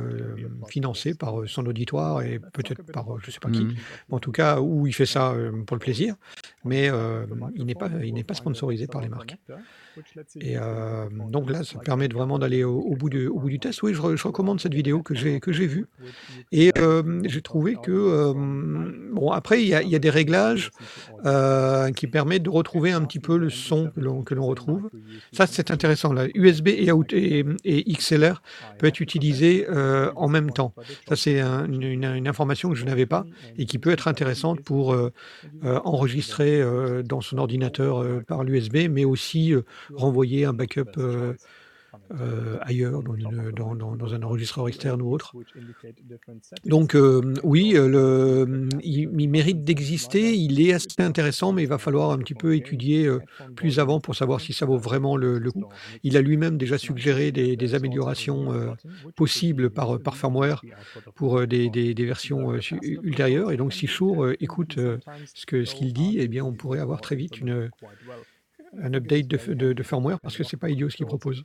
[0.67, 3.62] financé par son auditoire et peut-être par je sais pas qui.
[3.63, 3.75] Mhm.
[4.11, 6.15] En tout cas, où il fait ça euh, pour le plaisir,
[6.63, 7.25] mais euh,
[7.55, 9.37] il n'est pas, il n'est pas sponsorisé par les marques.
[10.41, 13.49] Et euh, donc là, ça permet de vraiment d'aller au, au bout du, au bout
[13.49, 13.83] du test.
[13.83, 15.85] Oui, je, re- je recommande cette vidéo que j'ai que j'ai vue.
[16.51, 18.33] Et euh, j'ai trouvé que euh,
[19.13, 20.71] bon après il y a, il y a des réglages
[21.25, 24.89] euh, qui permettent de retrouver un petit peu le son que l'on que l'on retrouve.
[25.31, 26.13] Ça c'est intéressant.
[26.13, 28.41] Là, USB et, out- et, et XLR
[28.77, 30.73] peut être utilisé euh, en même temps.
[31.07, 33.25] Ça c'est un- une, information que je n'avais pas
[33.57, 35.11] et qui peut être intéressante pour euh,
[35.63, 39.61] euh, enregistrer euh, dans son ordinateur euh, par l'USB, mais aussi euh,
[39.93, 41.33] renvoyer un backup euh,
[42.19, 45.31] euh, ailleurs, dans, une- dans- dans- dans un enregistreur externe ou autre.
[46.65, 51.67] Donc euh, oui, euh, le, il, il mérite d'exister, il est assez intéressant, mais il
[51.69, 53.19] va falloir un petit peu étudier euh,
[53.55, 55.59] plus avant pour savoir si ça vaut vraiment le, le coup.
[56.03, 58.71] Il a lui-même déjà suggéré des, des améliorations euh,
[59.15, 60.61] possibles par, par firmware
[61.15, 62.51] pour des, des- des versions
[63.03, 63.51] ultérieures.
[63.51, 64.77] Et donc si Shure écoute
[65.35, 67.69] ce que ce qu'il dit, eh bien on pourrait avoir très vite une,
[68.81, 71.43] un update de, f- de- de firmware parce que c'est pas idiot ce qu'il propose.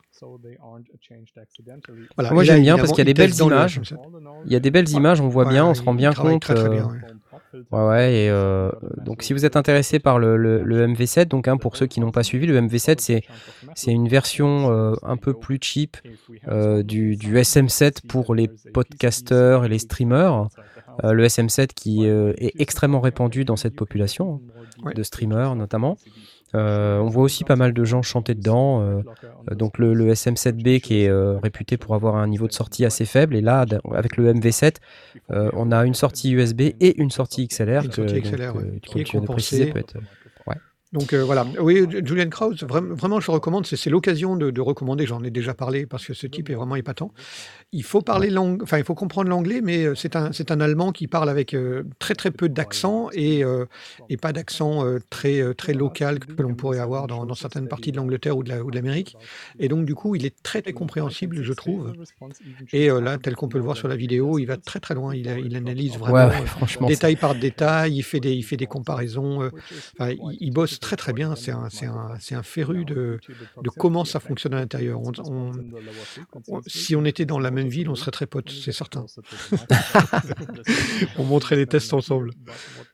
[2.16, 2.32] Voilà.
[2.32, 3.78] Moi, j'aime bien parce qu'il y a des belles images.
[3.80, 3.96] HM7.
[4.46, 6.42] Il y a des belles images, on voit Ouais, bien, on se rend bien compte.
[6.42, 6.98] très, très euh, bien, ouais.
[7.72, 8.70] Ouais, ouais, et euh,
[9.04, 12.00] donc si vous êtes intéressé par le, le- le MV7, donc hein, pour ceux qui
[12.00, 13.22] n'ont pas suivi, le MV7 c'est
[13.74, 15.96] c'est une version euh, un peu plus cheap
[16.48, 20.48] euh, du, du SM7 pour les podcasters et les streamers.
[21.04, 24.40] Euh, le SM7 qui euh, est extrêmement répandu dans cette population
[24.84, 24.94] Ouais.
[24.94, 25.96] de streamers notamment.
[26.54, 28.80] Euh, on voit aussi pas mal de gens chanter dedans.
[28.82, 29.02] euh,
[29.54, 33.04] donc le, le SM7B qui est euh, réputé pour avoir un niveau de sortie assez
[33.04, 33.36] faible.
[33.36, 34.76] Et là, avec le MV7,
[35.30, 37.84] euh, on a une sortie USB et une sortie XLR.
[37.84, 39.72] Une que, sortie donc, XLR, ouais, qui comme est tu viens de préciser, compensée.
[39.72, 40.04] peut être.
[40.90, 44.60] Donc euh, voilà, oui, Julian Krauss, vraiment, vraiment je recommande, c'est c'est l'occasion de, de
[44.62, 47.12] recommander, j'en ai déjà parlé parce que ce type est vraiment épatant.
[47.72, 50.90] Il faut parler enfin il faut comprendre l'anglais, mais euh, c'est un, c'est un Allemand
[50.90, 53.66] qui parle avec euh, très très peu d'accent et, euh,
[54.08, 57.92] et pas d'accent euh, très, très local que l'on pourrait avoir dans, dans certaines parties
[57.92, 59.16] de l'Angleterre ou de la- ou de l'Amérique.
[59.58, 61.92] Et donc du coup, il est très très compréhensible, je trouve.
[62.72, 65.14] Et là, tel qu'on peut le voir sur la vidéo, il va très très loin,
[65.14, 66.88] il, il analyse vraiment Ouais, ouais, franchement.
[66.88, 69.42] c'est- détail par détail, il fait des, il fait des comparaisons.
[70.00, 71.36] enfin, il, il bosse très très bien.
[71.36, 73.18] C'est un, c'est un, c'est un féru de,
[73.62, 75.00] de comment ça fonctionne à l'intérieur.
[75.02, 75.52] On- on-
[76.48, 79.04] on- si on était dans la même ville, on serait très potes, c'est certain.
[81.18, 82.30] On montrait les tests ensemble.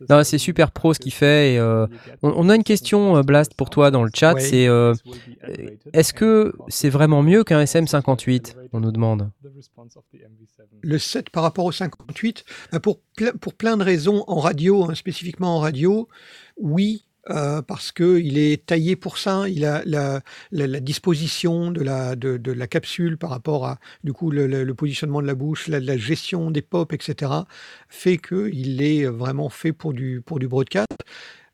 [0.09, 1.55] Non, c'est super pro ce qu'il fait.
[1.55, 1.87] et, euh,
[2.23, 4.35] on, on a une question, euh, Blast, pour toi dans le chat.
[4.35, 4.41] Ouais.
[4.41, 4.95] C'est euh,
[5.93, 9.31] est-ce que c'est vraiment mieux qu'un SM58 On nous demande.
[10.83, 14.85] Le 7 par rapport au 58, bah, pour, ple- pour plein de raisons en radio,
[14.91, 16.09] hein, spécifiquement en radio,
[16.57, 17.05] oui.
[17.31, 23.31] Euh, parce qu'il est taillé pour ça, il a la, disposition de la, capsule par
[23.31, 27.33] rapport à du coup le, positionnement de la bouche, la, gestion des pop, etc.
[27.89, 30.89] fait qu'il est vraiment fait pour du, pour du broadcast.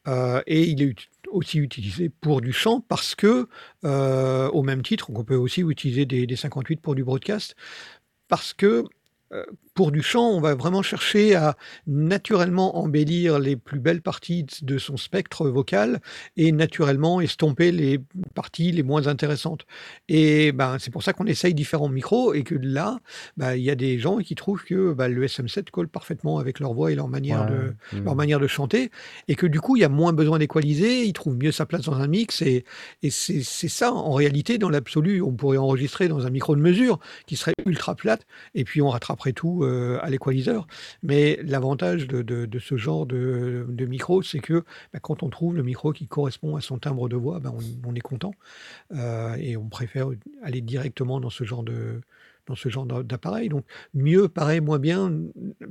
[0.09, 0.97] Euh, et il est
[1.29, 3.49] aussi utilisé pour du chant parce que,
[3.85, 7.55] euh, au même titre qu'on peut aussi utiliser des 58 pour du broadcast,
[8.29, 8.85] parce que
[9.81, 14.44] euh, pour du chant, on va vraiment chercher à naturellement embellir les plus belles parties
[14.62, 16.01] de son spectre vocal
[16.36, 17.98] et naturellement estomper les
[18.35, 19.65] parties les moins intéressantes.
[20.09, 22.98] Et ben, c'est pour ça qu'on essaye différents micros et que là,
[23.36, 26.61] ben, il y a des gens qui trouvent que ben, le SM7 colle parfaitement avec
[26.61, 28.01] leur voix et leur manière de, Ouais.
[28.05, 28.90] leur manière de chanter,
[29.28, 31.82] et que du coup, il y a moins besoin d'équaliser, il trouve mieux sa place
[31.82, 32.65] dans un mix, et,
[33.02, 36.61] et c'est c'est ça, en réalité, dans l'absolu, on pourrait enregistrer dans un micro de
[36.61, 40.67] mesure qui serait ultra plate, et puis on rattraperait tout euh, à l'équaliseur.
[41.03, 45.93] Mais l'avantage de, ce genre de, micro, c'est que bah, quand on trouve le micro
[45.93, 48.33] qui correspond à son timbre de voix, bah, on, on est content,
[48.93, 50.09] Euh, et on préfère
[50.43, 52.01] aller directement dans ce genre de
[52.51, 53.49] dans ce genre d'a- d'appareil.
[53.49, 53.65] Donc
[53.95, 55.13] mieux paraît moins bien.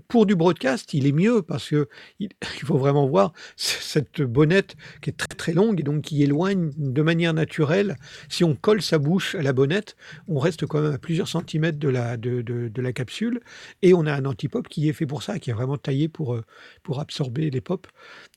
[0.08, 1.88] Pour du broadcast, il est mieux parce que
[2.20, 2.30] il,
[2.66, 7.02] faut vraiment voir cette bonnette qui est très très longue et donc qui éloigne de
[7.02, 7.96] manière naturelle.
[8.30, 9.96] Si on colle sa bouche à la bonnette,
[10.28, 13.42] on reste quand même à plusieurs centimètres de la, de, de- la capsule
[13.82, 16.36] et on a un antipop qui est fait pour ça, qui est vraiment taillé pour,
[16.36, 16.44] euh,
[16.84, 17.90] pour absorber les pops.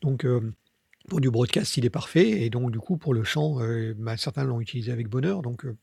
[0.03, 0.41] Donc euh,
[1.09, 4.17] pour du broadcast, il est parfait et donc du coup pour le chant, euh, bah,
[4.17, 5.43] certains l'ont utilisé avec bonheur.
[5.43, 5.77] Donc euh,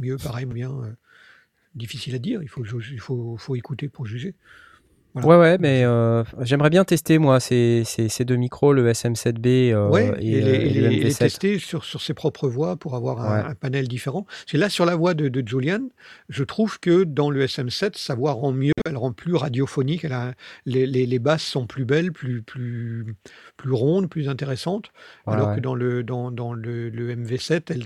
[0.00, 0.96] mieux, pareil, bien.
[1.76, 2.42] Difficile à dire.
[2.42, 4.34] Il faut, il faut, faut écouter pour juger.
[5.14, 5.28] Voilà.
[5.28, 9.72] Ouais, ouais, mais euh, j'aimerais bien tester, moi, ces, ces, ces deux micros, le SM7B
[9.72, 11.18] euh, Ouais, et, et, les, euh, et les- le et les MV7.
[11.18, 13.48] tester sur, sur ses propres voix pour avoir un, Ouais.
[13.50, 14.26] un panel différent.
[14.46, 15.88] C'est là, sur la voix de, de Julian,
[16.28, 20.12] je trouve que dans le SM7, sa voix rend mieux, elle rend plus radiophonique, elle
[20.12, 20.34] a,
[20.66, 23.16] les, les, les basses sont plus belles, plus, plus,
[23.56, 24.90] plus rondes, plus intéressantes,
[25.26, 27.84] Ouais, alors que dans le, dans, dans le, le MV7, elle,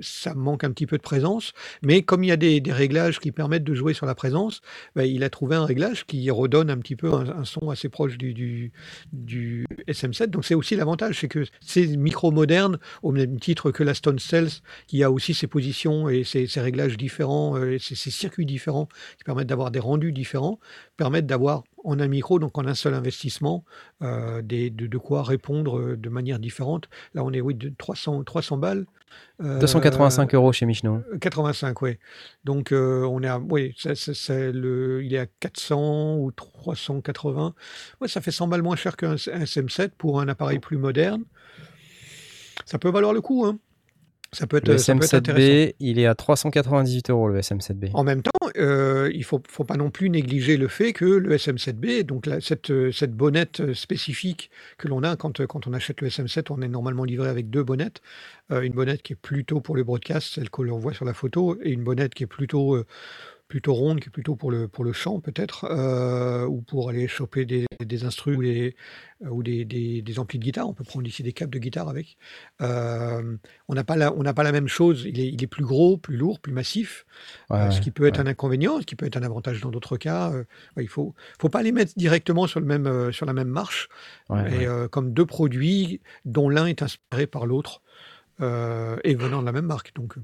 [0.00, 1.52] ça manque un petit peu de présence.
[1.82, 4.60] Mais comme il y a des, réglages qui permettent de jouer sur la présence,
[4.94, 7.88] ben, il a trouvé un réglage qui redonne un petit peu un, un son assez
[7.88, 8.72] proche du, du,
[9.12, 10.26] du SM7.
[10.26, 14.18] Donc c'est aussi l'avantage, c'est que ces micros modernes, au même titre que la Stone
[14.18, 18.88] Cells, qui a aussi ses positions et ses, réglages différents, euh, ses circuits différents,
[19.18, 20.58] qui permettent d'avoir des rendus différents,
[20.96, 23.64] permettent d'avoir en un micro, donc en un seul investissement,
[24.02, 26.88] euh, des, de, de quoi répondre euh, de manière différente.
[27.14, 28.86] Là, on est oui, de 300, 300 balles.
[29.42, 31.00] Euh, 285 euros chez Michno.
[31.20, 31.98] 85, oui.
[32.44, 33.94] Donc, euh, on est à, oui, ça-
[34.52, 37.54] le, il est à 400 ou 380.
[38.00, 41.22] Ouais, ça fait 100 balles moins cher qu'un un SM7 pour un appareil plus moderne.
[42.64, 43.58] Ça peut valoir le coup, hein.
[44.34, 45.46] Ça peut être, Le ça peut être intéressant.
[45.46, 47.90] SM7B, il est à 398 euros, le SM7B.
[47.94, 51.04] En même temps, euh, il ne faut, faut pas non plus négliger le fait que
[51.04, 56.00] le SM7B, donc la- cette, cette bonnette spécifique que l'on a quand, quand on achète
[56.00, 58.00] le SM7, on est normalement livré avec deux bonnettes.
[58.50, 61.14] Euh, une bonnette qui est plutôt pour le broadcast, celle que l'on voit sur la
[61.14, 62.84] photo, et une bonnette qui est plutôt, euh,
[63.46, 67.06] plutôt ronde, qui est plutôt pour le, pour le chant peut-être, euh, ou pour aller
[67.08, 68.74] choper des, des instrus ou, des,
[69.24, 70.68] euh, ou des, des, des amplis de guitare.
[70.68, 72.16] On peut prendre ici des câbles de guitare avec.
[72.62, 73.36] Euh,
[73.68, 75.04] on n'a pas, la- on pas la même chose.
[75.06, 77.04] Il est, il est plus gros, plus lourd, plus massif.
[77.50, 78.24] Ouais, Euh, ce qui peut être ouais.
[78.24, 80.32] un inconvénient, ce qui peut être un avantage dans d'autres cas.
[80.78, 83.88] il faut, faut pas les mettre directement sur, le même, sur la même marche,
[84.30, 87.82] Ouais, et, comme deux produits dont l'un est inspiré par l'autre
[88.40, 89.94] et venant de la même marque.
[89.94, 90.14] Donc,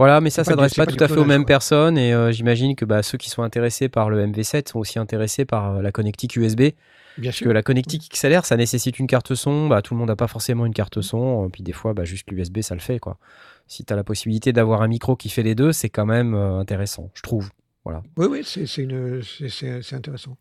[0.00, 2.32] Voilà, mais ça pas s'adresse pas, pas tout à fait aux mêmes personnes et euh,
[2.32, 5.82] j'imagine que bah, ceux qui sont intéressés par le MV7 sont aussi intéressés par euh,
[5.82, 6.60] la connectique USB.
[6.60, 6.72] bien
[7.24, 7.46] Parce sûr.
[7.48, 9.68] que la connectique XLR, ça nécessite une carte son.
[9.68, 11.44] Bah, tout le monde n'a pas forcément une carte son.
[11.44, 12.98] euh, Puis des fois, bah, juste l'USB, ça le fait.
[12.98, 13.18] Quoi.
[13.66, 16.34] Si tu as la possibilité d'avoir un micro qui fait les deux, c'est quand même
[16.34, 17.50] euh, intéressant, je trouve.
[18.16, 20.38] Oui, oui, c'est intéressant.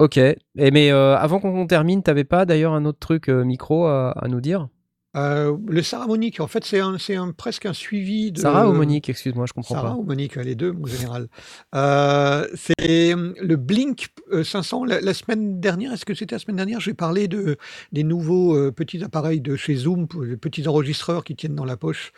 [0.00, 0.16] Ok.
[0.16, 4.26] Et mais euh, avant qu'on termine, t'avais pas d'ailleurs un autre truc micro à, à
[4.26, 4.66] nous dire?
[5.16, 8.40] Euh, le Sarah Monique, en fait, c'est un, un, presque un suivi de.
[8.40, 9.96] Sarah ou Monique Excuse-moi, je comprends Sarah pas.
[9.96, 11.28] ou Monique, les deux, mon général.
[11.74, 14.84] Euh, c'est euh, le Blink euh, 500.
[14.84, 17.56] La, la semaine dernière, est-ce que c'était la semaine dernière J'ai parlé de,
[17.92, 21.76] des nouveaux euh, petits appareils de chez Zoom, les petits enregistreurs qui tiennent dans la
[21.76, 22.12] poche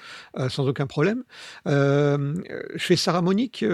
[0.49, 1.25] sans aucun problème.
[2.77, 3.65] Chez Sarah Monique,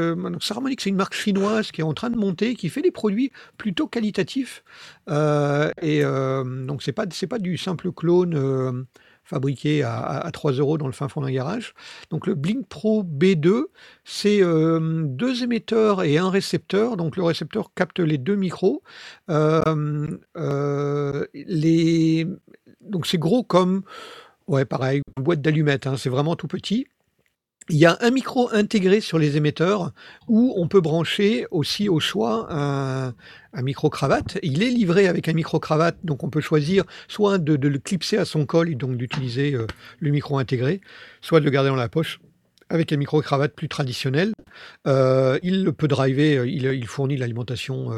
[0.41, 2.91] Sarah Monique, c'est une marque chinoise qui est en train de monter, qui fait des
[2.91, 4.65] produits plutôt qualitatifs.
[5.09, 8.87] Et donc, c'est pas, pas du simple clone.
[9.25, 11.75] Fabriqué à, à- à 3 euros dans le fin fond d'un garage.
[12.11, 13.65] Donc le Blink Pro B2,
[14.05, 16.97] c'est euh, deux émetteurs et un récepteur.
[16.97, 18.83] Donc le récepteur capte les deux micros.
[19.31, 22.27] Euh, euh, les...
[22.81, 23.83] Donc c'est gros comme,
[24.49, 26.87] ouais pareil, boîte d'allumettes, hein, c'est vraiment tout petit.
[27.69, 29.93] Il y a un micro intégré sur les émetteurs
[30.29, 33.15] où on peut brancher aussi au choix un,
[33.55, 34.39] micro-cravate.
[34.43, 38.25] Il est livré avec un micro-cravate, donc on peut choisir soit de, le clipser à
[38.25, 39.67] son col et donc d'utiliser euh,
[40.01, 40.81] le micro intégré,
[41.21, 42.21] soit de le garder dans la poche
[42.69, 44.33] avec un micro-cravate plus traditionnel.
[44.87, 47.91] Euh, il peut driver, euh, il, fournit l'alimentation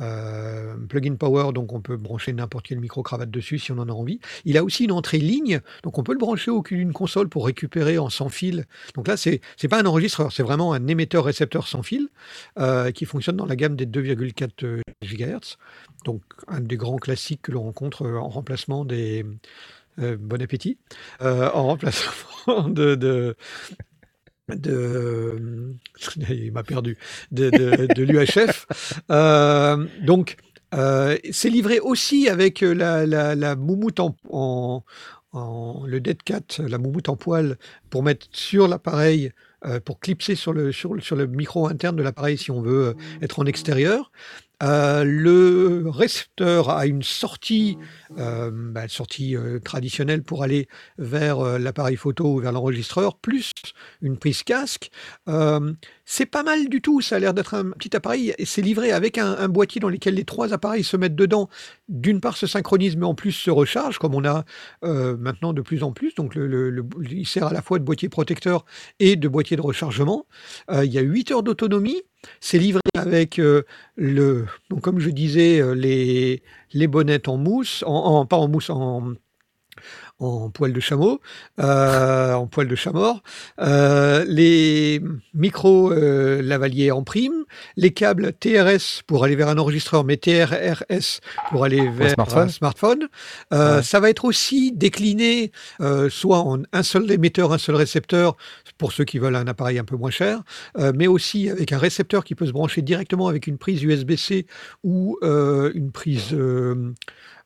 [0.00, 3.92] euh, plug-in power, donc on peut brancher n'importe quel micro-cravate dessus si on en a
[3.92, 4.20] envie.
[4.44, 7.28] Il a aussi une entrée ligne, donc on peut le brancher au cul d'une console
[7.28, 8.66] pour récupérer en sans fil.
[8.94, 12.08] Donc là, c'est c'est pas un enregistreur, c'est vraiment un émetteur-récepteur sans fil
[12.58, 15.56] euh, qui fonctionne dans la gamme des 2,4 euh, GHz.
[16.04, 19.24] Donc un des grands classiques que l'on rencontre en remplacement des
[19.98, 20.78] bon appétit,
[21.20, 23.34] en remplacement de
[24.56, 25.74] de
[26.30, 26.96] il m'a perdu
[27.32, 28.66] de, de, de l'UHF.
[29.10, 30.36] Euh, donc
[30.74, 34.84] euh, c'est livré aussi avec la, la, la moumoute en, en,
[35.32, 37.56] en- le Dead Cat, la moumoute en poil
[37.90, 39.32] pour mettre sur l'appareil.
[39.66, 42.88] euh, pour clipser sur le, sur, sur le micro interne de l'appareil si on veut
[42.88, 44.12] euh, être en extérieur.
[44.62, 47.78] Euh, le récepteur a une sortie,
[48.18, 50.68] euh, bah, sortie euh, traditionnelle pour aller
[50.98, 53.52] vers l'appareil photo ou vers l'enregistreur, plus
[54.02, 54.90] une prise casque.
[56.10, 59.18] C'est pas mal du tout, ça a l'air d'être un petit appareil, c'est livré avec
[59.18, 61.50] un, boîtier dans lequel les trois appareils se mettent dedans.
[61.90, 64.46] D'une part, se synchronisent, mais en plus se rechargent, comme on a
[64.84, 66.14] euh, maintenant de plus en plus.
[66.14, 68.64] Donc, il sert à la fois de boîtier protecteur
[69.00, 70.24] et de boîtier de rechargement.
[70.70, 72.00] Euh, il y a 8 heures d'autonomie.
[72.40, 73.64] C'est livré avec euh,
[73.96, 79.12] le, donc comme je disais, les, les bonnettes en mousse, en- pas en mousse, en,
[80.18, 81.20] en poil de chameau,
[81.60, 83.22] euh, en poil de chat mort,
[83.60, 85.00] euh, les
[85.34, 87.44] micros euh, lavaliers en prime,
[87.76, 91.20] les câbles TRS pour aller vers un enregistreur, mais TRRS
[91.50, 92.42] pour aller vers smartphone.
[92.42, 93.08] un smartphone.
[93.52, 93.82] Euh, Ouais.
[93.82, 98.36] Ça va être aussi décliné euh, soit en un seul émetteur, un seul récepteur,
[98.78, 100.42] pour ceux qui veulent un appareil un peu moins cher,
[100.78, 104.46] euh, mais aussi avec un récepteur qui peut se brancher directement avec une prise USB-C
[104.84, 106.34] ou euh, une prise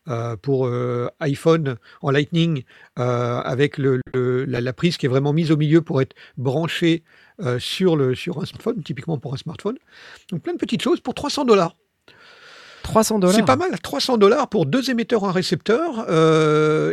[0.08, 2.64] euh, pour euh, iPhone en Lightning
[2.98, 6.14] euh, avec le, le- la, la prise qui est vraiment mise au milieu pour être
[6.36, 7.04] branchée
[7.58, 9.76] sur, le, sur un smartphone, typiquement pour un smartphone.
[10.30, 11.76] Donc plein de petites choses pour 300 dollars.
[12.84, 13.34] 300 dollars.
[13.34, 16.08] C'est pas mal, 300 dollars pour deux émetteurs, un récepteur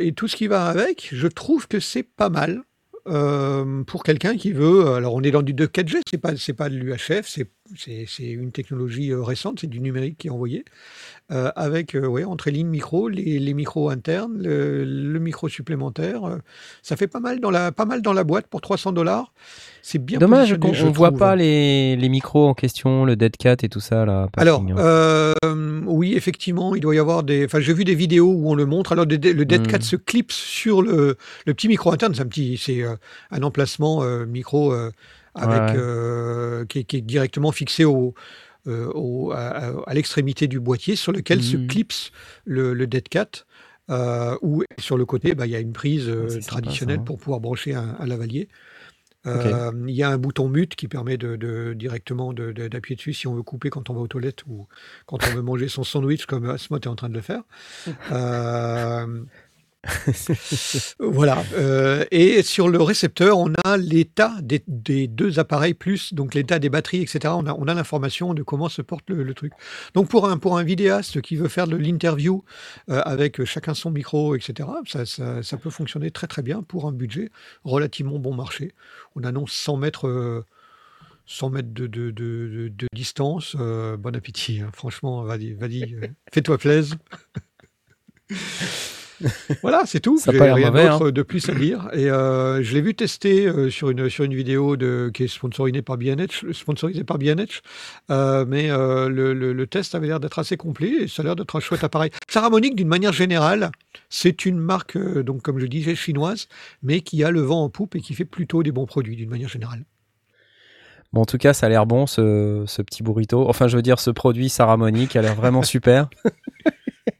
[0.02, 1.10] et tout ce qui va avec.
[1.11, 2.61] Je trouve que c'est pas mal
[3.07, 4.88] euh, pour quelqu'un qui veut.
[4.94, 7.48] Alors on est dans du 2 4G, c'est pas c'est pas de l'UHF, c'est
[7.78, 10.66] c'est une technologie euh, récente, c'est du numérique qui est envoyé
[11.32, 16.26] euh, avec euh, ouais entrée ligne micro, les, les micros internes, le, le micro supplémentaire.
[16.26, 16.38] euh,
[16.82, 19.32] ça fait pas mal dans la pas mal dans la boîte pour 300 dollars.
[19.84, 23.58] C'est bien Dommage qu'on on voit pas les, les micros en question, le Dead Cat
[23.62, 24.28] et tout ça là.
[24.38, 25.34] Alors, hein.
[25.86, 27.46] oui, effectivement, il doit y avoir des.
[27.46, 28.91] Enfin, j'ai vu des vidéos où on le montre.
[28.91, 29.68] Alors, le Dead.
[29.68, 32.14] Cat se clipse sur le, le petit micro interne.
[32.16, 32.84] C'est un petit, c'est
[33.32, 34.74] un emplacement micro
[35.35, 35.81] avec Ouais.
[35.81, 38.14] euh, qui, est, qui est directement fixé au,
[38.68, 41.68] euh, au- à, l'extrémité du boîtier, sur lequel se Mm.
[41.68, 42.11] clipse
[42.45, 43.45] le, le Dead Cat.
[43.89, 46.97] Euh, où sur le côté, bah, il y a une prise euh, Ah, sympa, traditionnelle
[46.97, 47.06] ça, hein.
[47.06, 48.47] pour pouvoir brancher un, un lavalier.
[49.26, 52.95] Euh, Il y a un bouton mute qui permet de, de- directement de- de- d'appuyer
[52.95, 54.68] dessus si on veut couper quand on va aux toilettes ou
[55.07, 57.41] quand on veut manger son sandwich comme Asmot est en train de le faire.
[59.88, 60.11] Euh,
[60.99, 61.43] voilà.
[61.53, 64.61] Euh, et sur le récepteur, on a l'état des,
[65.07, 67.34] deux appareils plus donc l'état des batteries, etc.
[67.38, 69.53] On a, on a l'information de comment se porte le, truc.
[69.93, 72.43] Donc pour un pour un vidéaste qui veut faire de l'interview
[72.89, 74.68] euh, avec chacun son micro, etc.
[74.85, 77.30] Ça, ça, peut fonctionner très très bien pour un budget
[77.64, 78.73] relativement bon marché.
[79.15, 80.07] On annonce 100 mètres.
[80.07, 80.45] euh,
[81.30, 84.61] 100 mètres de, distance, Euh, bon appétit.
[84.61, 84.72] hein.
[84.73, 86.97] Franchement, vas-y, vas-y, euh, fais-toi plaisir.
[89.62, 90.18] voilà, c'est tout.
[90.18, 91.90] Ça J'ai pas rien d'autre de plus à dire.
[91.94, 95.28] Et euh, je l'ai vu tester euh, sur une sur une vidéo de qui est
[95.28, 95.98] sponsorisée par
[96.52, 97.18] sponsorisée par.
[98.12, 101.36] Euh, mais le, le- le test avait l'air d'être assez complet et ça a l'air
[101.36, 102.12] d'être un chouette appareil.
[102.30, 103.72] Saramonic, d'une manière générale,
[104.10, 106.48] c'est une marque donc comme je disais chinoise,
[106.82, 109.30] mais qui a le vent en poupe et qui fait plutôt des bons produits d'une
[109.30, 109.84] manière générale.
[111.12, 113.50] Bon, en tout cas, ça a l'air bon ce, ce petit burrito.
[113.50, 116.08] Enfin, je veux dire, ce produit Sarah Monique a l'air vraiment super.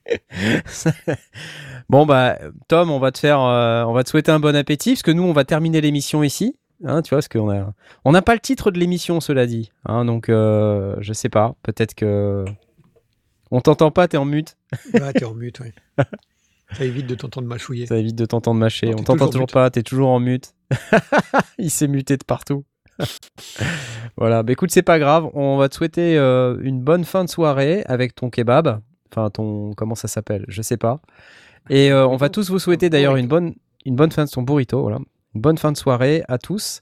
[1.90, 2.38] bon, bah,
[2.68, 5.11] Tom, on va te faire, euh, on va te souhaiter un bon appétit parce que
[5.11, 6.56] nous, on va terminer l'émission ici.
[6.86, 7.73] Hein, tu vois, parce qu'on a,
[8.06, 9.72] on n'a pas le titre de l'émission, cela dit.
[9.86, 11.56] Hein, donc, euh, je sais pas.
[11.64, 12.45] Peut-être que
[13.52, 14.57] on t'entend pas, t'es en mute.
[14.94, 15.72] Ah, t'es en mute, oui.
[16.77, 17.88] Ça évite de t'entendre mâchouiller.
[17.88, 18.94] Ça évite de t'entendre mâcher.
[18.95, 20.53] On t'entend toujours pas, t'es toujours en mute.
[21.57, 22.64] Il s'est muté de partout.
[24.18, 25.30] voilà, bah écoute, c'est pas grave.
[25.34, 28.81] On va te souhaiter euh, une bonne fin de soirée avec ton kebab.
[29.11, 29.73] Enfin, ton.
[29.76, 30.45] Comment ça s'appelle?
[30.48, 30.99] Je sais pas.
[31.69, 33.53] Et euh, on va tous vous souhaiter d'ailleurs une bonne,
[33.86, 34.81] une bonne fin de son burrito.
[34.81, 34.98] Voilà.
[35.36, 36.81] Une bonne fin de soirée à tous.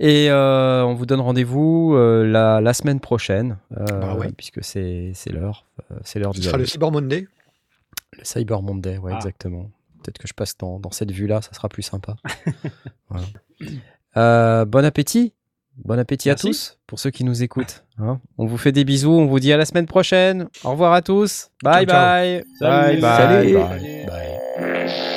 [0.00, 4.30] Et euh, on vous donne rendez-vous euh, la, la semaine prochaine, Bah ouais.
[4.36, 5.66] puisque c'est c'est l'heure.
[6.04, 7.26] c'est l'heure Ce sera le Cyber Monday.
[8.16, 9.16] le Cyber Monday, ouais, Ah.
[9.16, 9.70] exactement.
[10.02, 12.14] Peut-être que je passe dans, dans cette vue-là, ça sera plus sympa.
[14.14, 14.64] Voilà.
[14.66, 15.34] Bon appétit.
[15.84, 16.46] Bon appétit Merci.
[16.46, 17.84] à tous, pour ceux qui nous écoutent.
[17.98, 18.20] hein.
[18.36, 20.48] On vous fait des bisous, on vous dit à la semaine prochaine.
[20.64, 21.50] Au revoir à tous.
[21.62, 22.04] Bye Ciao, ciao.
[22.04, 22.44] bye.
[22.58, 23.00] Salut.
[23.00, 23.16] Bye bye.
[23.16, 23.54] Salut.
[23.54, 25.07] bye, bye.